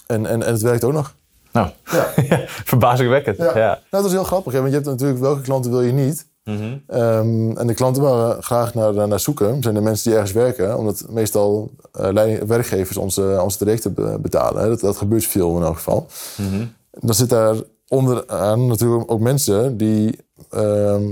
en, 0.08 0.26
en, 0.26 0.44
en 0.44 0.52
het 0.54 0.62
werkt 0.62 0.84
ook 0.84 0.94
nog. 0.94 1.16
Nou, 1.52 1.70
Ja. 1.92 2.12
verbazingwekkend. 2.72 3.38
Ja. 3.38 3.58
Ja. 3.58 3.68
Nou, 3.68 3.80
dat 3.90 4.06
is 4.06 4.12
heel 4.12 4.24
grappig. 4.24 4.54
Hè? 4.54 4.60
Want 4.60 4.70
je 4.72 4.76
hebt 4.78 4.90
natuurlijk 4.90 5.20
welke 5.20 5.42
klanten 5.42 5.72
wil 5.72 5.82
je 5.82 5.92
niet. 5.92 6.28
Mhm. 6.44 6.78
Ehm, 6.88 7.58
en 7.58 7.68
de 7.68 7.74
klanten 7.74 8.02
waar 8.04 8.36
we 8.36 8.42
graag 8.42 8.74
naar, 8.74 9.08
naar 9.08 9.20
zoeken 9.20 9.62
zijn 9.62 9.74
de 9.76 9.82
mensen 9.82 10.04
die 10.04 10.14
ergens 10.14 10.32
werken. 10.34 10.78
Omdat 10.78 11.06
meestal 11.10 11.72
eh, 11.92 12.12
leiding- 12.12 12.48
werkgevers 12.48 12.98
onze, 12.98 13.40
onze 13.44 13.58
trajecten 13.58 14.22
betalen. 14.22 14.62
Hè? 14.62 14.68
Dat, 14.70 14.80
dat 14.80 14.98
gebeurt 14.98 15.26
veel 15.26 15.58
in 15.58 15.64
elk 15.64 15.76
geval. 15.76 16.08
Mhm. 16.38 16.66
Dan 16.92 17.14
zit 17.16 17.30
daar 17.30 17.56
onderaan 17.88 18.68
natuurlijk 18.68 19.12
ook 19.12 19.20
mensen 19.20 19.78
die 19.78 20.20
ehm 20.50 21.06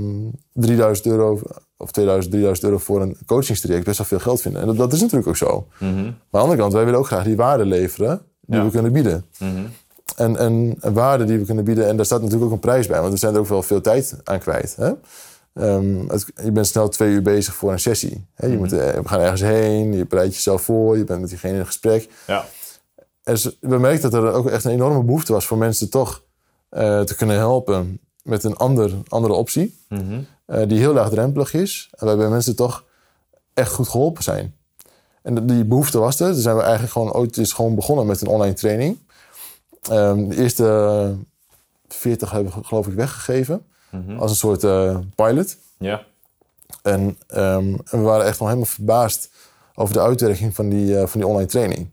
3000 0.54 1.08
euro 1.08 1.40
of 1.78 1.92
2000, 1.92 2.32
3000 2.34 2.68
euro 2.68 2.80
voor 2.84 3.02
een 3.02 3.18
coachingstraject 3.26 3.86
best 3.86 3.98
wel 3.98 4.08
veel 4.08 4.20
geld 4.20 4.42
vinden. 4.42 4.62
En 4.62 4.68
dat, 4.68 4.78
dat 4.78 4.94
is 4.94 5.00
natuurlijk 5.02 5.28
ook 5.28 5.38
zo. 5.38 5.68
Mhm. 5.80 5.94
Maar 5.94 6.04
aan 6.04 6.16
de 6.30 6.38
andere 6.38 6.60
kant, 6.60 6.74
wij 6.74 6.84
willen 6.86 7.00
ook 7.00 7.06
graag 7.08 7.24
die 7.24 7.36
waarde 7.36 7.66
leveren 7.66 8.22
die 8.42 8.58
Ja. 8.58 8.66
we 8.66 8.72
kunnen 8.72 8.92
bieden. 8.92 9.26
Mhm. 9.40 9.50
En, 10.16 10.38
en 10.38 10.76
een 10.80 10.94
waarde 10.94 11.26
die 11.26 11.38
we 11.38 11.46
kunnen 11.46 11.64
bieden, 11.64 11.88
en 11.88 11.96
daar 11.96 12.06
staat 12.06 12.20
natuurlijk 12.22 12.46
ook 12.46 12.52
een 12.52 12.60
prijs 12.60 12.88
bij, 12.88 13.00
want 13.00 13.12
we 13.14 13.20
zijn 13.20 13.34
er 13.34 13.40
ook 13.40 13.48
wel 13.48 13.64
veel 13.64 13.82
tijd 13.82 14.16
aan 14.24 14.40
kwijt. 14.40 14.76
Hè? 14.76 14.92
Ehm, 15.54 16.08
het- 16.08 16.26
je 16.44 16.52
bent 16.52 16.68
snel 16.68 16.90
twee 16.90 17.12
uur 17.12 17.22
bezig 17.22 17.56
voor 17.56 17.72
een 17.72 17.80
sessie. 17.80 18.26
Hè? 18.34 18.48
Je 18.48 18.58
moet, 18.58 18.72
eh, 18.72 18.94
we 18.94 19.08
gaan 19.08 19.20
ergens 19.20 19.42
heen, 19.42 19.94
je 19.94 20.06
bereidt 20.06 20.36
jezelf 20.36 20.62
voor, 20.62 20.98
je 20.98 21.04
bent 21.04 21.20
met 21.22 21.30
diegene 21.30 21.58
in 21.58 21.66
gesprek. 21.66 22.10
Ja. 22.28 22.46
En 23.24 23.38
we 23.60 23.78
merkten 23.78 24.12
dat 24.12 24.24
er 24.24 24.32
ook 24.32 24.50
echt 24.50 24.66
een 24.66 24.72
enorme 24.72 25.04
behoefte 25.04 25.34
was 25.34 25.46
voor 25.46 25.58
mensen 25.58 25.90
toch 25.90 26.24
eh, 26.76 27.02
te 27.02 27.16
kunnen 27.16 27.36
helpen 27.38 28.00
met 28.24 28.44
een 28.44 28.56
ander, 28.56 28.92
andere 29.08 29.34
optie, 29.34 29.80
Mhm. 29.90 30.20
eh, 30.46 30.68
die 30.68 30.78
heel 30.80 30.94
laagdrempelig 30.94 31.54
is, 31.54 31.90
en 31.92 32.06
waarbij 32.06 32.30
mensen 32.30 32.56
toch 32.56 32.84
echt 33.54 33.72
goed 33.74 33.88
geholpen 33.88 34.24
zijn. 34.24 34.56
En 35.22 35.48
die 35.48 35.66
behoefte 35.66 36.00
was 36.00 36.20
er. 36.20 36.32
Toen 36.32 36.42
zijn 36.42 36.56
we 36.56 36.62
eigenlijk 36.62 36.92
gewoon 36.94 37.12
ooit 37.14 37.38
eens 37.38 37.54
gewoon 37.54 37.76
begonnen 37.76 38.06
met 38.06 38.22
een 38.22 38.28
online 38.28 38.54
training. 38.54 38.98
Ehm, 39.90 40.28
de 40.30 40.36
eerste 40.38 41.16
40 41.88 42.32
hebben 42.32 42.54
we 42.54 42.64
geloof 42.64 42.88
ik 42.88 42.94
weggegeven. 42.94 43.66
Mhm. 43.92 44.18
Als 44.20 44.32
een 44.32 44.38
soort 44.38 44.64
eh, 44.64 44.98
pilot. 45.16 45.58
Ja. 45.78 46.04
En, 46.82 47.18
ehm, 47.28 47.68
en 47.74 47.80
we 47.90 47.98
waren 47.98 48.26
echt 48.26 48.40
wel 48.40 48.48
helemaal 48.48 48.70
verbaasd 48.70 49.30
over 49.76 49.94
de 49.94 50.02
uitwerking 50.02 50.56
van 50.56 50.70
die, 50.70 50.96
van 50.98 51.20
die 51.20 51.28
online 51.30 51.48
training. 51.48 51.90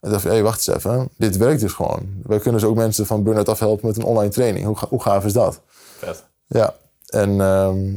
En 0.00 0.10
dacht 0.10 0.24
hé, 0.24 0.30
hey, 0.30 0.42
wacht 0.42 0.68
eens 0.68 0.76
even. 0.76 1.08
Dit 1.16 1.36
werkt 1.36 1.60
dus 1.60 1.72
gewoon. 1.72 2.00
Wij 2.22 2.38
kunnen 2.38 2.60
dus 2.60 2.70
ook 2.70 2.76
mensen 2.76 3.06
van 3.06 3.22
burn-out 3.22 3.48
afhelpen 3.48 3.86
met 3.86 3.96
een 3.96 4.04
online 4.04 4.30
training. 4.32 4.66
Hoe, 4.66 4.76
hoe 4.88 5.02
gaaf 5.02 5.24
is 5.24 5.32
dat? 5.32 5.60
Vet. 5.98 6.24
Ja, 6.46 6.74
en 7.06 7.40
ehm, 7.40 7.92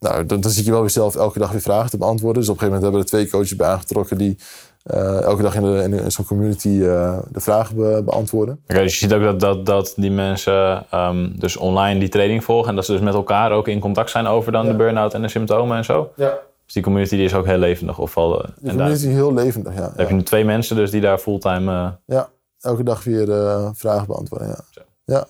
nou, 0.00 0.26
dan, 0.26 0.40
dan 0.40 0.50
zit 0.50 0.64
je 0.64 0.70
wel 0.70 0.80
weer 0.80 0.90
zelf 0.90 1.16
elke 1.16 1.38
dag 1.38 1.50
weer 1.50 1.60
vragen 1.60 1.90
te 1.90 1.98
beantwoorden. 1.98 2.40
Dus 2.42 2.50
op 2.50 2.54
een 2.54 2.60
gegeven 2.60 2.80
moment 2.82 2.82
hebben 2.82 3.00
we 3.00 3.16
er 3.18 3.28
twee 3.28 3.40
coaches 3.40 3.56
bij 3.56 3.68
aangetrokken 3.68 4.18
die 4.18 4.38
eh, 4.82 5.20
elke 5.22 5.42
dag 5.42 5.54
in, 5.54 5.62
de, 5.62 5.98
in, 6.02 6.12
zo'n 6.12 6.24
community 6.24 6.68
eh, 6.82 7.18
de 7.28 7.40
vragen 7.40 7.76
be- 7.76 8.02
beantwoorden. 8.04 8.60
Oké, 8.68 8.82
dus 8.82 8.92
je 8.92 8.98
ziet 8.98 9.12
ook 9.14 9.22
dat, 9.22 9.40
dat, 9.40 9.66
dat 9.66 9.92
die 9.96 10.10
mensen 10.10 10.84
ehm, 10.90 11.28
dus 11.38 11.56
online 11.56 12.00
die 12.00 12.08
training 12.08 12.44
volgen 12.44 12.68
en 12.68 12.74
dat 12.76 12.84
ze 12.84 12.92
dus 12.92 13.00
met 13.00 13.14
elkaar 13.14 13.52
ook 13.52 13.68
in 13.68 13.80
contact 13.80 14.10
zijn 14.10 14.26
over 14.26 14.52
dan 14.52 14.64
Ja. 14.64 14.70
de 14.70 14.76
burn-out 14.76 15.14
en 15.14 15.22
de 15.22 15.28
symptomen 15.28 15.76
en 15.76 15.84
zo. 15.84 16.10
Ja. 16.16 16.38
Dus 16.68 16.76
die 16.76 16.86
community 16.86 17.16
die 17.16 17.24
is 17.24 17.34
ook 17.34 17.46
heel 17.46 17.58
levendig. 17.58 17.98
Of 17.98 18.16
al, 18.16 18.42
eh, 18.42 18.48
daar 18.60 18.74
community 18.74 19.06
is 19.06 19.12
heel 19.12 19.34
levendig, 19.34 19.74
ja. 19.74 19.92
heb 19.96 20.08
je 20.08 20.14
nu 20.14 20.22
twee 20.22 20.44
mensen 20.44 20.76
dus 20.76 20.90
die 20.90 21.00
daar 21.00 21.18
fulltime 21.18 21.72
eh, 21.72 21.88
Ja, 22.16 22.28
elke 22.60 22.82
dag 22.82 23.04
weer 23.04 23.30
eh, 23.32 23.68
vragen 23.74 24.06
beantwoorden, 24.06 24.48
ja. 24.48 24.58
Zo. 24.70 24.80
Ja, 25.04 25.26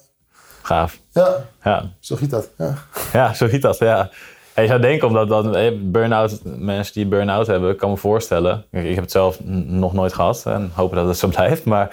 gaaf. 0.62 0.98
ja, 1.12 1.44
Ja. 1.64 1.90
zo 2.00 2.16
giet 2.16 2.30
dat. 2.30 2.50
Ja. 2.56 2.74
ja, 3.12 3.34
zo 3.34 3.48
ziet 3.48 3.62
dat. 3.62 3.78
Ja. 3.78 4.10
En 4.54 4.62
je 4.62 4.68
zou 4.68 4.80
denken, 4.80 5.06
omdat 5.08 5.28
dat, 5.28 5.72
burn-out, 5.92 6.40
mensen 6.44 6.94
die 6.94 7.06
burn-out 7.06 7.46
hebben, 7.46 7.76
kan 7.76 7.90
me 7.90 7.96
voorstellen. 7.96 8.64
Ik 8.70 8.84
ik 8.84 8.94
heb 8.94 9.02
het 9.02 9.12
zelf 9.12 9.40
nog 9.66 9.92
nooit 9.92 10.12
gehad 10.12 10.42
en 10.46 10.70
hopen 10.74 10.96
dat 10.96 11.06
het 11.06 11.16
zo 11.18 11.28
blijft. 11.36 11.64
Maar 11.64 11.84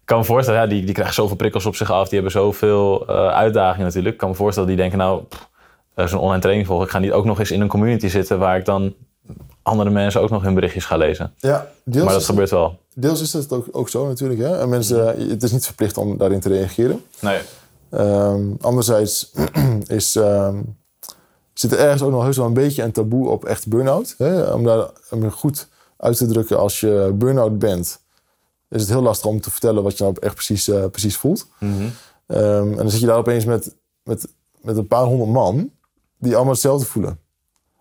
ik 0.00 0.08
kan 0.08 0.18
me 0.18 0.24
voorstellen, 0.24 0.60
ja, 0.60 0.66
die, 0.66 0.84
die 0.84 0.94
krijgen 0.94 1.14
zoveel 1.14 1.36
prikkels 1.36 1.66
op 1.66 1.76
zich 1.76 1.90
af. 1.90 2.04
Die 2.04 2.14
hebben 2.14 2.32
zoveel 2.32 3.08
uitdagingen 3.30 3.86
natuurlijk. 3.86 4.14
Ik 4.14 4.20
kan 4.20 4.28
me 4.28 4.34
voorstellen, 4.34 4.68
die 4.68 4.78
denken 4.78 4.98
nou, 4.98 5.22
pff, 5.22 5.50
een 5.94 6.18
online 6.18 6.40
training 6.40 6.66
volgen. 6.66 6.86
Ik 6.86 6.92
ga 6.92 6.98
niet 6.98 7.12
ook 7.12 7.24
nog 7.24 7.38
eens 7.38 7.50
in 7.50 7.60
een 7.60 7.68
community 7.68 8.08
zitten 8.08 8.38
waar 8.38 8.58
ik 8.58 8.64
dan 8.64 8.94
andere 9.62 9.90
mensen 9.90 10.20
ook 10.20 10.30
nog 10.30 10.42
hun 10.42 10.54
berichtjes 10.54 10.84
ga 10.84 10.96
lezen. 10.96 11.34
Ja, 11.38 11.70
deels, 11.84 12.04
Maar 12.04 12.14
dat 12.14 12.24
gebeurt 12.24 12.50
wel. 12.50 12.78
deels 12.94 13.20
is 13.20 13.32
het 13.32 13.52
ook, 13.52 13.66
ook 13.72 13.88
zo 13.88 14.06
natuurlijk. 14.06 14.40
Hè? 14.40 14.58
En 14.58 14.68
mensen, 14.68 15.28
het 15.30 15.42
is 15.42 15.52
niet 15.52 15.64
verplicht 15.64 15.96
om 15.96 16.16
daarin 16.16 16.40
te 16.40 16.48
reageren. 16.48 17.04
Nee. 17.20 17.38
Ehm, 17.90 18.42
anderzijds 18.60 19.32
is, 19.86 20.16
ehm, 20.16 20.60
zit 21.52 21.72
er 21.72 21.78
ergens 21.78 22.02
ook 22.02 22.10
nog 22.10 22.22
heus 22.22 22.36
wel 22.36 22.46
een 22.46 22.52
beetje 22.52 22.82
een 22.82 22.92
taboe 22.92 23.28
op 23.28 23.44
echt 23.44 23.68
burn-out. 23.68 24.14
Hè? 24.18 24.52
Om 24.52 24.64
daar 24.64 24.86
om 25.10 25.30
goed 25.30 25.68
uit 25.96 26.16
te 26.16 26.26
drukken 26.26 26.58
als 26.58 26.80
je 26.80 27.12
burn-out 27.14 27.58
bent, 27.58 28.00
is 28.68 28.80
het 28.80 28.90
heel 28.90 29.02
lastig 29.02 29.26
om 29.26 29.40
te 29.40 29.50
vertellen 29.50 29.82
wat 29.82 29.98
je 29.98 30.04
nou 30.04 30.16
echt 30.20 30.34
precies, 30.34 30.68
eh, 30.68 30.84
precies 30.86 31.16
voelt. 31.16 31.46
Mhm. 31.58 31.72
Ehm, 32.26 32.70
en 32.70 32.76
dan 32.76 32.90
zit 32.90 33.00
je 33.00 33.06
daar 33.06 33.16
opeens 33.18 33.44
met, 33.44 33.74
met, 34.02 34.28
met 34.60 34.76
een 34.76 34.86
paar 34.86 35.04
honderd 35.04 35.30
man 35.30 35.70
die 36.22 36.34
allemaal 36.34 36.52
hetzelfde 36.52 36.86
voelen. 36.86 37.18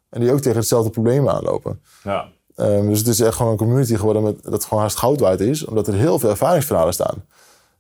En 0.09 0.21
die 0.21 0.31
ook 0.31 0.39
tegen 0.39 0.57
hetzelfde 0.57 0.89
probleem 0.89 1.29
aanlopen. 1.29 1.81
Ja. 2.03 2.27
Ehm, 2.55 2.87
dus 2.87 2.99
het 2.99 3.07
is 3.07 3.19
echt 3.19 3.35
gewoon 3.35 3.51
een 3.51 3.57
community 3.57 3.95
geworden 3.95 4.23
met, 4.23 4.43
dat 4.43 4.63
gewoon 4.63 4.83
haast 4.83 4.97
goud 4.97 5.19
waard 5.19 5.39
is, 5.39 5.65
omdat 5.65 5.87
er 5.87 5.93
heel 5.93 6.19
veel 6.19 6.29
ervaringsverhalen 6.29 6.93
staan. 6.93 7.25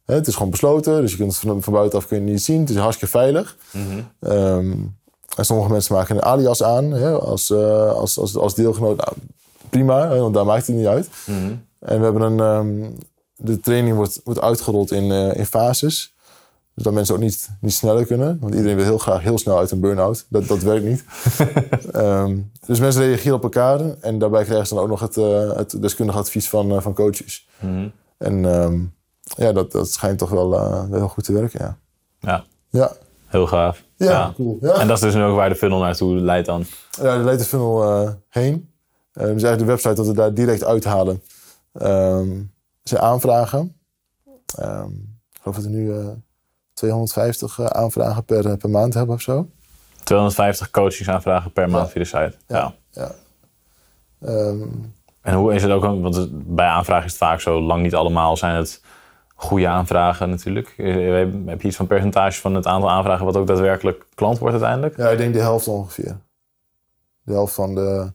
Hè, 0.05 0.13
het 0.13 0.27
is 0.27 0.33
gewoon 0.35 0.51
besloten, 0.51 1.01
dus 1.01 1.11
je 1.11 1.17
kunt 1.17 1.31
het 1.31 1.41
van, 1.41 1.63
van 1.63 1.73
buitenaf 1.73 2.07
kun 2.07 2.17
je 2.17 2.23
het 2.23 2.31
niet 2.31 2.43
zien. 2.43 2.59
Het 2.59 2.69
is 2.69 2.75
hartstikke 2.75 3.17
veilig. 3.17 3.57
Mhm. 3.71 4.01
Ehm, 4.19 4.71
en 5.35 5.45
sommige 5.45 5.71
mensen 5.71 5.95
maken 5.95 6.15
een 6.15 6.23
alias 6.23 6.63
aan 6.63 6.91
hè, 6.91 7.11
als, 7.11 7.49
eh, 7.49 7.91
als, 7.91 8.19
als, 8.19 8.35
als 8.37 8.55
deelgenoot. 8.55 8.97
Nou, 8.97 9.11
prima, 9.69 10.09
hè, 10.09 10.19
want 10.19 10.33
daar 10.33 10.45
maakt 10.45 10.67
het 10.67 10.75
niet 10.75 10.85
uit. 10.85 11.09
Mhm. 11.25 11.53
En 11.79 11.97
we 11.97 12.03
hebben 12.03 12.21
een. 12.21 12.39
ehm, 12.39 12.91
de 13.43 13.59
training 13.59 13.95
wordt, 13.95 14.21
wordt 14.23 14.41
uitgerold 14.41 14.91
in, 14.91 15.11
eh, 15.11 15.35
in 15.35 15.45
fases. 15.45 16.10
Dus 16.81 16.89
dat 16.89 16.99
mensen 16.99 17.15
ook 17.15 17.21
niet, 17.21 17.49
niet 17.59 17.73
sneller 17.73 18.05
kunnen. 18.05 18.37
Want 18.39 18.53
iedereen 18.53 18.75
wil 18.75 18.85
heel 18.85 18.97
graag 18.97 19.21
heel 19.21 19.37
snel 19.37 19.57
uit 19.57 19.71
een 19.71 19.79
burn-out. 19.79 20.25
Dat, 20.29 20.47
dat 20.47 20.61
werkt 20.61 20.85
niet. 20.85 21.03
Ehm, 21.91 22.37
dus 22.65 22.79
mensen 22.79 23.01
reageren 23.01 23.35
op 23.35 23.43
elkaar. 23.43 23.79
En 23.99 24.19
daarbij 24.19 24.43
krijgen 24.43 24.67
ze 24.67 24.73
dan 24.73 24.83
ook 24.83 24.89
nog 24.89 24.99
het, 24.99 25.17
eh, 25.17 25.55
het 25.55 25.81
deskundig 25.81 26.15
advies 26.15 26.49
van, 26.49 26.71
eh, 26.71 26.81
van 26.81 26.93
coaches. 26.93 27.47
Mhm. 27.59 27.87
En 28.17 28.45
ehm, 28.45 28.79
ja, 29.23 29.51
dat, 29.51 29.71
dat 29.71 29.91
schijnt 29.91 30.17
toch 30.17 30.29
wel, 30.29 30.53
eh, 30.55 30.89
wel 30.89 30.99
heel 30.99 31.07
goed 31.07 31.23
te 31.23 31.33
werken. 31.33 31.59
Ja, 31.59 31.77
ja, 32.19 32.43
ja. 32.69 32.91
heel 33.27 33.47
gaaf. 33.47 33.83
ja, 33.95 34.33
cool. 34.35 34.57
Ja. 34.61 34.73
En 34.73 34.87
dat 34.87 34.97
is 34.97 35.03
dus 35.03 35.13
nu 35.13 35.23
ook 35.23 35.35
waar 35.35 35.49
de 35.49 35.55
funnel 35.55 35.79
naartoe 35.79 36.15
leidt 36.15 36.45
dan. 36.45 36.65
Ja, 36.91 37.03
daar 37.03 37.23
leidt 37.23 37.41
de 37.41 37.47
funnel 37.47 37.83
eh, 37.83 38.11
heen. 38.29 38.69
Eh, 39.13 39.23
dus 39.23 39.43
eigenlijk 39.43 39.59
de 39.59 39.65
website 39.65 39.93
dat 39.93 40.07
we 40.07 40.13
daar 40.13 40.33
direct 40.33 40.63
uithalen. 40.63 41.21
Ze 42.83 42.99
aanvragen. 42.99 43.75
Ik 45.41 45.47
geloof 45.47 45.55
dat 45.55 45.63
we 45.63 45.69
nu 45.69 45.93
eh, 45.93 46.07
250 46.85 47.59
eh, 47.59 47.65
aanvragen 47.65 48.23
per, 48.25 48.45
eh, 48.49 48.57
per 48.57 48.69
maand 48.69 48.93
hebben 48.93 49.15
of 49.15 49.21
zo. 49.21 49.49
250 50.03 50.71
coachingsaanvragen 50.71 51.51
per 51.51 51.69
maand 51.69 51.85
Ja. 51.85 51.91
via 51.91 52.01
de 52.01 52.07
site. 52.07 52.43
Ja. 52.47 52.73
Ja. 52.91 53.11
Ehm, 54.21 54.67
En 55.21 55.33
hoe 55.33 55.53
is 55.53 55.61
het 55.63 55.71
ook, 55.71 55.81
want 55.83 56.27
bij 56.55 56.67
aanvragen 56.67 57.05
is 57.05 57.11
het 57.11 57.19
vaak 57.21 57.39
zo, 57.39 57.61
lang 57.61 57.83
niet 57.83 57.95
allemaal 57.95 58.37
zijn 58.37 58.55
het 58.55 58.81
goede 59.35 59.67
aanvragen 59.67 60.29
natuurlijk. 60.29 60.73
Eh, 60.77 61.25
Heb 61.45 61.61
je 61.61 61.67
iets 61.67 61.75
van 61.77 61.87
percentage 61.87 62.41
van 62.41 62.55
het 62.55 62.65
aantal 62.67 62.89
aanvragen 62.89 63.25
wat 63.25 63.37
ook 63.37 63.47
daadwerkelijk 63.47 64.05
klant 64.15 64.37
wordt 64.37 64.53
uiteindelijk? 64.53 64.97
ja, 64.97 65.09
ik 65.09 65.17
denk 65.17 65.33
de 65.33 65.39
helft 65.39 65.67
ongeveer. 65.67 66.17
De 67.23 67.33
helft 67.33 67.53
van 67.53 67.75
de... 67.75 68.13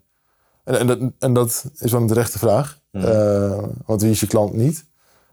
En, 0.64 0.78
en, 0.78 0.86
dat, 0.86 0.98
en 1.18 1.32
dat 1.32 1.70
is 1.78 1.92
wel 1.92 2.00
een 2.00 2.06
terechte 2.06 2.38
vraag. 2.38 2.78
Eh, 2.90 3.62
want 3.86 4.02
wie 4.02 4.10
is 4.10 4.20
je 4.20 4.26
klant 4.26 4.52
niet? 4.52 4.86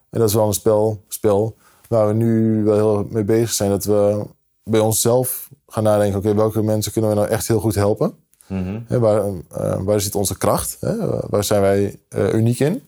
En 0.09 0.19
dat 0.19 0.29
is 0.29 0.36
wel 0.36 0.47
een 0.47 0.53
spel, 0.53 1.03
spel 1.07 1.57
waar 1.89 2.07
we 2.07 2.13
nu 2.13 2.63
wel 2.63 2.75
heel 2.75 3.07
mee 3.09 3.23
bezig 3.23 3.51
zijn. 3.51 3.69
Dat 3.69 3.84
we 3.86 4.25
bij 4.63 4.79
onszelf 4.79 5.49
gaan 5.67 5.84
nadenken... 5.84 6.17
oké, 6.19 6.36
welke 6.36 6.61
mensen 6.63 6.91
kunnen 6.91 7.09
we 7.11 7.15
nou 7.15 7.27
echt 7.29 7.47
heel 7.47 7.59
goed 7.59 7.75
helpen? 7.75 8.13
Hè, 8.88 8.99
waar, 8.99 9.23
eh, 9.51 9.81
waar 9.81 10.01
zit 10.01 10.15
onze 10.15 10.38
kracht? 10.38 10.77
Hè? 10.79 10.95
Waar 11.29 11.43
zijn 11.43 11.61
wij 11.61 11.99
eh, 12.09 12.34
uniek 12.34 12.59
in? 12.59 12.84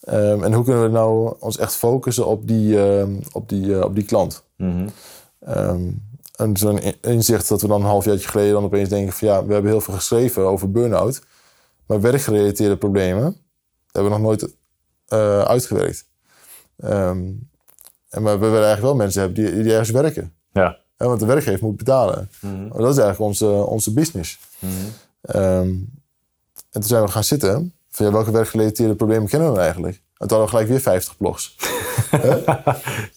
Ehm, 0.00 0.42
en 0.44 0.52
hoe 0.52 0.64
kunnen 0.64 0.82
we 0.82 0.88
nou 0.88 1.34
ons 1.40 1.58
echt 1.58 1.74
focussen 1.74 2.26
op 2.26 2.48
die, 2.48 2.80
ehm, 2.82 3.10
op 3.32 3.48
die, 3.48 3.74
eh, 3.74 3.84
op 3.84 3.94
die 3.94 4.04
klant? 4.04 4.42
Ehm, 5.40 5.82
en 6.36 6.56
zo'n 6.56 6.78
in- 6.78 6.96
inzicht 7.00 7.48
dat 7.48 7.60
we 7.62 7.68
dan 7.68 7.80
een 7.80 7.86
halfjaartje 7.86 8.28
geleden 8.28 8.52
dan 8.52 8.64
opeens 8.64 8.88
denken 8.88 9.12
van 9.12 9.28
ja, 9.28 9.44
we 9.46 9.52
hebben 9.52 9.70
heel 9.70 9.80
veel 9.80 9.94
geschreven 9.94 10.42
over 10.46 10.70
burn-out. 10.70 11.22
Maar 11.86 12.00
werkgerelateerde 12.00 12.76
problemen 12.76 13.36
hebben 13.92 14.12
we 14.12 14.18
nog 14.18 14.26
nooit 14.26 14.54
eh, 15.06 15.40
uitgewerkt. 15.40 16.06
Ehm, 16.76 17.22
en 18.08 18.22
maar 18.22 18.32
we 18.40 18.46
willen 18.46 18.64
eigenlijk 18.66 18.82
wel 18.82 18.94
mensen 18.94 19.20
hebben 19.22 19.44
die, 19.44 19.62
die 19.62 19.72
ergens 19.72 19.90
werken. 19.90 20.32
Ja. 20.52 20.78
Want 20.96 21.20
de 21.20 21.26
werkgever 21.26 21.64
moet 21.66 21.76
betalen. 21.76 22.30
Maar 22.40 22.78
dat 22.78 22.90
is 22.92 22.98
eigenlijk 23.02 23.20
onze, 23.20 23.46
onze 23.46 23.92
business. 23.92 24.38
Ehm, 25.20 25.68
en 26.70 26.80
toen 26.80 26.82
zijn 26.82 27.02
we 27.02 27.08
gaan 27.10 27.24
zitten. 27.24 27.72
Van, 27.90 28.06
ja, 28.06 28.12
welke 28.12 28.30
werkgerelateerde 28.30 28.94
problemen 28.94 29.28
kennen 29.28 29.48
we 29.48 29.54
dan 29.54 29.62
eigenlijk? 29.64 29.94
En 30.16 30.28
toen 30.28 30.38
hadden 30.38 30.44
we 30.44 30.50
gelijk 30.50 30.68
weer 30.68 30.80
50 30.80 31.16
blogs. 31.16 31.56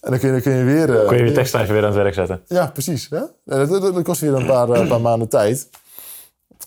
En 0.00 0.10
dan 0.10 0.18
kun 0.18 0.28
je, 0.28 0.32
dan 0.32 0.40
kun 0.42 0.52
je 0.52 0.64
weer... 0.64 1.00
eh, 1.00 1.06
Kun 1.06 1.16
je 1.16 1.22
je 1.22 1.22
weer- 1.28 1.34
tekst 1.34 1.54
even 1.54 1.72
weer 1.74 1.78
aan 1.82 1.92
het 1.92 1.94
werk 2.02 2.14
zetten? 2.14 2.40
ja, 2.46 2.66
precies. 2.66 3.06
Hè? 3.10 3.20
Dat, 3.44 3.68
dat, 3.68 3.82
dat 3.94 4.02
kost 4.02 4.20
weer 4.20 4.34
een 4.34 4.46
paar, 4.46 4.70
eh, 4.70 4.88
paar 4.88 5.00
maanden 5.10 5.28
tijd. 5.28 5.68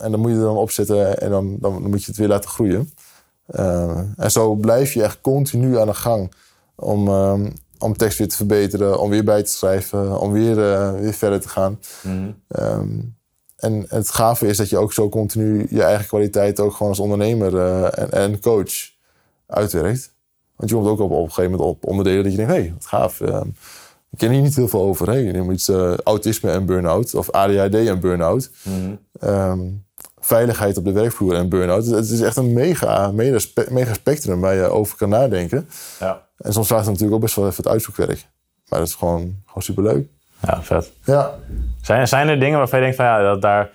En 0.01 0.11
dan 0.11 0.19
moet 0.19 0.31
je 0.31 0.37
er 0.37 0.43
dan 0.43 0.57
opzetten 0.57 1.19
en 1.21 1.29
dan, 1.29 1.57
dan, 1.59 1.73
dan 1.81 1.89
moet 1.89 1.99
je 2.03 2.07
het 2.07 2.17
weer 2.17 2.27
laten 2.27 2.49
groeien. 2.49 2.91
Eh, 3.45 3.99
en 4.17 4.31
zo 4.31 4.53
blijf 4.53 4.93
je 4.93 5.03
echt 5.03 5.21
continu 5.21 5.79
aan 5.79 5.87
de 5.87 5.93
gang 5.93 6.33
om, 6.75 7.07
ehm, 7.07 7.49
om 7.79 7.97
tekst 7.97 8.17
weer 8.17 8.27
te 8.27 8.35
verbeteren, 8.35 8.99
om 8.99 9.09
weer 9.09 9.23
bij 9.23 9.43
te 9.43 9.51
schrijven, 9.51 10.19
om 10.19 10.31
weer, 10.31 10.73
eh, 10.73 10.99
weer 10.99 11.13
verder 11.13 11.41
te 11.41 11.49
gaan. 11.49 11.79
Ehm, 12.47 12.87
en 13.55 13.85
het 13.87 14.09
gave 14.09 14.47
is 14.47 14.57
dat 14.57 14.69
je 14.69 14.77
ook 14.77 14.93
zo 14.93 15.09
continu 15.09 15.67
je 15.69 15.83
eigen 15.83 16.07
kwaliteit 16.07 16.59
ook 16.59 16.71
gewoon 16.73 16.91
als 16.91 16.99
ondernemer 16.99 17.57
eh, 17.57 17.99
en, 18.03 18.11
en 18.11 18.39
coach 18.39 18.73
uitwerkt. 19.47 20.13
Want 20.55 20.69
je 20.69 20.75
komt 20.75 20.87
ook 20.87 20.99
op, 20.99 21.11
op 21.11 21.23
een 21.23 21.33
gegeven 21.33 21.51
moment 21.51 21.69
op 21.69 21.85
onderdelen 21.85 22.23
dat 22.23 22.31
je 22.31 22.37
denkt, 22.37 22.51
hé, 22.53 22.59
hey, 22.59 22.73
wat 22.73 22.85
gaaf. 22.85 23.21
ehm, 23.21 23.47
ik 24.11 24.21
ken 24.21 24.31
hier 24.31 24.41
niet 24.41 24.55
heel 24.55 24.67
veel 24.67 24.81
over. 24.81 25.09
Hè? 25.09 25.15
Je 25.15 25.31
neemt 25.31 25.51
iets 25.51 25.69
eh, 25.69 25.93
autisme 25.97 26.51
en 26.51 26.65
burn-out. 26.65 27.15
Of 27.15 27.31
ADHD 27.31 27.73
en 27.75 27.99
burn-out. 27.99 28.51
Ehm, 29.19 29.59
veiligheid 30.25 30.77
op 30.77 30.83
de 30.85 30.91
werkvloer 30.91 31.33
en 31.35 31.49
burn-out. 31.49 31.85
Het 31.85 32.09
is 32.09 32.21
echt 32.21 32.37
een 32.37 32.53
mega, 32.53 33.11
mega, 33.11 33.39
spe- 33.39 33.67
mega 33.69 33.93
spectrum 33.93 34.41
waar 34.41 34.55
je 34.55 34.69
over 34.69 34.97
kan 34.97 35.09
nadenken. 35.09 35.69
Ja. 35.99 36.21
En 36.37 36.53
soms 36.53 36.67
vraagt 36.67 36.83
het 36.83 36.91
natuurlijk 36.91 37.15
ook 37.15 37.23
best 37.23 37.35
wel 37.35 37.45
even 37.45 37.63
het 37.63 37.71
uitzoekwerk. 37.71 38.25
Maar 38.69 38.79
dat 38.79 38.87
is 38.87 38.95
gewoon, 38.95 39.35
gewoon 39.45 39.63
superleuk. 39.63 40.07
Ja, 40.41 40.61
vet. 40.61 40.91
Ja. 41.03 41.33
Zijn, 41.81 42.07
zijn 42.07 42.27
er 42.27 42.39
dingen 42.39 42.57
waarvan 42.57 42.79
je 42.79 42.85
denkt 42.85 42.99
van 43.01 43.09
ja, 43.09 43.21
dat, 43.21 43.41
daar, 43.41 43.69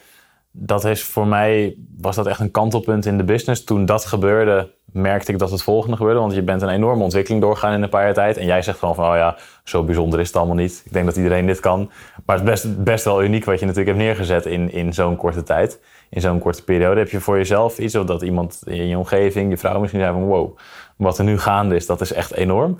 dat 0.51 0.84
is 0.84 1.05
voor 1.05 1.26
mij, 1.26 1.76
was 1.98 2.16
dat 2.16 2.26
echt 2.26 2.40
een 2.40 2.51
kantelpunt 2.51 3.07
in 3.07 3.16
de 3.16 3.24
business. 3.24 3.64
Toen 3.64 3.84
dat 3.84 4.05
gebeurde, 4.05 4.70
merkte 4.92 5.32
ik 5.32 5.38
dat 5.38 5.51
het 5.51 5.62
volgende 5.62 5.96
gebeurde. 5.96 6.20
Want 6.20 6.34
je 6.34 6.42
bent 6.42 6.62
een 6.62 6.68
enorme 6.68 7.03
ontwikkeling 7.03 7.42
doorgaan 7.42 7.72
in 7.72 7.82
een 7.82 7.88
paar 7.88 8.05
jaar 8.05 8.14
tijd. 8.14 8.36
En 8.36 8.46
jij 8.46 8.62
zegt 8.62 8.78
gewoon 8.78 8.94
van, 8.94 9.11
oh 9.11 9.16
ja, 9.16 9.36
zo 9.64 9.84
bijzonder 9.84 10.20
is 10.20 10.26
het 10.26 10.36
allemaal 10.36 10.57
niet. 10.57 10.82
Ik 10.84 10.92
denk 10.92 11.07
dat 11.07 11.16
iedereen 11.16 11.46
dit 11.46 11.61
kan. 11.61 11.90
Maar 12.24 12.38
het 12.38 12.48
is 12.48 12.51
best, 12.51 12.82
best 12.84 13.05
wel 13.05 13.22
uniek 13.22 13.44
wat 13.44 13.61
je 13.61 13.66
natuurlijk 13.66 13.96
hebt 13.96 14.07
neergezet 14.07 14.46
in, 14.46 14.72
in 14.72 14.94
zo'n 14.94 15.16
korte 15.16 15.42
tijd. 15.42 15.80
In 16.11 16.20
zo'n 16.20 16.38
korte 16.38 16.64
periode. 16.64 17.00
Heb 17.00 17.11
je 17.11 17.20
voor 17.20 17.36
jezelf 17.36 17.78
iets 17.78 17.94
of 17.94 18.06
dat 18.06 18.22
iemand 18.22 18.61
in 18.64 18.86
je 18.86 18.98
omgeving, 18.98 19.50
je 19.50 19.58
vrouw 19.58 19.80
misschien 19.80 20.00
zei 20.00 20.12
van, 20.12 20.24
wow, 20.24 20.56
wat 20.96 21.18
er 21.18 21.24
nu 21.24 21.38
gaande 21.38 21.74
is, 21.74 21.86
dat 21.86 22.00
is 22.00 22.12
echt 22.12 22.32
enorm. 22.32 22.78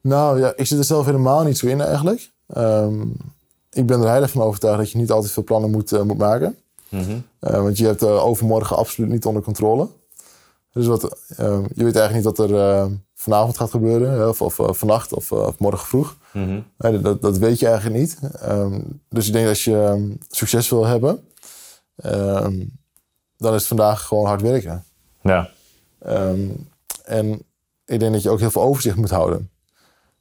Nou 0.00 0.40
ja, 0.40 0.52
ik 0.56 0.66
zit 0.66 0.78
er 0.78 0.84
zelf 0.84 1.06
helemaal 1.06 1.42
niet 1.42 1.58
zo 1.58 1.66
in 1.66 1.80
eigenlijk. 1.80 2.30
Ehm, 2.46 3.00
ik 3.72 3.86
ben 3.86 4.00
er 4.00 4.08
heilig 4.08 4.30
van 4.30 4.42
overtuigd 4.42 4.78
dat 4.78 4.90
je 4.90 4.98
niet 4.98 5.10
altijd 5.10 5.32
veel 5.32 5.44
plannen 5.44 5.70
moet, 5.70 5.92
eh, 5.92 6.02
moet 6.02 6.18
maken. 6.18 6.56
Eh, 7.38 7.62
want 7.62 7.78
je 7.78 7.86
hebt 7.86 8.02
eh, 8.02 8.24
overmorgen 8.24 8.76
absoluut 8.76 9.10
niet 9.10 9.24
onder 9.24 9.42
controle. 9.42 9.88
Dus 10.72 10.86
wat, 10.86 11.18
eh, 11.36 11.58
je 11.74 11.84
weet 11.84 11.96
eigenlijk 11.96 12.14
niet 12.14 12.36
wat 12.36 12.50
er 12.50 12.88
vanavond 13.14 13.56
gaat 13.56 13.70
gebeuren. 13.70 14.28
Of, 14.28 14.40
of 14.42 14.78
vannacht 14.78 15.12
of, 15.12 15.32
of 15.32 15.58
morgen 15.58 15.86
vroeg. 15.86 16.16
Nee, 16.78 17.00
dat, 17.00 17.22
dat 17.22 17.38
weet 17.38 17.58
je 17.58 17.66
eigenlijk 17.66 17.98
niet. 17.98 18.18
Ehm, 18.40 18.80
dus 19.08 19.26
ik 19.26 19.32
denk 19.32 19.44
dat 19.44 19.54
als 19.54 19.64
je 19.64 19.76
ehm, 19.76 20.02
succes 20.28 20.68
wil 20.68 20.86
hebben... 20.86 21.24
ehm, 22.02 22.64
dan 23.36 23.54
is 23.54 23.58
het 23.58 23.66
vandaag 23.66 24.02
gewoon 24.02 24.26
hard 24.26 24.42
werken. 24.42 24.84
Ja, 25.22 25.50
Ehm, 26.00 26.48
en 27.04 27.42
ik 27.84 28.00
denk 28.00 28.12
dat 28.12 28.22
je 28.22 28.30
ook 28.30 28.38
heel 28.38 28.50
veel 28.50 28.62
overzicht 28.62 28.96
moet 28.96 29.10
houden. 29.10 29.50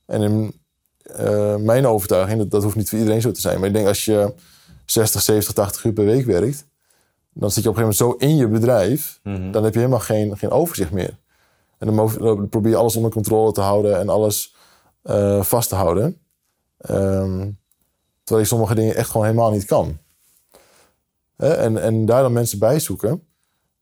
En 0.05 0.21
in 0.21 0.53
eh, 1.01 1.55
mijn 1.55 1.87
overtuiging, 1.87 2.39
dat, 2.39 2.51
dat 2.51 2.63
hoeft 2.63 2.75
niet 2.75 2.89
voor 2.89 2.97
iedereen 2.97 3.21
zo 3.21 3.31
te 3.31 3.41
zijn. 3.41 3.59
Maar 3.59 3.67
ik 3.67 3.73
denk 3.73 3.87
als 3.87 4.05
je 4.05 4.33
60, 4.85 5.21
70, 5.21 5.53
80 5.53 5.83
uur 5.83 5.93
per 5.93 6.05
week 6.05 6.25
werkt... 6.25 6.65
dan 7.33 7.51
zit 7.51 7.63
je 7.63 7.69
op 7.69 7.75
een 7.75 7.81
gegeven 7.81 8.05
moment 8.05 8.21
zo 8.21 8.27
in 8.27 8.35
je 8.35 8.47
bedrijf... 8.47 9.19
dan 9.51 9.63
heb 9.63 9.73
je 9.73 9.79
helemaal 9.79 9.99
geen, 9.99 10.37
geen 10.37 10.51
overzicht 10.51 10.91
meer. 10.91 11.17
En 11.77 11.95
dan 11.95 12.49
probeer 12.49 12.71
je 12.71 12.77
alles 12.77 12.95
onder 12.95 13.11
controle 13.11 13.51
te 13.51 13.61
houden... 13.61 13.99
en 13.99 14.09
alles 14.09 14.55
eh, 15.01 15.43
vast 15.43 15.69
te 15.69 15.75
houden. 15.75 16.21
Ehm, 16.77 17.49
terwijl 18.23 18.39
je 18.39 18.45
sommige 18.45 18.75
dingen 18.75 18.95
echt 18.95 19.09
gewoon 19.09 19.25
helemaal 19.25 19.51
niet 19.51 19.65
kan. 19.65 19.97
En, 21.39 21.81
en 21.81 22.05
daar 22.05 22.21
dan 22.21 22.33
mensen 22.33 22.59
bij 22.59 22.79
zoeken... 22.79 23.23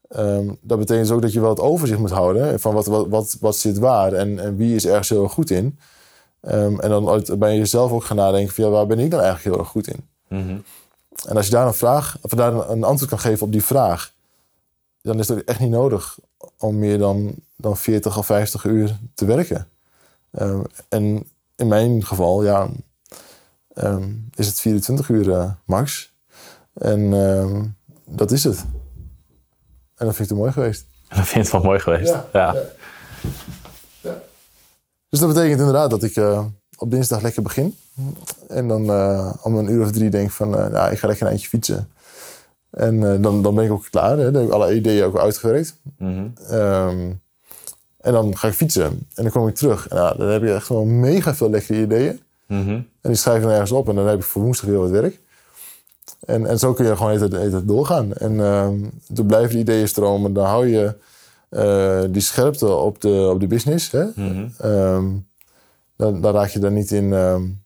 Ehm, 0.07 0.53
dat 0.61 0.79
betekent 0.79 1.07
dus 1.07 1.15
ook 1.15 1.21
dat 1.21 1.33
je 1.33 1.39
wel 1.39 1.49
het 1.49 1.59
overzicht 1.59 1.99
moet 1.99 2.11
houden 2.11 2.59
van 2.59 2.73
wat, 2.73 2.85
wat, 2.85 3.07
wat, 3.07 3.37
wat 3.39 3.57
zit 3.57 3.77
waar 3.77 4.13
en, 4.13 4.39
en 4.39 4.55
wie 4.55 4.75
is 4.75 4.85
ergens 4.85 5.09
heel 5.09 5.23
erg 5.23 5.31
goed 5.31 5.49
in. 5.49 5.79
Ehm, 6.41 6.79
en 6.79 6.89
dan 6.89 7.23
ben 7.37 7.51
je 7.51 7.57
jezelf 7.57 7.91
ook 7.91 8.03
gaan 8.03 8.17
nadenken 8.17 8.53
van 8.53 8.63
ja, 8.63 8.69
waar 8.69 8.87
ben 8.87 8.99
ik 8.99 9.11
dan 9.11 9.19
eigenlijk 9.19 9.49
heel 9.49 9.63
erg 9.63 9.71
goed 9.71 9.87
in? 9.87 10.07
En 11.27 11.35
als 11.35 11.45
je 11.45 11.51
daar 11.51 11.67
een 11.67 11.73
vraag, 11.73 12.17
of 12.21 12.31
daar 12.31 12.53
een, 12.53 12.71
een 12.71 12.83
antwoord 12.83 13.09
kan 13.09 13.19
geven 13.19 13.45
op 13.45 13.51
die 13.51 13.63
vraag, 13.63 14.13
dan 15.01 15.19
is 15.19 15.27
het 15.27 15.43
echt 15.43 15.59
niet 15.59 15.69
nodig 15.69 16.19
om 16.57 16.79
meer 16.79 16.97
dan, 16.97 17.35
dan 17.55 17.77
40 17.77 18.17
of 18.17 18.25
50 18.25 18.63
uur 18.63 18.97
te 19.13 19.25
werken. 19.25 19.67
Ehm, 20.31 20.61
en 20.89 21.23
in 21.55 21.67
mijn 21.67 22.05
geval, 22.05 22.43
ja, 22.43 22.69
is 24.35 24.47
het 24.47 24.59
24 24.59 25.09
uur 25.09 25.31
eh, 25.31 25.51
max. 25.65 26.13
En 26.77 27.13
ehm, 27.13 27.63
dat 28.05 28.31
is 28.31 28.43
het. 28.43 28.65
En 29.95 30.05
dat 30.05 30.15
vind 30.15 30.29
ik 30.29 30.35
te 30.35 30.41
mooi 30.41 30.51
geweest. 30.51 30.85
dat 31.15 31.27
vind 31.27 31.45
ik 31.45 31.51
wel 31.51 31.61
mooi 31.61 31.79
geweest. 31.79 32.09
Ja. 32.09 32.25
ja. 32.33 32.55
Dus 35.09 35.19
dat 35.19 35.27
betekent 35.27 35.59
inderdaad 35.59 35.89
dat 35.89 36.03
ik 36.03 36.15
eh, 36.15 36.45
op 36.77 36.91
dinsdag 36.91 37.21
lekker 37.21 37.41
begin. 37.41 37.75
En 38.47 38.67
dan 38.67 38.89
eh, 38.89 39.33
om 39.41 39.55
een 39.55 39.71
uur 39.71 39.83
of 39.83 39.91
drie 39.91 40.09
denk 40.09 40.31
van, 40.31 40.57
eh, 40.57 40.67
nou, 40.67 40.91
ik 40.91 40.99
ga 40.99 41.07
lekker 41.07 41.25
een 41.25 41.31
eindje 41.31 41.47
fietsen. 41.47 41.89
En 42.69 43.21
dan, 43.21 43.41
dan 43.41 43.55
ben 43.55 43.65
ik 43.65 43.71
ook 43.71 43.87
klaar. 43.89 44.17
Hè. 44.17 44.31
Dan 44.31 44.41
heb 44.41 44.49
ik 44.49 44.51
alle 44.51 44.75
ideeën 44.75 45.03
ook 45.03 45.17
uitgewerkt. 45.17 45.75
Ehm, 46.49 47.11
en 47.97 48.13
dan 48.13 48.37
ga 48.37 48.47
ik 48.47 48.53
fietsen. 48.53 48.83
En 48.83 49.23
dan 49.23 49.31
kom 49.31 49.47
ik 49.47 49.55
terug. 49.55 49.87
En 49.87 49.95
nou, 49.95 50.17
dan 50.17 50.27
heb 50.27 50.43
ik 50.43 50.49
echt 50.49 50.67
wel 50.67 50.85
mega 50.85 51.35
veel 51.35 51.49
lekkere 51.49 51.81
ideeën. 51.81 52.19
En 52.47 52.87
die 53.01 53.15
schrijf 53.15 53.37
ik 53.37 53.43
dan 53.43 53.51
ergens 53.51 53.71
op. 53.71 53.89
En 53.89 53.95
dan 53.95 54.07
heb 54.07 54.17
ik 54.17 54.23
voor 54.23 54.41
woensdag 54.41 54.69
weer 54.69 54.79
wat 54.79 54.89
werk. 54.89 55.19
En, 56.25 56.45
en 56.45 56.59
zo 56.59 56.73
kun 56.73 56.85
je 56.85 56.95
gewoon 56.95 57.11
even, 57.11 57.67
doorgaan. 57.67 58.13
En 58.13 58.39
ehm 58.39 58.75
toen 59.13 59.25
blijven 59.25 59.49
die 59.49 59.59
ideeën 59.59 59.87
stromen. 59.87 60.33
Dan 60.33 60.45
hou 60.45 60.67
je 60.67 60.95
eh, 61.49 62.03
die 62.09 62.21
scherpte 62.21 62.67
op 62.67 63.01
de, 63.01 63.29
op 63.33 63.39
de 63.39 63.47
business. 63.47 63.91
Hè? 63.91 64.05
Ehm, 64.57 65.05
dan, 65.95 66.21
dan 66.21 66.33
raak 66.33 66.49
je 66.49 66.59
daar 66.59 66.71
niet 66.71 66.91
in... 66.91 67.09
dan 67.09 67.57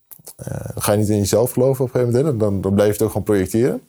ga 0.75 0.91
je 0.91 0.97
niet 0.97 1.09
in 1.09 1.17
jezelf 1.17 1.51
geloven 1.51 1.85
op 1.85 1.93
een 1.93 1.99
gegeven 1.99 2.23
moment. 2.23 2.41
hè. 2.41 2.45
Dan, 2.47 2.61
dan 2.61 2.73
blijf 2.73 2.87
je 2.87 2.93
het 2.93 3.01
ook 3.01 3.07
gewoon 3.07 3.23
projecteren. 3.23 3.81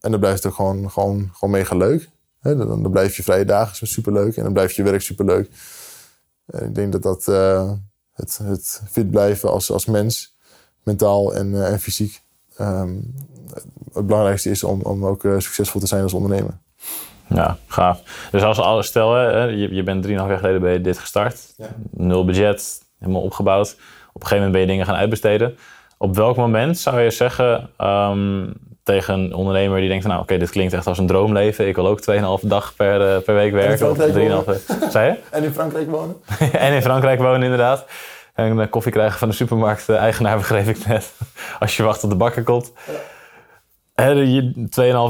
En 0.00 0.10
dan 0.10 0.20
blijft 0.20 0.42
het 0.42 0.46
ook 0.52 0.54
gewoon, 0.54 0.90
gewoon, 0.90 1.30
gewoon 1.32 1.54
mega 1.54 1.76
leuk. 1.76 2.08
Hè? 2.40 2.56
Dan, 2.56 2.82
dan 2.82 2.90
blijf 2.90 3.16
je 3.16 3.22
vrije 3.22 3.44
dagen 3.44 3.86
superleuk. 3.86 4.36
En 4.36 4.42
dan 4.42 4.52
blijft 4.52 4.74
je 4.74 4.82
werk 4.82 5.00
superleuk. 5.00 5.50
En 6.46 6.64
ik 6.64 6.74
denk 6.74 6.92
dat 6.92 7.02
dat 7.02 7.28
eh, 7.28 7.72
het, 8.12 8.38
het 8.42 8.82
fit 8.90 9.10
blijven 9.10 9.50
als, 9.50 9.70
als 9.70 9.86
mens, 9.86 10.36
mentaal 10.82 11.34
en, 11.34 11.66
en 11.66 11.80
fysiek, 11.80 12.22
ehm, 12.58 12.94
het 13.92 14.06
belangrijkste 14.06 14.50
is 14.50 14.64
om, 14.64 14.80
om 14.82 15.06
ook 15.06 15.24
eh, 15.24 15.32
succesvol 15.38 15.80
te 15.80 15.86
zijn 15.86 16.02
als 16.02 16.14
ondernemer. 16.14 16.58
Ja, 17.28 17.56
gaaf. 17.66 18.28
Dus 18.30 18.42
als 18.42 18.58
alles 18.58 18.86
stel, 18.86 19.14
hè, 19.14 19.42
je, 19.42 19.74
je 19.74 19.82
bent 19.82 20.06
3,5 20.06 20.12
jaar 20.12 20.38
geleden 20.38 20.60
bij 20.60 20.80
dit 20.80 20.98
gestart. 20.98 21.54
Nul 21.90 22.24
budget, 22.24 22.82
helemaal 22.98 23.22
opgebouwd. 23.22 23.76
Op 24.12 24.24
een 24.24 24.28
gegeven 24.28 24.36
moment 24.36 24.52
ben 24.52 24.60
je 24.60 24.66
dingen 24.66 24.86
gaan 24.86 24.94
uitbesteden. 24.94 25.56
Op 25.98 26.16
welk 26.16 26.36
moment 26.36 26.78
zou 26.78 27.00
je 27.00 27.10
zeggen 27.10 27.70
ehm, 27.76 28.46
tegen 28.82 29.14
een 29.14 29.34
ondernemer 29.34 29.78
die 29.78 29.88
denkt 29.88 30.02
van... 30.02 30.12
nou 30.12 30.24
oké, 30.24 30.38
dit 30.38 30.50
klinkt 30.50 30.72
echt 30.72 30.86
als 30.86 30.98
een 30.98 31.06
droomleven. 31.06 31.68
Ik 31.68 31.74
wil 31.74 31.86
ook 31.86 32.00
2,5 32.42 32.48
dag 32.48 32.74
per, 32.76 33.14
eh, 33.14 33.22
per 33.22 33.34
week 33.34 33.52
werken. 33.52 33.90
Of 33.90 33.96
Frankrijk 33.96 34.46
3,5 34.46 34.90
Zei 34.90 35.10
je? 35.10 35.16
En 35.36 35.44
in 35.44 35.52
Frankrijk 35.52 35.90
wonen? 35.90 36.16
en 36.52 36.72
in 36.72 36.82
Frankrijk 36.82 37.20
wonen 37.20 37.42
inderdaad. 37.42 37.86
En 38.38 38.60
eh, 38.60 38.70
koffie 38.70 38.92
krijgen 38.92 39.18
van 39.18 39.28
de 39.28 39.34
supermarkt. 39.34 39.88
eigenaar 39.88 40.36
begreep 40.42 40.66
ik 40.66 40.86
net. 40.86 41.12
Als 41.60 41.76
je 41.76 41.82
wacht 41.82 42.00
tot 42.00 42.10
de 42.10 42.16
bakker 42.16 42.42
komt. 42.42 42.72
hè, 43.94 44.08
je 44.10 44.52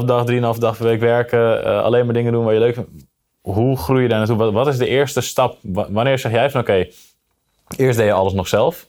2,5 0.01 0.05
dag, 0.05 0.25
3,5 0.55 0.59
dag 0.59 0.77
per 0.77 0.85
week 0.85 0.99
werken, 0.99 1.63
eh, 1.63 1.81
alleen 1.81 2.05
maar 2.05 2.13
dingen 2.13 2.31
doen 2.31 2.43
waar 2.43 2.53
je 2.53 2.59
leuk 2.59 2.73
vindt. 2.73 2.89
Hoe 3.41 3.77
groei 3.77 4.01
je 4.01 4.07
daar 4.07 4.17
naartoe? 4.17 4.37
Wat, 4.37 4.53
wat 4.53 4.67
is 4.67 4.77
de 4.77 4.87
eerste 4.87 5.21
stap? 5.21 5.57
Wa- 5.61 5.91
Wanneer 5.91 6.19
zeg 6.19 6.31
jij 6.31 6.49
van 6.51 6.61
oké, 6.61 6.87
eerst 7.77 7.97
deed 7.97 8.05
je 8.07 8.11
alles 8.13 8.33
nog 8.33 8.47
zelf. 8.47 8.87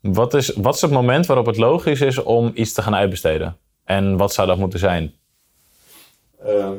Wat 0.00 0.34
is, 0.34 0.48
wat 0.54 0.74
is 0.74 0.80
het 0.80 0.90
moment 0.90 1.26
waarop 1.26 1.46
het 1.46 1.56
logisch 1.56 2.00
is 2.00 2.22
om 2.22 2.50
iets 2.54 2.72
te 2.72 2.82
gaan 2.82 2.94
uitbesteden? 2.94 3.56
En 3.84 4.16
wat 4.16 4.32
zou 4.32 4.46
dat 4.46 4.58
moeten 4.58 4.78
zijn? 4.78 5.12
Ehm, 6.44 6.72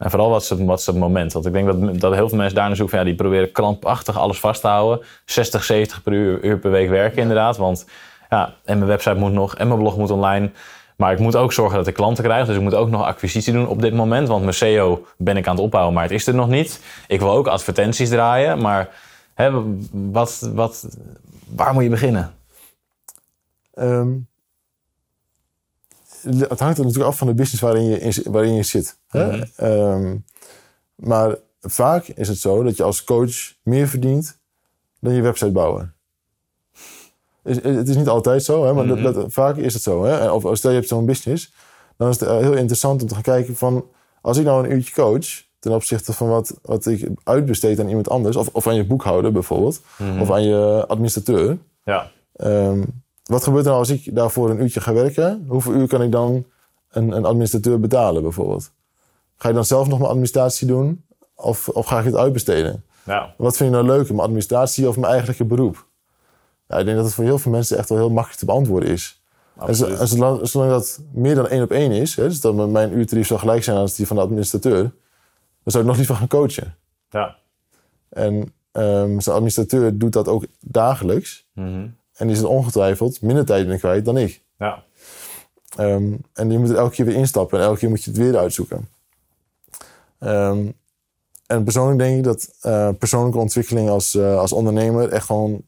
En 0.00 0.10
vooral 0.10 0.30
wat 0.30 0.42
is 0.42 0.48
het, 0.48 0.64
wat 0.64 0.78
is 0.78 0.86
het 0.86 0.96
moment? 0.96 1.32
Want 1.32 1.46
ik 1.46 1.52
denk 1.52 1.66
dat, 1.66 2.00
dat 2.00 2.14
heel 2.14 2.28
veel 2.28 2.38
mensen 2.38 2.56
daar 2.56 2.66
naar 2.66 2.76
zoeken 2.76 2.96
van 2.96 3.06
ja, 3.06 3.12
die 3.12 3.22
proberen 3.22 3.52
krampachtig 3.52 4.18
alles 4.18 4.40
vast 4.40 4.60
te 4.60 4.66
houden. 4.66 5.06
60, 5.24 5.64
70 5.64 6.02
per 6.02 6.12
uur, 6.12 6.44
uur 6.44 6.58
per 6.58 6.70
week 6.70 6.88
werken 6.88 7.22
inderdaad. 7.22 7.56
Want 7.56 7.86
ja, 8.30 8.54
en 8.64 8.76
mijn 8.76 8.90
website 8.90 9.14
moet 9.14 9.32
nog 9.32 9.56
en 9.56 9.66
mijn 9.66 9.78
blog 9.78 9.96
moet 9.96 10.10
online. 10.10 10.50
Maar 10.96 11.12
ik 11.12 11.18
moet 11.18 11.36
ook 11.36 11.52
zorgen 11.52 11.76
dat 11.76 11.86
ik 11.86 11.94
klanten 11.94 12.24
krijg. 12.24 12.46
Dus 12.46 12.56
ik 12.56 12.62
moet 12.62 12.74
ook 12.74 12.90
nog 12.90 13.02
acquisitie 13.02 13.52
doen 13.52 13.68
op 13.68 13.82
dit 13.82 13.94
moment. 13.94 14.28
Want 14.28 14.42
mijn 14.42 14.54
SEO 14.54 15.06
ben 15.16 15.36
ik 15.36 15.46
aan 15.46 15.54
het 15.54 15.64
opbouwen, 15.64 15.94
maar 15.94 16.02
het 16.02 16.12
is 16.12 16.26
er 16.26 16.34
nog 16.34 16.48
niet. 16.48 16.82
Ik 17.06 17.20
wil 17.20 17.30
ook 17.30 17.46
advertenties 17.46 18.08
draaien. 18.08 18.60
Maar 18.60 18.88
hè, 19.34 19.50
wat, 19.90 20.50
wat, 20.54 20.96
waar 21.54 21.72
moet 21.74 21.82
je 21.82 21.88
beginnen? 21.88 22.34
Ehm, 23.74 24.08
het 26.22 26.60
hangt 26.60 26.78
er 26.78 26.84
natuurlijk 26.84 27.10
af 27.10 27.18
van 27.18 27.26
de 27.26 27.34
business 27.34 27.62
waarin 27.62 27.84
je, 27.84 27.98
in- 27.98 28.32
waarin 28.32 28.54
je 28.54 28.62
zit. 28.62 28.96
Hè? 29.08 29.26
Mhm. 29.26 29.44
Ehm, 29.56 30.16
maar 30.94 31.36
vaak 31.60 32.06
is 32.06 32.28
het 32.28 32.38
zo 32.38 32.62
dat 32.62 32.76
je 32.76 32.82
als 32.82 33.04
coach 33.04 33.34
meer 33.62 33.88
verdient 33.88 34.38
dan 35.00 35.12
je 35.14 35.22
website 35.22 35.50
bouwen. 35.52 35.94
Is- 37.44 37.62
Het 37.62 37.88
is 37.88 37.96
niet 37.96 38.08
altijd 38.08 38.42
zo, 38.44 38.64
hè, 38.66 38.72
maar 38.72 38.86
Mhm. 38.86 39.02
dat, 39.02 39.14
dat- 39.14 39.32
vaak 39.32 39.56
is 39.56 39.74
het 39.74 39.82
zo. 39.82 40.04
Hè? 40.04 40.30
Of 40.30 40.56
stel 40.56 40.70
je 40.70 40.76
hebt 40.76 40.88
zo'n 40.88 41.06
business, 41.06 41.52
dan 41.96 42.08
is 42.08 42.20
het 42.20 42.28
eh, 42.28 42.36
heel 42.38 42.52
interessant 42.54 43.02
om 43.02 43.08
te 43.08 43.14
gaan 43.14 43.22
kijken 43.22 43.56
van... 43.56 43.84
als 44.20 44.36
ik 44.38 44.44
nou 44.44 44.64
een 44.64 44.72
uurtje 44.72 44.94
coach 44.94 45.26
ten 45.58 45.72
opzichte 45.72 46.12
van 46.12 46.28
wat, 46.28 46.58
wat 46.62 46.86
ik 46.86 47.08
uitbesteed 47.24 47.80
aan 47.80 47.88
iemand 47.88 48.08
anders... 48.10 48.36
of, 48.36 48.48
of 48.52 48.66
aan 48.66 48.74
je 48.74 48.86
boekhouder 48.86 49.32
bijvoorbeeld, 49.32 49.80
Mhm. 49.98 50.20
of 50.20 50.30
aan 50.30 50.42
je 50.42 50.84
administrateur... 50.86 51.58
Ja, 51.84 52.10
Ehm, 52.36 52.82
wat 53.30 53.44
gebeurt 53.44 53.64
er 53.64 53.70
nou 53.70 53.82
als 53.82 53.90
ik 53.90 54.14
daarvoor 54.14 54.50
een 54.50 54.62
uurtje 54.62 54.80
ga 54.80 54.92
werken? 54.92 55.44
Hoeveel 55.48 55.72
uur 55.72 55.86
kan 55.86 56.02
ik 56.02 56.12
dan 56.12 56.44
een, 56.90 57.10
een 57.10 57.24
administrateur 57.24 57.80
betalen, 57.80 58.22
bijvoorbeeld? 58.22 58.72
Ga 59.36 59.48
je 59.48 59.54
dan 59.54 59.64
zelf 59.64 59.88
nog 59.88 59.98
mijn 59.98 60.10
administratie 60.10 60.66
doen? 60.66 61.04
Of, 61.34 61.68
of 61.68 61.86
ga 61.86 61.98
ik 61.98 62.04
het 62.04 62.16
uitbesteden? 62.16 62.84
ja. 63.04 63.34
Wat 63.36 63.56
vind 63.56 63.70
je 63.70 63.76
nou 63.76 63.86
leuker, 63.88 64.14
mijn 64.14 64.26
administratie 64.26 64.88
of 64.88 64.96
mijn 64.96 65.12
eigenlijke 65.12 65.44
beroep? 65.44 65.86
Ja, 66.68 66.78
ik 66.78 66.84
denk 66.84 66.96
dat 66.96 67.06
het 67.06 67.14
voor 67.14 67.24
heel 67.24 67.38
veel 67.38 67.52
mensen 67.52 67.78
echt 67.78 67.88
wel 67.88 67.98
heel 67.98 68.10
makkelijk 68.10 68.38
te 68.38 68.46
beantwoorden 68.46 68.88
is. 68.88 69.22
Absoluut. 69.56 69.98
en 69.98 70.08
zolang, 70.08 70.48
zolang 70.48 70.70
dat 70.70 71.00
meer 71.12 71.34
dan 71.34 71.48
één 71.48 71.62
op 71.62 71.70
één 71.70 71.92
is, 71.92 72.16
hè, 72.16 72.28
dus 72.28 72.40
dat 72.40 72.70
mijn 72.70 72.98
uurtarief 72.98 73.26
zou 73.26 73.40
gelijk 73.40 73.64
zijn 73.64 73.76
als 73.76 73.94
die 73.94 74.06
van 74.06 74.16
de 74.16 74.22
administrateur, 74.22 74.82
dan 74.82 74.92
zou 75.64 75.82
ik 75.82 75.88
nog 75.88 75.98
liever 75.98 76.14
gaan 76.14 76.28
coachen. 76.28 76.76
Ja. 77.10 77.36
En 78.08 78.54
ehm 78.72 79.18
zijn 79.18 79.34
administrateur 79.34 79.98
doet 79.98 80.12
dat 80.12 80.28
ook 80.28 80.44
dagelijks. 80.60 81.46
Mhm. 81.52 81.86
En 82.20 82.26
die 82.26 82.36
is 82.36 82.42
er 82.42 82.48
ongetwijfeld 82.48 83.22
minder 83.22 83.44
tijd 83.44 83.68
in 83.68 83.78
kwijt 83.78 84.04
dan 84.04 84.16
ik. 84.16 84.42
ja. 84.58 84.84
Ehm, 85.76 86.12
en 86.32 86.50
je 86.50 86.58
moet 86.58 86.68
er 86.70 86.76
elke 86.76 86.94
keer 86.94 87.04
weer 87.04 87.14
instappen 87.14 87.58
en 87.58 87.64
elke 87.64 87.78
keer 87.78 87.88
moet 87.88 88.04
je 88.04 88.10
het 88.10 88.18
weer 88.20 88.36
uitzoeken. 88.38 88.88
Ehm, 90.18 90.66
en 91.46 91.64
persoonlijk 91.64 91.98
denk 91.98 92.16
ik 92.18 92.24
dat 92.24 92.54
eh, 92.60 92.88
persoonlijke 92.98 93.38
ontwikkeling 93.38 93.88
als, 93.88 94.14
eh, 94.14 94.38
als 94.38 94.52
ondernemer 94.52 95.08
echt 95.08 95.26
gewoon 95.26 95.62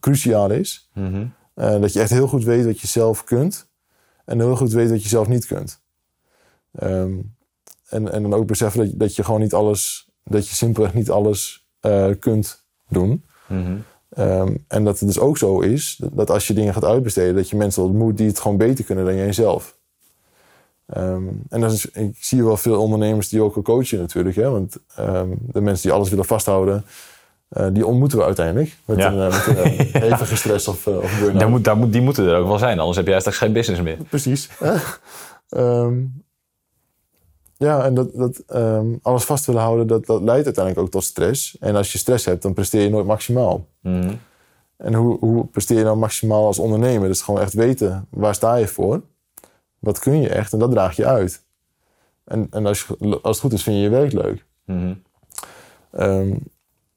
cruciaal 0.00 0.50
is. 0.50 0.90
Mhm. 0.94 1.26
Eh, 1.54 1.80
dat 1.80 1.92
je 1.92 2.00
echt 2.00 2.10
heel 2.10 2.28
goed 2.28 2.44
weet 2.44 2.64
wat 2.64 2.80
je 2.80 2.86
zelf 2.86 3.24
kunt 3.24 3.68
en 4.24 4.38
heel 4.40 4.56
goed 4.56 4.72
weet 4.72 4.90
wat 4.90 5.02
je 5.02 5.08
zelf 5.08 5.28
niet 5.28 5.46
kunt. 5.46 5.80
Ehm, 6.72 7.12
en, 7.88 8.12
en 8.12 8.22
dan 8.22 8.34
ook 8.34 8.46
beseffen 8.46 8.80
dat, 8.80 8.90
je- 8.90 8.96
dat 8.96 9.16
je 9.16 9.24
gewoon 9.24 9.40
niet 9.40 9.54
alles, 9.54 10.08
dat 10.24 10.48
je 10.48 10.54
simpelweg 10.54 10.94
niet 10.94 11.10
alles 11.10 11.66
kunt 12.18 12.64
doen. 12.88 13.24
Mhm. 13.48 13.76
Ehm, 14.08 14.54
en 14.68 14.84
dat 14.84 14.98
het 14.98 15.08
dus 15.08 15.18
ook 15.18 15.38
zo 15.38 15.60
is 15.60 16.00
dat- 16.12 16.30
als 16.30 16.46
je 16.46 16.54
dingen 16.54 16.72
gaat 16.74 16.84
uitbesteden, 16.84 17.34
dat 17.34 17.50
je 17.50 17.56
mensen 17.56 17.82
ontmoet 17.82 18.16
die 18.16 18.26
het 18.26 18.38
gewoon 18.40 18.56
beter 18.56 18.84
kunnen 18.84 19.04
dan 19.04 19.16
jij 19.16 19.32
zelf. 19.32 19.76
Ehm, 20.86 21.22
en 21.48 21.60
dat 21.60 21.72
is, 21.72 21.86
ik 21.90 22.16
zie 22.20 22.44
wel 22.44 22.56
veel 22.56 22.80
ondernemers 22.80 23.28
die 23.28 23.42
ook 23.42 23.54
wel 23.54 23.64
coachen 23.64 23.98
natuurlijk. 23.98 24.36
Hè? 24.36 24.50
Want 24.50 24.76
ehm, 24.96 25.28
de 25.40 25.60
mensen 25.60 25.82
die 25.82 25.92
alles 25.92 26.08
willen 26.10 26.24
vasthouden, 26.24 26.84
eh, 27.48 27.66
die 27.72 27.86
ontmoeten 27.86 28.18
we 28.18 28.24
uiteindelijk. 28.24 28.76
Met 28.84 28.98
Ja. 28.98 29.12
een, 29.12 29.30
eh, 29.32 29.46
met 29.46 29.56
een 29.56 29.64
eh, 29.64 30.02
hevige 30.10 30.36
stress 30.36 30.68
of, 30.68 30.86
of 30.86 31.18
burn-out. 31.18 31.38
Daar 31.40 31.48
moet, 31.50 31.64
daar 31.64 31.76
moet, 31.76 31.92
die 31.92 32.00
moeten 32.02 32.26
er 32.26 32.36
ook 32.36 32.46
wel 32.48 32.58
zijn, 32.58 32.78
anders 32.78 32.96
heb 32.96 33.06
jij 33.06 33.20
straks 33.20 33.38
geen 33.38 33.52
business 33.52 33.82
meer. 33.82 33.96
Precies. 34.08 34.48
ja, 37.58 37.84
en 37.84 37.94
dat, 37.94 38.14
dat 38.14 38.38
ehm, 38.46 38.86
alles 39.02 39.24
vast 39.24 39.46
willen 39.46 39.62
houden, 39.62 39.86
dat, 39.86 40.06
dat 40.06 40.22
leidt 40.22 40.44
uiteindelijk 40.44 40.84
ook 40.84 40.92
tot 40.92 41.04
stress. 41.04 41.58
En 41.58 41.76
als 41.76 41.92
je 41.92 41.98
stress 41.98 42.24
hebt, 42.24 42.42
dan 42.42 42.54
presteer 42.54 42.82
je 42.82 42.90
nooit 42.90 43.06
maximaal. 43.06 43.66
Mhm. 43.80 44.14
En 44.76 44.94
hoe, 44.94 45.18
hoe 45.18 45.46
presteer 45.46 45.78
je 45.78 45.84
nou 45.84 45.96
maximaal 45.96 46.46
als 46.46 46.58
ondernemer? 46.58 47.08
Dus 47.08 47.22
gewoon 47.22 47.40
echt 47.40 47.52
weten, 47.54 48.06
waar 48.10 48.34
sta 48.34 48.56
je 48.56 48.66
voor? 48.66 49.02
Wat 49.78 49.98
kun 49.98 50.20
je 50.20 50.28
echt? 50.28 50.52
En 50.52 50.58
dat 50.58 50.70
draag 50.70 50.96
je 50.96 51.06
uit. 51.06 51.42
En, 52.24 52.46
en 52.50 52.66
als, 52.66 52.86
je, 52.86 53.18
als 53.22 53.36
het 53.36 53.38
goed 53.38 53.52
is, 53.52 53.62
vind 53.62 53.76
je 53.76 53.82
je 53.82 53.88
werk 53.88 54.12
leuk. 54.12 54.44
Mhm. 54.64 54.94
Ehm, 55.90 56.34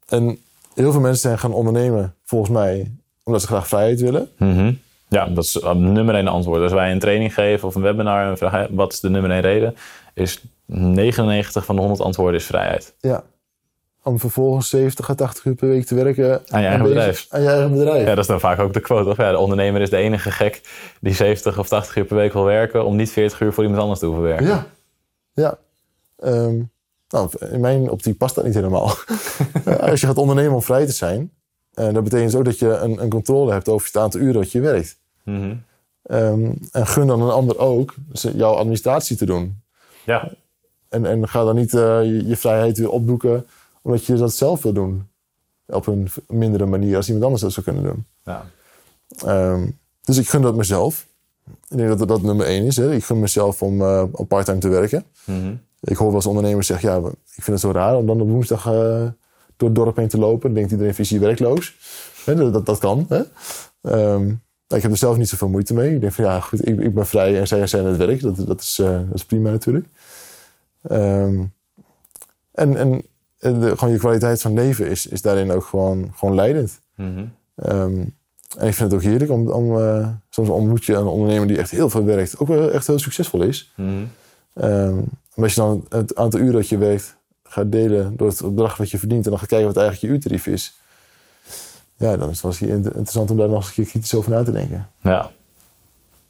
en 0.08 0.40
heel 0.74 0.92
veel 0.92 1.02
mensen 1.02 1.22
zijn 1.22 1.40
gaan 1.40 1.54
ondernemen, 1.54 2.16
volgens 2.24 2.52
mij, 2.52 2.92
omdat 3.24 3.42
ze 3.42 3.48
graag 3.48 3.68
vrijheid 3.68 4.02
willen. 4.02 4.30
Mhm. 4.38 4.74
Ja, 5.08 5.26
dat 5.26 5.44
is 5.44 5.60
nummer 5.74 6.16
één 6.16 6.28
antwoord. 6.28 6.62
Als 6.62 6.72
wij 6.72 6.92
een 6.92 7.00
training 7.00 7.34
geven 7.34 7.68
of 7.68 7.76
een 7.76 7.82
webinar 7.82 8.30
en 8.30 8.38
vragen 8.38 8.76
wat 8.76 8.94
is 8.94 9.00
de 9.00 9.10
nummer 9.10 9.32
één 9.32 9.42
reden, 9.42 9.76
is 10.14 10.44
99 10.66 11.66
van 11.66 11.76
de 11.76 11.82
100 11.82 12.02
antwoorden 12.02 12.40
is 12.40 12.46
vrijheid. 12.46 12.94
Ja. 13.00 13.24
Om 14.04 14.20
vervolgens 14.20 14.70
70 14.70 15.10
à 15.10 15.16
80 15.16 15.46
uur 15.46 15.56
per 15.56 15.68
week 15.68 15.86
te 15.86 15.96
werken 15.96 16.42
Aan 16.48 16.62
je 16.62 16.68
eigen 16.68 16.86
bedrijf. 16.86 17.26
Aan 17.30 17.42
je 17.42 17.48
eigen 17.48 17.72
bedrijf. 17.72 18.04
Ja, 18.04 18.10
dat 18.10 18.18
is 18.18 18.28
dan 18.28 18.40
vaak 18.40 18.60
ook 18.60 18.74
de 18.74 18.80
quote. 18.80 19.10
Of 19.10 19.18
ja, 19.18 19.32
de 19.32 19.38
ondernemer 19.38 19.82
is 19.82 19.90
de 19.90 19.98
enige 19.98 20.32
gek 20.32 20.62
die 21.02 21.14
70 21.14 21.60
of 21.60 21.68
80 21.68 21.96
uur 21.96 22.06
per 22.06 22.16
week 22.16 22.34
wil 22.34 22.44
werken 22.44 22.86
om 22.86 22.96
niet 22.96 23.12
40 23.12 23.40
uur 23.40 23.54
voor 23.54 23.64
iemand 23.64 23.82
anders 23.82 24.00
te 24.00 24.06
hoeven 24.06 24.24
werken. 24.24 24.46
Ja. 24.46 24.68
ja. 25.34 25.58
Ehm, 26.20 26.62
nou, 27.10 27.30
in 27.52 27.60
mijn 27.60 27.90
optiek 27.90 28.18
past 28.18 28.36
dat 28.36 28.46
niet 28.46 28.54
helemaal. 28.54 28.86
Als 29.90 30.02
je 30.02 30.08
gaat 30.08 30.18
ondernemen 30.18 30.54
om 30.54 30.62
vrij 30.62 30.86
te 30.86 30.92
zijn, 30.92 31.32
eh, 31.74 31.94
dat 31.94 32.04
betekent 32.04 32.36
ook 32.36 32.46
dat 32.46 32.60
je 32.60 32.68
een, 32.68 33.02
een 33.02 33.10
controle 33.10 33.52
hebt 33.52 33.70
over 33.70 33.88
het 33.88 33.98
aantal 33.98 34.20
uren 34.20 34.42
dat 34.42 34.52
je 34.52 34.60
werkt. 34.60 34.98
Mhm. 35.24 35.56
Ehm, 36.04 36.52
en 36.72 36.88
gun 36.88 37.08
dan 37.08 37.22
een 37.22 37.30
ander 37.30 37.58
ook 37.58 37.94
jouw 38.12 38.54
administratie 38.54 39.18
te 39.18 39.26
doen. 39.26 39.61
Ja. 40.06 40.32
En, 40.90 41.06
en 41.06 41.28
ga 41.28 41.44
dan 41.44 41.56
niet 41.56 41.74
eh, 41.74 42.04
je, 42.04 42.28
je 42.28 42.38
vrijheid 42.38 42.78
weer 42.78 42.90
opdoeken 42.90 43.46
omdat 43.82 44.06
je 44.06 44.16
dat 44.16 44.34
zelf 44.34 44.62
wil 44.62 44.74
doen. 44.74 45.08
Op 45.66 45.88
een 45.88 46.10
mindere 46.28 46.66
manier 46.66 46.96
als 46.96 47.06
iemand 47.06 47.26
anders 47.26 47.42
dat 47.42 47.52
zou 47.52 47.66
kunnen 47.66 47.84
doen. 47.84 48.06
Ja. 48.24 48.46
Ehm, 49.26 49.68
dus 50.02 50.18
ik 50.18 50.30
gun 50.30 50.42
dat 50.42 50.56
mezelf. 50.56 51.06
Ik 51.70 51.78
denk 51.78 51.98
dat 51.98 52.08
dat 52.08 52.22
nummer 52.22 52.46
één 52.46 52.66
is. 52.66 52.78
Hè. 52.78 52.94
Ik 52.94 53.04
gun 53.04 53.20
mezelf 53.20 53.62
om, 53.62 53.82
eh, 53.82 54.04
om 54.12 54.28
part-time 54.28 54.60
te 54.60 54.68
werken. 54.68 55.06
Mhm. 55.26 55.54
Ik 55.80 55.98
hoor 55.98 56.08
wel 56.08 56.16
eens 56.16 56.26
ondernemers 56.26 56.68
zeggen, 56.68 56.90
ja, 56.90 56.98
ik 57.08 57.44
vind 57.44 57.48
het 57.48 57.60
zo 57.60 57.72
raar 57.72 57.96
om 57.96 58.06
dan 58.06 58.22
op 58.22 58.28
woensdag 58.28 58.66
eh, 58.66 59.08
door 59.56 59.70
het 59.70 59.76
dorp 59.76 59.96
heen 59.96 60.08
te 60.08 60.18
lopen. 60.18 60.42
Dan 60.42 60.54
denkt 60.54 60.72
iedereen, 60.72 60.98
is 60.98 61.10
hier 61.10 61.20
werkloos. 61.20 61.76
Hè, 62.26 62.36
dat, 62.36 62.54
dat, 62.54 62.66
dat 62.66 62.78
kan. 62.78 63.06
Hè? 63.10 63.22
Ehm, 63.82 64.34
ik 64.76 64.82
heb 64.82 64.92
er 64.92 64.98
zelf 64.98 65.18
niet 65.18 65.30
zoveel 65.30 65.50
moeite 65.50 65.74
mee. 65.74 65.94
Ik 65.94 66.02
denk 66.02 66.14
van, 66.14 66.26
ja, 66.26 66.40
goed, 66.40 66.68
ik, 66.68 66.80
ik 66.80 66.94
ben 66.94 67.08
vrij 67.08 67.40
en 67.40 67.48
zij 67.48 67.68
zijn 67.68 67.84
aan 67.84 67.90
het 67.90 67.98
werk. 67.98 68.22
Dat, 68.22 68.36
dat, 68.48 68.62
is, 68.62 68.80
eh, 68.80 68.88
dat 68.88 69.14
is 69.14 69.26
prima 69.26 69.52
natuurlijk. 69.52 69.86
Ehm, 70.82 71.44
en 72.52 72.78
en 73.42 73.60
de, 73.60 73.78
gewoon 73.78 73.94
je 73.94 74.00
kwaliteit 74.00 74.42
van 74.42 74.54
leven 74.54 74.88
is, 74.88 75.08
is 75.08 75.22
daarin 75.22 75.52
ook 75.52 75.66
gewoon, 75.66 76.12
gewoon 76.16 76.36
leidend. 76.36 76.80
Mhm. 76.96 77.26
Ehm, 77.56 78.04
en 78.58 78.68
ik 78.68 78.74
vind 78.74 78.92
het 78.92 78.94
ook 78.94 79.02
heerlijk 79.02 79.32
om, 79.32 79.50
om 79.50 79.80
eh, 79.80 80.08
soms 80.30 80.50
ontmoet 80.50 80.86
je 80.86 80.94
een 80.94 81.06
ondernemer 81.06 81.48
die 81.48 81.58
echt 81.58 81.72
heel 81.72 81.90
veel 81.90 82.04
werkt, 82.04 82.40
ook 82.40 82.48
wel 82.48 82.72
echt 82.72 82.88
heel 82.88 83.00
succesvol 83.00 83.42
is. 83.42 83.74
Mhm. 83.76 83.90
Ehm, 84.54 84.96
maar 85.36 85.44
als 85.44 85.54
je 85.54 85.62
dan 85.62 85.86
het 85.90 86.16
aantal 86.16 86.40
uren 86.40 86.54
dat 86.54 86.70
je 86.70 86.78
werkt 86.78 87.16
gaat 87.44 87.72
delen 87.72 88.18
door 88.18 88.28
het 88.28 88.42
bedrag 88.42 88.78
wat 88.78 88.92
je 88.92 88.98
verdient 88.98 89.24
en 89.24 89.30
dan 89.30 89.40
gaat 89.40 89.50
kijken 89.50 89.68
wat 89.68 89.78
eigenlijk 89.78 90.08
je 90.08 90.18
uurtarief 90.18 90.48
is, 90.48 90.81
ja, 92.02 92.18
dan 92.18 92.30
is 92.30 92.42
het 92.42 92.60
wel 92.60 92.70
interessant 92.70 93.32
om 93.32 93.38
daar 93.38 93.48
nog 93.50 93.58
eens 93.58 93.68
een 93.68 93.74
keer 93.74 93.86
kritisch 93.86 94.16
over 94.16 94.32
na 94.32 94.44
te 94.44 94.52
denken. 94.52 94.90
Ja, 95.02 95.30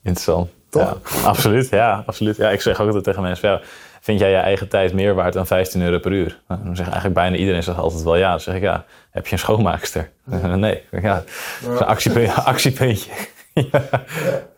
interessant. 0.02 0.50
Toch? 0.70 1.00
Ja, 1.14 1.28
absoluut, 1.28 1.70
ja, 1.70 2.04
absoluut. 2.06 2.36
Ja, 2.38 2.50
ik 2.50 2.62
zeg 2.62 2.80
ook 2.80 2.86
altijd 2.86 3.04
tegen 3.04 3.22
mensen, 3.22 3.50
ja, 3.50 3.62
vind 4.02 4.20
jij 4.20 4.30
je 4.30 4.36
eigen 4.36 4.68
tijd 4.70 4.94
meer 4.94 5.14
waard 5.14 5.34
dan 5.34 5.48
15 5.48 5.82
euro 5.82 6.00
per 6.00 6.12
uur? 6.12 6.42
Nou, 6.48 6.64
dan 6.64 6.76
zegt 6.76 6.88
eigenlijk 6.90 7.20
bijna 7.20 7.36
iedereen 7.36 7.64
zegt 7.64 7.78
altijd 7.78 8.04
wel 8.04 8.16
ja. 8.16 8.30
Dan 8.30 8.40
zeg 8.40 8.56
ik 8.56 8.62
ja, 8.62 8.86
heb 9.12 9.26
je 9.28 9.32
een 9.34 9.40
schoonmaakster? 9.40 10.12
Nee, 10.56 10.84
ja, 10.92 11.24
dat 11.64 11.74
is 11.74 11.80
een 11.80 11.86
actiepuntje. 11.86 12.42
actiepuntje. 12.54 13.12
ja. 13.72 13.82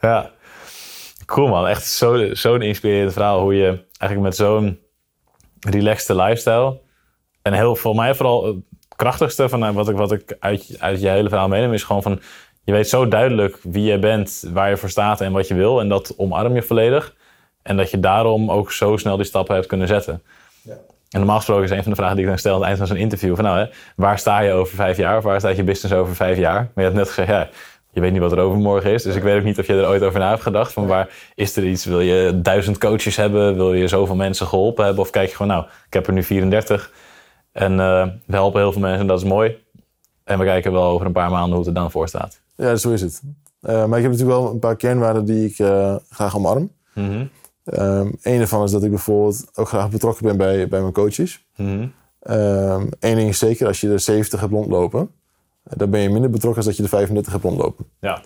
ja. 0.01 0.31
Cool 1.25 1.47
man, 1.47 1.67
echt 1.67 1.85
zo- 1.85 2.33
zo'n 2.33 2.61
inspirerend 2.61 3.13
verhaal 3.13 3.41
hoe 3.41 3.55
je 3.55 3.67
eigenlijk 3.97 4.21
met 4.21 4.35
zo'n 4.35 4.79
relaxte 5.59 6.15
lifestyle 6.15 6.79
en 7.41 7.53
heel 7.53 7.75
voor 7.75 7.95
mij 7.95 8.15
vooral 8.15 8.63
krachtigste 9.03 9.49
van 9.49 9.65
eh, 9.65 9.73
wat 9.73 9.89
ik, 9.89 9.95
wat 9.95 10.11
ik 10.11 10.35
uit, 10.39 10.75
uit 10.79 11.01
je 11.01 11.09
hele 11.09 11.29
verhaal 11.29 11.47
meeneem 11.47 11.73
is 11.73 11.83
gewoon 11.83 12.01
van 12.01 12.19
je 12.63 12.71
weet 12.71 12.89
zo 12.89 13.07
duidelijk 13.07 13.57
wie 13.63 13.83
je 13.83 13.99
bent, 13.99 14.49
waar 14.53 14.69
je 14.69 14.77
voor 14.77 14.89
staat 14.89 15.21
en 15.21 15.31
wat 15.31 15.47
je 15.47 15.53
wil 15.53 15.79
en 15.79 15.89
dat 15.89 16.13
omarm 16.17 16.55
je 16.55 16.61
volledig. 16.61 17.15
En 17.61 17.77
dat 17.77 17.91
je 17.91 17.99
daarom 17.99 18.51
ook 18.51 18.71
zo 18.71 18.97
snel 18.97 19.17
die 19.17 19.25
stappen 19.25 19.55
hebt 19.55 19.67
kunnen 19.67 19.87
zetten. 19.87 20.21
Ja. 20.61 20.73
En 21.09 21.19
normaal 21.19 21.37
gesproken 21.37 21.63
is 21.63 21.69
een 21.69 21.81
van 21.81 21.91
de 21.91 21.97
vragen 21.97 22.15
die 22.15 22.23
ik 22.23 22.29
dan 22.29 22.39
stel 22.39 22.53
aan 22.53 22.59
het 22.59 22.67
eind 22.67 22.77
van 22.77 22.87
zo'n 22.87 22.97
interview: 22.97 23.35
van 23.35 23.43
nou, 23.43 23.57
hè, 23.57 23.65
waar 23.95 24.19
sta 24.19 24.39
je 24.39 24.51
over 24.51 24.75
vijf 24.75 24.97
jaar? 24.97 25.17
Of 25.17 25.23
waar 25.23 25.39
staat 25.39 25.55
je 25.55 25.63
business 25.63 25.95
over 25.95 26.15
vijf 26.15 26.37
jaar? 26.37 26.53
Maar 26.53 26.71
je 26.75 26.81
hebt 26.81 26.95
net 26.95 27.07
gezegd, 27.07 27.27
ja, 27.27 27.49
je 27.91 28.01
weet 28.01 28.11
niet 28.11 28.21
wat 28.21 28.31
er 28.31 28.39
overmorgen 28.39 28.91
is. 28.91 29.03
Dus 29.03 29.15
ik 29.15 29.23
weet 29.23 29.37
ook 29.37 29.43
niet 29.43 29.59
of 29.59 29.67
je 29.67 29.73
er 29.73 29.87
ooit 29.87 30.03
over 30.03 30.19
na 30.19 30.29
hebt 30.29 30.41
gedacht. 30.41 30.73
Van 30.73 30.87
waar 30.87 31.09
is 31.35 31.55
er 31.55 31.63
iets? 31.65 31.85
Wil 31.85 31.99
je 31.99 32.41
duizend 32.41 32.77
coaches 32.77 33.15
hebben? 33.15 33.55
Wil 33.55 33.73
je 33.73 33.87
zoveel 33.87 34.15
mensen 34.15 34.47
geholpen 34.47 34.85
hebben? 34.85 35.03
Of 35.03 35.09
kijk 35.09 35.29
je 35.29 35.35
gewoon, 35.35 35.51
nou, 35.51 35.65
ik 35.87 35.93
heb 35.93 36.07
er 36.07 36.13
nu 36.13 36.23
34 36.23 36.91
en 37.53 37.71
uh, 37.71 38.07
we 38.25 38.35
helpen 38.35 38.61
heel 38.61 38.71
veel 38.71 38.81
mensen 38.81 39.01
en 39.01 39.07
dat 39.07 39.17
is 39.17 39.27
mooi. 39.27 39.57
En 40.23 40.39
we 40.39 40.45
kijken 40.45 40.71
wel 40.71 40.83
over 40.83 41.05
een 41.05 41.11
paar 41.11 41.31
maanden 41.31 41.49
hoe 41.49 41.59
het 41.59 41.67
er 41.67 41.73
dan 41.73 41.91
voor 41.91 42.07
staat. 42.07 42.41
Ja, 42.55 42.75
zo 42.75 42.91
is 42.91 43.01
het. 43.01 43.21
Uh, 43.61 43.85
maar 43.85 43.97
ik 43.97 44.03
heb 44.03 44.11
natuurlijk 44.11 44.39
wel 44.39 44.51
een 44.51 44.59
paar 44.59 44.75
kernwaarden 44.75 45.25
die 45.25 45.49
ik 45.49 45.59
uh, 45.59 45.95
graag 46.09 46.35
omarm. 46.35 46.71
Mm 46.93 47.09
-hmm. 47.09 47.29
um, 47.79 48.17
een 48.21 48.37
daarvan 48.37 48.63
is 48.63 48.71
dat 48.71 48.83
ik 48.83 48.89
bijvoorbeeld 48.89 49.47
ook 49.53 49.67
graag 49.67 49.89
betrokken 49.89 50.25
ben 50.25 50.37
bij, 50.37 50.67
bij 50.67 50.81
mijn 50.81 50.93
coaches. 50.93 51.45
Mm 51.55 51.67
-hmm. 51.67 51.93
um, 52.35 52.89
Eén 52.99 53.15
ding 53.15 53.29
is 53.29 53.37
zeker, 53.37 53.67
als 53.67 53.81
je 53.81 53.89
er 53.89 53.99
70 53.99 54.39
hebt 54.39 54.51
rondlopen, 54.51 55.09
dan 55.63 55.89
ben 55.89 55.99
je 55.99 56.09
minder 56.09 56.29
betrokken 56.29 56.57
als 56.57 56.65
dat 56.65 56.77
je 56.77 56.83
er 56.83 56.89
35 56.89 57.31
hebt 57.31 57.43
rondlopen. 57.43 57.85
Ja. 57.99 58.21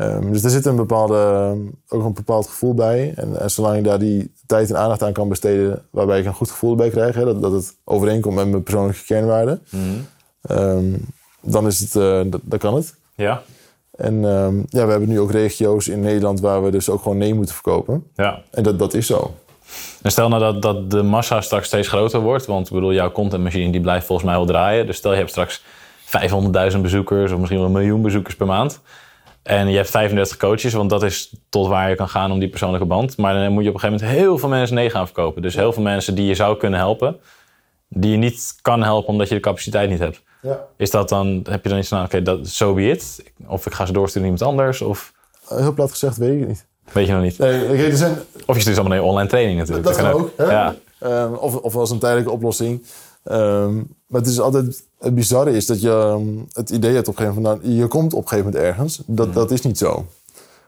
Um, 0.00 0.32
dus 0.32 0.44
er 0.44 0.50
zit 0.50 0.66
een 0.66 0.76
bepaalde, 0.76 1.56
ook 1.88 2.04
een 2.04 2.14
bepaald 2.14 2.46
gevoel 2.46 2.74
bij. 2.74 3.12
En, 3.16 3.40
en, 3.40 3.50
zolang 3.50 3.76
ik 3.76 3.84
daar 3.84 3.98
die 3.98 4.32
tijd 4.46 4.70
en 4.70 4.78
aandacht 4.78 5.02
aan 5.02 5.12
kan 5.12 5.28
besteden, 5.28 5.82
waarbij 5.90 6.18
ik 6.18 6.26
een 6.26 6.34
goed 6.34 6.50
gevoel 6.50 6.74
bij 6.74 6.90
krijg, 6.90 7.14
hè, 7.14 7.24
dat, 7.24 7.42
dat 7.42 7.52
het 7.52 7.76
overeenkomt 7.84 8.34
met 8.34 8.48
mijn 8.48 8.62
persoonlijke 8.62 9.04
kernwaarden, 9.04 9.62
mm 9.70 9.80
-hmm. 9.80 10.58
um, 10.58 11.06
dan, 11.42 11.66
is 11.66 11.80
het, 11.80 11.94
uh, 11.94 12.20
dan 12.42 12.58
kan 12.58 12.74
het. 12.74 12.94
Ja. 13.14 13.42
En 13.90 14.24
um, 14.24 14.64
ja, 14.68 14.84
we 14.84 14.90
hebben 14.90 15.08
nu 15.08 15.20
ook 15.20 15.30
regio's 15.30 15.88
in 15.88 16.00
Nederland 16.00 16.40
waar 16.40 16.64
we 16.64 16.70
dus 16.70 16.90
ook 16.90 17.02
gewoon 17.02 17.18
nee 17.18 17.34
moeten 17.34 17.54
verkopen. 17.54 18.06
Ja. 18.14 18.42
En 18.50 18.62
dat, 18.62 18.78
dat 18.78 18.94
is 18.94 19.06
zo. 19.06 19.34
En 20.02 20.10
stel 20.10 20.28
nou 20.28 20.42
dat, 20.42 20.62
dat 20.62 20.90
de 20.90 21.02
massa 21.02 21.40
straks 21.40 21.66
steeds 21.66 21.88
groter 21.88 22.20
wordt, 22.20 22.46
want 22.46 22.66
ik 22.66 22.72
bedoel, 22.72 22.92
jouw 22.92 23.12
contentmachine 23.12 23.72
die 23.72 23.80
blijft 23.80 24.06
volgens 24.06 24.28
mij 24.28 24.36
wel 24.36 24.46
draaien. 24.46 24.86
Dus 24.86 24.96
stel 24.96 25.10
je 25.10 25.16
hebt 25.16 25.30
straks 25.30 25.62
500.000 26.72 26.80
bezoekers 26.80 27.32
of 27.32 27.38
misschien 27.38 27.58
wel 27.58 27.68
een 27.68 27.74
miljoen 27.74 28.02
bezoekers 28.02 28.36
per 28.36 28.46
maand. 28.46 28.80
En 29.48 29.68
je 29.68 29.76
hebt 29.76 29.90
35 29.90 30.36
coaches, 30.36 30.72
want 30.72 30.90
dat 30.90 31.02
is 31.02 31.34
tot 31.48 31.66
waar 31.66 31.88
je 31.88 31.94
kan 31.94 32.08
gaan 32.08 32.32
om 32.32 32.38
die 32.38 32.48
persoonlijke 32.48 32.86
band. 32.86 33.16
Maar 33.16 33.34
dan 33.34 33.52
moet 33.52 33.62
je 33.62 33.68
op 33.68 33.74
een 33.74 33.80
gegeven 33.80 34.00
moment 34.06 34.20
heel 34.20 34.38
veel 34.38 34.48
mensen 34.48 34.76
nee 34.76 34.90
gaan 34.90 35.04
verkopen. 35.04 35.42
Dus 35.42 35.54
heel 35.54 35.72
veel 35.72 35.82
mensen 35.82 36.14
die 36.14 36.26
je 36.26 36.34
zou 36.34 36.56
kunnen 36.56 36.78
helpen, 36.78 37.16
die 37.88 38.10
je 38.10 38.16
niet 38.16 38.54
kan 38.62 38.82
helpen 38.82 39.08
omdat 39.08 39.28
je 39.28 39.34
de 39.34 39.40
capaciteit 39.40 39.90
niet 39.90 39.98
hebt. 39.98 40.22
Ja. 40.42 40.64
Is 40.76 40.90
dat 40.90 41.08
dan, 41.08 41.46
heb 41.50 41.62
je 41.62 41.68
dan 41.68 41.78
iets 41.78 41.88
van, 41.88 42.04
oké, 42.04 42.22
dat 42.22 42.48
so 42.48 42.74
be 42.74 42.82
it? 42.90 43.22
Of 43.46 43.66
ik 43.66 43.72
ga 43.72 43.86
ze 43.86 43.92
doorsturen 43.92 44.28
naar 44.28 44.38
iemand 44.38 44.58
anders? 44.58 44.82
Of 44.82 45.12
Heel 45.48 45.72
plat 45.72 45.90
gezegd, 45.90 46.16
weet 46.16 46.40
ik 46.42 46.48
niet. 46.48 46.66
weet 46.92 47.06
je 47.06 47.12
nog 47.12 47.22
niet? 47.22 47.38
Nee, 47.38 47.66
kijk, 47.66 47.90
er 47.90 47.96
zijn, 47.96 48.18
Of 48.46 48.54
je 48.54 48.60
stuurt 48.60 48.78
allemaal 48.78 48.96
je 48.96 49.02
online 49.02 49.28
training 49.28 49.58
natuurlijk. 49.58 49.86
dat 49.86 49.96
kan 49.96 50.10
ook. 50.10 50.30
Hè? 50.36 50.44
Ja. 50.44 50.74
Ehm, 50.98 51.32
of, 51.32 51.56
of 51.56 51.76
als 51.76 51.90
een 51.90 51.98
tijdelijke 51.98 52.30
oplossing. 52.30 52.84
Ehm, 53.28 53.76
maar 54.06 54.20
het 54.20 54.26
is 54.26 54.40
altijd... 54.40 54.86
Het 54.98 55.14
bizarre 55.14 55.50
is 55.50 55.66
dat 55.66 55.80
je 55.80 55.90
ehm, 55.90 56.28
het 56.52 56.70
idee 56.70 56.94
hebt 56.94 57.08
op 57.08 57.18
een 57.18 57.20
gegeven 57.20 57.42
moment... 57.42 57.62
Nou, 57.62 57.74
je 57.74 57.86
komt 57.86 58.12
op 58.14 58.22
een 58.22 58.28
gegeven 58.28 58.50
moment 58.50 58.68
ergens. 58.68 59.02
Dat, 59.06 59.34
dat 59.34 59.50
is 59.50 59.62
niet 59.62 59.78
zo. 59.78 60.06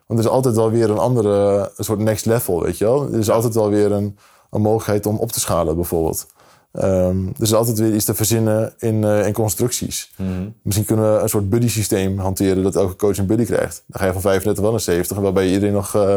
Want 0.06 0.20
er 0.20 0.26
is 0.26 0.30
altijd 0.30 0.54
wel 0.54 0.70
weer 0.70 0.90
een 0.90 0.98
andere... 0.98 1.70
Een 1.76 1.84
soort 1.84 1.98
next 1.98 2.26
level, 2.26 2.62
weet 2.62 2.78
je 2.78 2.84
wel. 2.84 3.12
Er 3.12 3.18
is 3.18 3.30
altijd 3.30 3.54
wel 3.54 3.68
weer 3.68 3.92
een, 3.92 4.18
een 4.50 4.60
mogelijkheid 4.60 5.06
om 5.06 5.16
op 5.16 5.32
te 5.32 5.40
schalen, 5.40 5.74
bijvoorbeeld. 5.74 6.26
Um, 6.72 7.32
er 7.36 7.42
is 7.42 7.54
altijd 7.54 7.78
weer 7.78 7.94
iets 7.94 8.04
te 8.04 8.14
verzinnen 8.14 8.72
in, 8.78 9.02
uh, 9.02 9.26
in 9.26 9.32
constructies. 9.32 10.12
Mhm. 10.16 10.48
Misschien 10.62 10.86
kunnen 10.86 11.14
we 11.14 11.20
een 11.20 11.28
soort 11.28 11.50
buddy 11.50 11.68
systeem 11.68 12.18
hanteren... 12.18 12.62
dat 12.62 12.76
elke 12.76 12.96
coach 12.96 13.18
een 13.18 13.26
buddy 13.26 13.44
krijgt. 13.44 13.82
Dan 13.86 14.00
ga 14.00 14.06
je 14.06 14.12
van 14.12 14.20
35 14.20 14.62
wel 14.62 14.72
naar 14.72 14.80
70... 14.80 15.16
waarbij 15.16 15.46
je 15.46 15.52
iedereen 15.52 15.74
nog 15.74 15.94
uh, 15.94 16.16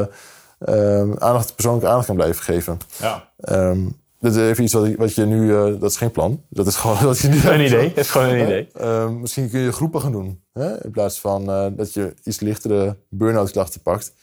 uh, 0.69 0.99
aandacht, 0.99 1.55
persoonlijke 1.55 1.87
aandacht 1.87 2.05
kan 2.05 2.15
blijven 2.15 2.43
geven. 2.43 2.77
Ja. 2.99 3.29
Um, 3.49 4.01
dat 4.23 4.35
is 4.35 4.49
even 4.49 4.63
iets 4.63 4.73
wat, 4.73 4.95
wat 4.95 5.13
je 5.13 5.25
nu... 5.25 5.51
uh, 5.51 5.63
dat 5.63 5.89
is 5.89 5.97
geen 5.97 6.11
plan. 6.11 6.41
Dat 6.49 6.67
is 6.67 6.75
gewoon 6.75 7.03
wat 7.03 7.19
je 7.19 7.27
nu 7.27 7.41
Een 7.41 7.65
idee, 7.65 7.87
het 7.87 7.97
is 7.97 8.09
gewoon 8.09 8.29
een 8.29 8.43
idee. 8.43 8.69
Uh, 8.81 9.09
misschien 9.09 9.49
kun 9.49 9.59
je 9.59 9.71
groepen 9.71 10.01
gaan 10.01 10.11
doen. 10.11 10.43
Hè? 10.53 10.83
In 10.83 10.91
plaats 10.91 11.19
van 11.19 11.49
uh, 11.49 11.65
dat 11.71 11.93
je 11.93 12.13
iets 12.23 12.39
lichtere 12.39 12.97
burn-out 13.09 13.51
klachten 13.51 13.81
pakt. 13.81 14.13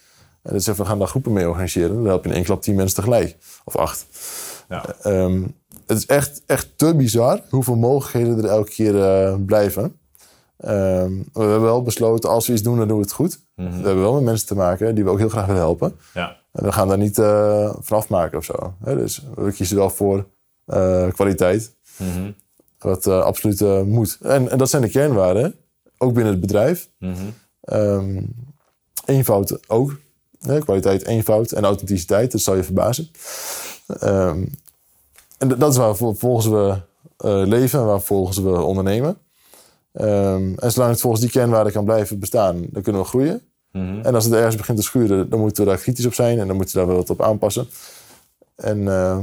En 0.43 0.53
dat 0.53 0.77
we 0.77 0.85
gaan 0.85 0.99
daar 0.99 1.09
groepen 1.09 1.33
mee 1.33 1.49
organiseren. 1.49 1.95
Dan 1.95 2.07
help 2.07 2.23
je 2.23 2.29
in 2.29 2.35
één 2.35 2.45
klap 2.45 2.63
tien 2.63 2.75
mensen 2.75 2.97
tegelijk. 2.97 3.37
Of 3.65 3.77
acht. 3.77 4.07
Ja. 4.69 4.85
Um, 5.07 5.55
het 5.87 5.99
is 5.99 6.07
echt, 6.07 6.43
echt 6.47 6.69
te 6.77 6.95
bizar 6.95 7.41
hoeveel 7.49 7.77
mogelijkheden 7.77 8.39
er 8.39 8.51
elke 8.51 8.71
keer 8.71 8.95
blijven. 9.41 9.83
Um, 10.65 11.25
we 11.33 11.41
hebben 11.41 11.63
wel 11.63 11.83
besloten, 11.83 12.31
als 12.31 12.47
we 12.47 12.53
iets 12.53 12.63
doen, 12.63 12.77
dan 12.77 12.89
doen 12.89 12.97
we 12.97 13.03
het 13.03 13.13
goed. 13.13 13.41
Mhm. 13.57 13.69
We 13.69 13.87
hebben 13.87 14.01
wel 14.01 14.15
met 14.15 14.25
mensen 14.25 14.47
te 14.47 14.55
maken 14.55 14.95
die 14.95 15.05
we 15.05 15.11
ook 15.11 15.19
heel 15.19 15.29
graag 15.29 15.47
willen 15.47 15.61
helpen. 15.61 15.97
Ja. 16.15 16.40
En 16.53 16.65
we 16.65 16.73
gaan 16.73 16.89
daar 16.89 16.99
niet 16.99 17.19
uh, 17.19 17.75
vanaf 17.81 18.09
maken 18.09 18.39
of 18.39 18.45
zo. 18.45 18.75
Hè? 18.85 18.97
Dus 18.97 19.23
we 19.35 19.53
kiezen 19.53 19.77
wel 19.77 19.91
voor 19.91 20.27
uh, 20.67 21.09
kwaliteit. 21.09 21.75
Mhm. 21.97 22.31
Wat 22.79 23.07
uh, 23.07 23.23
absoluut 23.23 23.87
moet. 23.87 24.19
En, 24.23 24.51
en 24.51 24.59
dat 24.59 24.71
zijn 24.71 24.83
de 24.83 24.89
kernwaarden. 24.89 25.55
Ook 25.99 26.15
binnen 26.15 26.33
het 26.33 26.41
bedrijf. 26.41 26.91
Mhm. 26.99 27.15
Um, 27.73 28.35
eenvoud 29.05 29.69
ook. 29.69 29.99
Hè? 30.39 30.59
Kwaliteit, 30.59 31.07
eenvoud 31.07 31.53
en 31.53 31.65
authenticiteit. 31.65 32.33
Dat 32.33 32.41
zal 32.41 32.57
je 32.57 32.65
verbazen. 32.65 33.11
Um, 34.03 34.51
en 35.39 35.49
dat 35.49 35.71
is 35.71 35.77
waar 35.77 35.97
volgens 35.97 36.47
we 36.47 36.81
leven 37.47 37.79
en 37.79 37.87
waar 37.87 38.01
volgens 38.01 38.39
we 38.39 38.61
ondernemen. 38.63 39.19
Um, 39.93 40.55
en 40.59 40.73
zolang 40.73 40.91
het 40.91 41.01
volgens 41.01 41.23
die 41.23 41.31
kernwaarden 41.31 41.73
kan 41.73 41.85
blijven 41.85 42.19
bestaan, 42.19 42.67
dan 42.71 42.83
kunnen 42.83 43.03
we 43.03 43.09
groeien. 43.09 43.43
Mhm. 43.73 44.01
En 44.03 44.15
als 44.15 44.25
het 44.25 44.35
ergens 44.35 44.57
begint 44.57 44.79
te 44.79 44.85
schuren, 44.85 45.29
dan 45.29 45.39
moeten 45.41 45.65
we 45.65 45.71
daar 45.71 45.79
kritisch 45.79 46.07
op 46.07 46.15
zijn 46.15 46.39
en 46.39 46.47
dan 46.47 46.57
moeten 46.57 46.75
we 46.75 46.81
daar 46.81 46.89
wel 46.89 46.99
wat 46.99 47.11
op 47.11 47.23
aanpassen. 47.23 47.69
En, 48.57 48.79
uh, 48.79 49.17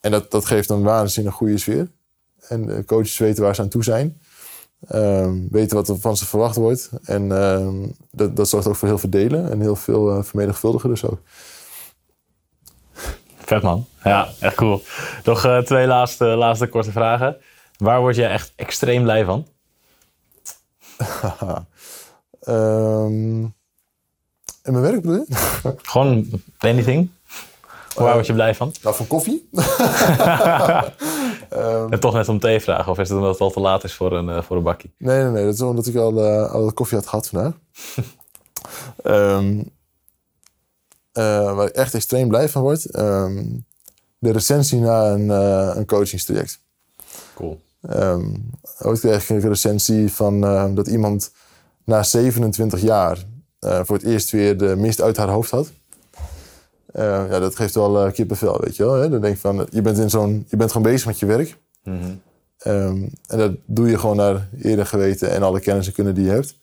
en 0.00 0.10
dat, 0.10 0.30
dat 0.30 0.44
geeft 0.44 0.70
een 0.70 0.82
waanzinnig 0.82 1.34
goede 1.34 1.58
sfeer. 1.58 1.90
En 2.48 2.66
de 2.66 2.84
coaches 2.84 3.18
weten 3.18 3.42
waar 3.42 3.54
ze 3.54 3.62
aan 3.62 3.68
toe 3.68 3.84
zijn. 3.84 4.20
Um, 4.94 5.48
weten 5.50 5.76
wat 5.76 5.88
er 5.88 5.98
van 5.98 6.16
ze 6.16 6.26
verwacht 6.26 6.56
wordt. 6.56 6.90
En 7.04 7.30
um, 7.30 7.94
dat, 8.10 8.36
dat 8.36 8.48
zorgt 8.48 8.66
ook 8.66 8.76
voor 8.76 8.88
heel 8.88 8.98
veel 8.98 9.10
delen 9.10 9.50
en 9.50 9.60
heel 9.60 9.76
veel 9.76 10.16
uh, 10.16 10.22
vermenigvuldigen 10.22 10.88
dus 10.88 11.04
ook. 11.04 11.20
Vet 13.36 13.62
man. 13.62 13.86
Ja, 14.04 14.28
echt 14.40 14.54
cool. 14.54 14.82
Nog 15.24 15.62
twee 15.64 15.86
laatste, 15.86 16.24
laatste 16.24 16.66
korte 16.66 16.92
vragen. 16.92 17.36
Waar 17.76 18.00
word 18.00 18.16
jij 18.16 18.30
echt 18.30 18.52
extreem 18.56 19.02
blij 19.02 19.24
van? 19.24 19.46
um, 22.48 23.54
in 24.62 24.72
mijn 24.72 24.84
werk 24.84 25.00
bedoel 25.00 25.14
je? 25.14 25.26
Gewoon 25.82 26.26
anything. 26.58 27.10
Waar 27.94 28.06
uh, 28.06 28.12
word 28.12 28.26
je 28.26 28.32
blij 28.32 28.54
van? 28.54 28.72
Nou, 28.82 28.96
van 28.96 29.06
koffie. 29.06 29.48
um, 31.52 31.90
en 31.92 32.00
toch 32.00 32.14
net 32.14 32.28
om 32.28 32.38
thee 32.38 32.60
vragen, 32.60 32.92
of 32.92 32.98
is 32.98 33.08
het 33.08 33.18
omdat 33.18 33.32
het 33.32 33.40
al 33.40 33.50
te 33.50 33.60
laat 33.60 33.84
is 33.84 33.94
voor 33.94 34.12
een, 34.12 34.28
uh, 34.28 34.42
voor 34.42 34.56
een 34.56 34.62
bakkie? 34.62 34.94
Nee, 34.98 35.22
nee, 35.22 35.30
nee. 35.30 35.44
Dat 35.44 35.54
is 35.54 35.60
omdat 35.60 35.86
ik 35.86 35.96
al, 35.96 36.24
uh, 36.24 36.50
al 36.52 36.72
koffie 36.72 36.98
had 36.98 37.06
gehad 37.06 37.28
vandaag. 37.28 37.52
um, 39.04 39.70
waar 41.56 41.66
ik 41.66 41.74
echt 41.74 41.94
extreem 41.94 42.28
blij 42.28 42.48
van 42.48 42.62
word. 42.62 42.96
Um, 42.98 43.64
de 44.18 44.32
recensie 44.32 44.80
na 44.80 45.08
een, 45.08 45.28
een 45.78 45.86
coachingstraject. 45.86 46.60
Cool. 47.34 47.60
Ooit 48.78 49.00
kreeg 49.00 49.30
ik 49.30 49.42
een 49.42 49.48
recensie 49.48 50.12
van 50.12 50.40
dat 50.74 50.86
iemand 50.86 51.32
na 51.84 52.02
27 52.02 52.80
jaar 52.80 53.18
voor 53.62 53.96
het 53.96 54.04
eerst 54.04 54.30
weer 54.30 54.58
de 54.58 54.76
mist 54.76 55.00
uit 55.00 55.16
haar 55.16 55.28
hoofd 55.28 55.50
had. 55.50 55.72
Uh, 56.94 57.02
ja, 57.02 57.38
dat 57.38 57.56
geeft 57.56 57.74
wel 57.74 58.10
kippenvel, 58.10 58.60
weet 58.60 58.76
je 58.76 58.84
wel. 58.84 58.94
Hè? 58.94 59.08
Dan 59.08 59.20
denk 59.20 59.34
je 59.34 59.40
van, 59.40 59.66
je 59.70 59.82
bent, 59.82 59.98
in 59.98 60.10
zo'n, 60.10 60.46
je 60.48 60.56
bent 60.56 60.72
gewoon 60.72 60.92
bezig 60.92 61.06
met 61.06 61.18
je 61.18 61.26
werk. 61.26 61.58
Mm 61.84 62.00
-hmm. 62.00 62.20
um, 62.72 63.10
en 63.26 63.38
dat 63.38 63.52
doe 63.64 63.88
je 63.88 63.98
gewoon 63.98 64.16
naar 64.16 64.48
eerder 64.62 64.86
geweten 64.86 65.30
en 65.30 65.42
alle 65.42 65.60
kennis 65.60 65.86
en 65.86 65.92
kunnen 65.92 66.14
die 66.14 66.24
je 66.24 66.30
hebt. 66.30 66.58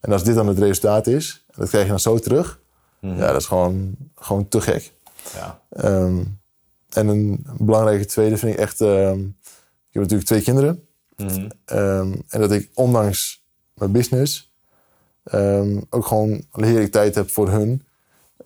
En 0.00 0.12
als 0.12 0.24
dit 0.24 0.34
dan 0.34 0.46
het 0.46 0.58
resultaat 0.58 1.06
is, 1.06 1.44
en 1.46 1.54
dat 1.60 1.68
krijg 1.68 1.84
je 1.84 1.90
dan 1.90 2.00
zo 2.00 2.18
terug... 2.18 2.60
Mhm. 3.00 3.10
Mm 3.10 3.16
-hmm. 3.16 3.26
Ja, 3.26 3.32
dat 3.32 3.40
is 3.40 3.46
gewoon, 3.46 3.96
gewoon 4.14 4.48
te 4.48 4.60
gek. 4.60 4.92
Ja. 5.34 5.60
Um, 5.84 6.40
en 6.88 7.08
een 7.08 7.46
belangrijke 7.58 8.06
tweede 8.06 8.36
vind 8.36 8.52
ik 8.52 8.58
echt... 8.58 8.80
Um, 8.80 9.36
ik 9.88 9.98
heb 9.98 10.02
natuurlijk 10.02 10.28
twee 10.28 10.42
kinderen. 10.42 10.86
Mm 11.16 11.28
-hmm. 11.28 11.50
um, 11.78 12.22
en 12.28 12.40
dat 12.40 12.52
ik 12.52 12.70
ondanks 12.74 13.44
mijn 13.74 13.92
business... 13.92 14.51
ook 15.90 16.06
gewoon 16.06 16.44
heerlijk 16.50 16.92
tijd 16.92 17.14
heb 17.14 17.30
voor 17.30 17.48
hun. 17.48 17.82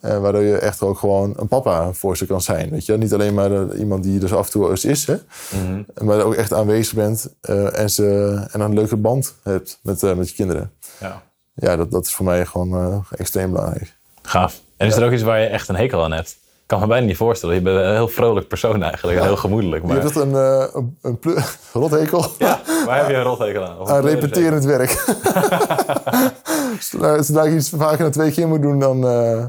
Uh, 0.02 0.18
waardoor 0.18 0.42
je 0.42 0.58
echt 0.58 0.82
ook 0.82 0.98
gewoon 0.98 1.34
een 1.36 1.48
papa 1.48 1.92
voor 1.92 2.16
ze 2.16 2.26
kan 2.26 2.40
zijn. 2.40 2.70
Weet 2.70 2.86
je? 2.86 2.98
Niet 2.98 3.14
alleen 3.14 3.34
maar 3.34 3.50
uh, 3.50 3.78
iemand 3.78 4.02
die 4.02 4.18
dus 4.18 4.32
af 4.32 4.46
en 4.46 4.52
toe 4.52 4.70
eens 4.70 4.84
is. 4.84 5.06
Hè? 5.06 5.14
Mm 5.14 5.66
-hmm. 5.66 6.06
Maar 6.06 6.22
ook 6.22 6.34
echt 6.34 6.52
aanwezig 6.52 6.94
bent. 6.94 7.34
Uh, 7.50 7.78
en, 7.78 7.90
ze, 7.90 8.46
en 8.50 8.60
een 8.60 8.74
leuke 8.74 8.96
band 8.96 9.34
hebt 9.42 9.78
met, 9.82 10.02
eh, 10.02 10.14
met 10.14 10.28
je 10.28 10.34
kinderen. 10.34 10.72
Ja, 11.00 11.22
ja 11.54 11.76
dat, 11.76 11.90
dat 11.90 12.06
is 12.06 12.14
voor 12.14 12.24
mij 12.24 12.46
gewoon 12.46 13.04
extreem 13.10 13.52
belangrijk. 13.52 13.96
Gaaf. 14.22 14.60
En 14.76 14.86
is 14.86 14.94
ja. 14.94 15.00
er 15.00 15.06
ook 15.06 15.12
iets 15.12 15.22
waar 15.22 15.40
je 15.40 15.46
echt 15.46 15.68
een 15.68 15.76
hekel 15.76 16.04
aan 16.04 16.12
hebt? 16.12 16.28
Ik 16.30 16.72
kan 16.72 16.80
me 16.80 16.86
bijna 16.86 17.06
niet 17.06 17.16
voorstellen. 17.16 17.54
Je 17.54 17.60
bent 17.60 17.76
een 17.76 17.94
heel 17.94 18.08
vrolijk 18.08 18.48
persoon 18.48 18.82
eigenlijk. 18.82 19.16
Ja. 19.16 19.22
En 19.22 19.28
heel 19.28 19.36
gemoedelijk. 19.36 19.84
Maar... 19.84 19.96
Je 19.96 20.02
hebt 20.02 20.16
een, 20.16 20.34
een, 20.34 20.98
een 21.22 21.44
rothekel. 21.72 22.26
Ja, 22.38 22.60
waar 22.86 22.98
heb 22.98 23.08
je 23.08 23.14
een 23.14 23.22
rothekel 23.22 23.64
aan? 23.64 23.78
Of 23.78 23.88
aan 23.88 24.06
repeterend 24.06 24.64
werk. 24.64 25.04
Zodra 26.80 27.42
ik 27.42 27.54
iets 27.54 27.68
vaker 27.76 27.98
dan 27.98 28.10
twee 28.10 28.30
keer 28.32 28.48
moet 28.48 28.62
doen, 28.62 28.78
dan, 28.78 29.04
uh, 29.04 29.46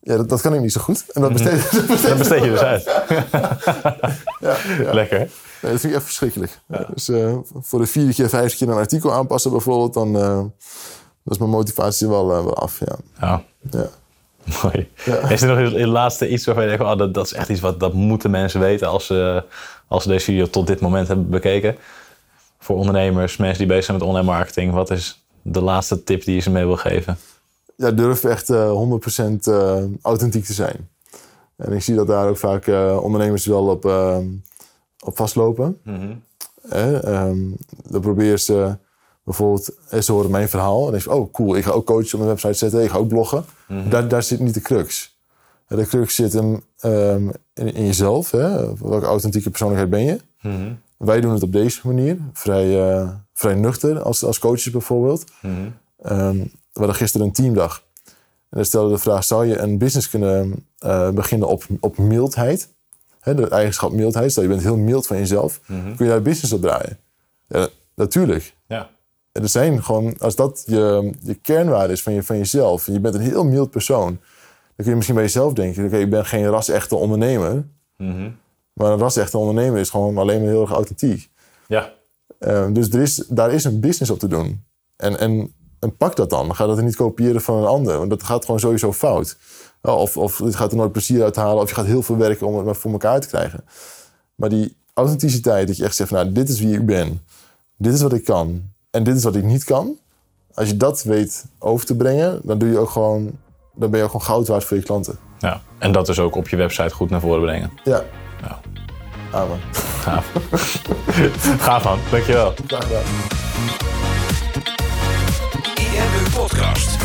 Ja, 0.00 0.16
dat, 0.16 0.28
dat 0.28 0.40
kan 0.40 0.54
ik 0.54 0.60
niet 0.60 0.72
zo 0.72 0.80
goed. 0.80 1.04
En 1.12 1.20
dat 1.20 1.32
besteed, 1.32 1.72
dat 1.72 1.86
besteed, 1.86 2.08
Dat 2.08 2.18
besteed 2.18 2.44
je 2.44 2.50
dus 2.50 2.60
uit. 2.60 2.84
ja, 4.40 4.56
ja. 4.78 4.92
Lekker. 4.94 5.18
Nee, 5.18 5.72
dat 5.72 5.80
vind 5.80 5.84
ik 5.84 5.94
echt 5.94 6.04
verschrikkelijk. 6.04 6.58
Dus 6.94 7.08
eh, 7.08 7.36
voor 7.60 7.78
de 7.78 7.86
vierde 7.86 8.14
keer, 8.14 8.28
vijfde 8.28 8.56
keer 8.56 8.68
een 8.68 8.78
artikel 8.80 9.12
aanpassen 9.12 9.50
bijvoorbeeld, 9.50 9.94
dan 9.94 10.16
eh, 10.16 10.36
dat 11.24 11.32
is 11.34 11.38
mijn 11.38 11.50
motivatie 11.50 12.08
wel, 12.08 12.32
eh, 12.36 12.44
wel 12.44 12.56
af. 12.56 12.80
Ja. 12.80 12.96
Ja, 13.20 13.42
Ja. 13.70 13.86
mooi. 14.62 14.88
Is 15.28 15.42
er 15.42 15.48
nog 15.48 15.58
in 15.58 15.80
het 15.80 15.88
laatste 15.88 16.28
iets 16.28 16.44
waarvan 16.44 16.64
je 16.64 16.70
denkt, 16.70 16.84
oh, 16.84 16.98
dat, 16.98 17.14
dat 17.14 17.26
is 17.26 17.32
echt 17.32 17.48
iets 17.48 17.60
wat 17.60 17.80
dat 17.80 17.92
moeten 17.92 18.30
mensen 18.30 18.60
weten 18.60 18.88
als 18.88 19.06
ze, 19.06 19.44
als 19.88 20.02
ze 20.02 20.08
deze 20.08 20.24
video 20.24 20.46
tot 20.46 20.66
dit 20.66 20.80
moment 20.80 21.08
hebben 21.08 21.30
bekeken? 21.30 21.76
Voor 22.58 22.76
ondernemers, 22.76 23.36
mensen 23.36 23.58
die 23.58 23.66
bezig 23.66 23.84
zijn 23.84 23.98
met 23.98 24.06
online 24.06 24.26
marketing, 24.26 24.72
wat 24.72 24.90
is 24.90 25.21
de 25.42 25.60
laatste 25.60 26.04
tip 26.04 26.24
die 26.24 26.34
je 26.34 26.40
ze 26.40 26.50
mee 26.50 26.64
wil 26.64 26.76
geven? 26.76 27.16
ja, 27.76 27.90
durf 27.90 28.24
echt 28.24 28.50
eh 28.50 28.70
100% 28.70 29.46
eh, 29.46 29.82
authentiek 30.02 30.44
te 30.44 30.52
zijn. 30.52 30.88
En 31.56 31.72
ik 31.72 31.82
zie 31.82 31.94
dat 31.94 32.06
daar 32.06 32.28
ook 32.28 32.38
vaak 32.38 32.66
eh, 32.66 32.98
ondernemers 33.02 33.46
wel 33.46 33.66
op, 33.66 33.84
op 35.04 35.16
vastlopen. 35.16 35.80
Hè, 36.68 36.98
ehm, 36.98 37.38
dan 37.88 38.00
probeer 38.00 38.38
ze 38.38 38.76
bijvoorbeeld, 39.24 39.74
ze 40.00 40.12
horen 40.12 40.30
mijn 40.30 40.48
verhaal. 40.48 40.76
En 40.76 40.82
dan 40.82 40.90
denk 40.90 41.02
je, 41.02 41.12
oh 41.12 41.32
cool, 41.32 41.56
ik 41.56 41.64
ga 41.64 41.70
ook 41.70 41.86
coaches 41.86 42.14
op 42.14 42.20
mijn 42.20 42.32
website 42.32 42.54
zetten. 42.54 42.82
Ik 42.82 42.90
ga 42.90 42.98
ook 42.98 43.08
bloggen. 43.08 43.44
daar, 43.88 44.08
daar 44.08 44.22
zit 44.22 44.40
niet 44.40 44.54
de 44.54 44.60
crux. 44.60 45.16
De 45.66 45.86
crux 45.86 46.14
zit 46.14 46.32
hem 46.32 46.62
ehm, 46.78 47.28
in, 47.54 47.74
in 47.74 47.86
jezelf. 47.86 48.30
Hè? 48.30 48.76
Welke 48.76 49.06
authentieke 49.06 49.50
persoonlijkheid 49.50 49.90
ben 49.90 50.04
je? 50.04 50.20
Wij 51.04 51.20
doen 51.20 51.32
het 51.32 51.42
op 51.42 51.52
deze 51.52 51.80
manier. 51.86 52.16
Vrij, 52.32 52.90
eh, 52.90 53.08
vrij 53.32 53.54
nuchter 53.54 54.02
als, 54.02 54.24
als 54.24 54.38
coaches 54.38 54.70
bijvoorbeeld. 54.70 55.24
Ehm, 56.02 56.36
we 56.36 56.78
hadden 56.78 56.94
gisteren 56.94 57.26
een 57.26 57.32
teamdag. 57.32 57.84
En 58.04 58.58
dan 58.58 58.64
stelde 58.64 58.92
de 58.92 58.98
vraag, 58.98 59.24
zou 59.24 59.46
je 59.46 59.58
een 59.58 59.78
business 59.78 60.10
kunnen 60.10 60.66
eh, 60.78 61.10
beginnen 61.10 61.48
op, 61.48 61.64
op 61.80 61.98
mildheid? 61.98 62.68
Hè, 63.20 63.34
de 63.34 63.48
eigenschap 63.48 63.92
mildheid. 63.92 64.30
Stel, 64.30 64.42
je 64.42 64.48
bent 64.48 64.62
heel 64.62 64.76
mild 64.76 65.06
van 65.06 65.16
jezelf. 65.16 65.60
Kun 65.66 65.94
je 65.98 66.06
daar 66.06 66.16
een 66.16 66.22
business 66.22 66.52
op 66.52 66.60
draaien? 66.60 66.98
Ja, 67.48 67.68
natuurlijk. 67.94 68.54
Ja. 68.66 68.90
En 69.32 69.42
er 69.42 69.48
zijn 69.48 69.84
gewoon, 69.84 70.18
als 70.18 70.36
dat 70.36 70.62
je, 70.66 71.12
je 71.20 71.34
kernwaarde 71.34 71.92
is 71.92 72.02
van, 72.02 72.12
je, 72.12 72.22
van 72.22 72.36
jezelf, 72.36 72.86
en 72.86 72.92
je 72.92 73.00
bent 73.00 73.14
een 73.14 73.20
heel 73.20 73.44
mild 73.44 73.70
persoon, 73.70 74.06
dan 74.06 74.76
kun 74.76 74.88
je 74.88 74.94
misschien 74.94 75.14
bij 75.14 75.24
jezelf 75.24 75.52
denken: 75.52 75.84
oké, 75.84 75.96
ik 75.96 76.10
ben 76.10 76.26
geen 76.26 76.46
ras-echte 76.46 76.96
ondernemer. 76.96 77.64
Maar 78.72 78.92
een 78.92 78.98
ras-echte 78.98 79.38
ondernemer 79.38 79.80
is 79.80 79.90
gewoon 79.90 80.18
alleen 80.18 80.40
maar 80.40 80.50
heel 80.50 80.60
erg 80.60 80.70
authentiek. 80.70 81.30
Ja. 81.66 81.92
Eh, 82.38 82.66
dus 82.72 82.88
er 82.88 83.00
is, 83.00 83.24
daar 83.28 83.52
is 83.52 83.64
een 83.64 83.80
business 83.80 84.10
op 84.10 84.18
te 84.18 84.28
doen. 84.28 84.64
En, 84.96 85.18
en, 85.18 85.52
en 85.78 85.96
pak 85.96 86.16
dat 86.16 86.30
dan. 86.30 86.54
Ga 86.54 86.66
dat 86.66 86.76
er 86.76 86.84
niet 86.84 86.96
kopiëren 86.96 87.40
van 87.40 87.56
een 87.58 87.66
ander. 87.66 87.98
Want 87.98 88.10
dat 88.10 88.22
gaat 88.22 88.44
gewoon 88.44 88.60
sowieso 88.60 88.92
fout. 88.92 89.36
Of, 89.82 90.16
of 90.16 90.38
je 90.38 90.52
gaat 90.52 90.70
er 90.70 90.76
nooit 90.76 90.92
plezier 90.92 91.22
uithalen. 91.22 91.62
Of 91.62 91.68
je 91.68 91.74
gaat 91.74 91.86
heel 91.86 92.02
veel 92.02 92.16
werken 92.16 92.46
om 92.46 92.56
het 92.56 92.64
maar 92.64 92.76
voor 92.76 92.92
elkaar 92.92 93.20
te 93.20 93.28
krijgen. 93.28 93.64
Maar 94.34 94.48
die 94.48 94.76
authenticiteit, 94.94 95.66
dat 95.66 95.76
je 95.76 95.84
echt 95.84 95.96
zegt: 95.96 96.08
van, 96.08 96.18
nou, 96.18 96.32
dit 96.32 96.48
is 96.48 96.60
wie 96.60 96.74
ik 96.74 96.86
ben. 96.86 97.20
Dit 97.76 97.94
is 97.94 98.02
wat 98.02 98.12
ik 98.12 98.24
kan. 98.24 98.62
En 98.90 99.04
dit 99.04 99.16
is 99.16 99.24
wat 99.24 99.36
ik 99.36 99.44
niet 99.44 99.64
kan. 99.64 99.96
Als 100.54 100.68
je 100.68 100.76
dat 100.76 101.02
weet 101.02 101.44
over 101.58 101.86
te 101.86 101.96
brengen, 101.96 102.40
dan, 102.44 102.58
doe 102.58 102.68
je 102.68 102.78
ook 102.78 102.90
gewoon, 102.90 103.38
dan 103.74 103.90
ben 103.90 103.98
je 103.98 104.04
ook 104.04 104.10
gewoon 104.10 104.26
goud 104.26 104.48
waard 104.48 104.64
voor 104.64 104.76
je 104.76 104.82
klanten. 104.82 105.18
ja. 105.38 105.62
En 105.78 105.92
dat 105.92 106.06
dus 106.06 106.18
ook 106.18 106.36
op 106.36 106.48
je 106.48 106.56
website 106.56 106.94
goed 106.94 107.10
naar 107.10 107.20
voren 107.20 107.42
brengen. 107.42 107.70
Ja, 107.84 108.04
Amen. 109.32 109.60
Gaaf. 110.00 110.32
Gaaf 111.60 111.84
man, 111.84 111.98
dankjewel. 112.10 112.54
Graag 112.66 112.82
gedaan. 112.82 113.02
IMU 115.74 116.30
Podcast. 116.34 116.96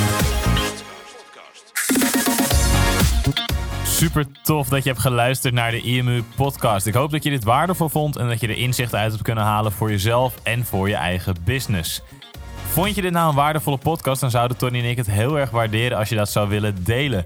Super 3.83 4.25
tof 4.43 4.67
dat 4.67 4.83
je 4.83 4.89
hebt 4.89 5.01
geluisterd 5.01 5.53
naar 5.53 5.71
de 5.71 5.81
IMU 5.81 6.23
podcast. 6.35 6.85
Ik 6.85 6.93
hoop 6.93 7.11
dat 7.11 7.23
je 7.23 7.29
dit 7.29 7.43
waardevol 7.43 7.89
vond 7.89 8.15
en 8.15 8.27
dat 8.27 8.39
je 8.39 8.47
er 8.47 8.57
inzichten 8.57 8.99
uit 8.99 9.11
hebt 9.11 9.23
kunnen 9.23 9.43
halen 9.43 9.71
voor 9.71 9.89
jezelf 9.89 10.33
en 10.43 10.65
voor 10.65 10.89
je 10.89 10.95
eigen 10.95 11.35
business. 11.43 12.01
Vond 12.71 12.95
je 12.95 13.01
dit 13.01 13.11
nou 13.11 13.29
een 13.29 13.35
waardevolle 13.35 13.77
podcast, 13.77 14.21
dan 14.21 14.31
zouden 14.31 14.57
Tony 14.57 14.79
en 14.79 14.89
ik 14.89 14.97
het 14.97 15.11
heel 15.11 15.39
erg 15.39 15.49
waarderen 15.49 15.97
als 15.97 16.09
je 16.09 16.15
dat 16.15 16.29
zou 16.29 16.49
willen 16.49 16.83
delen. 16.83 17.25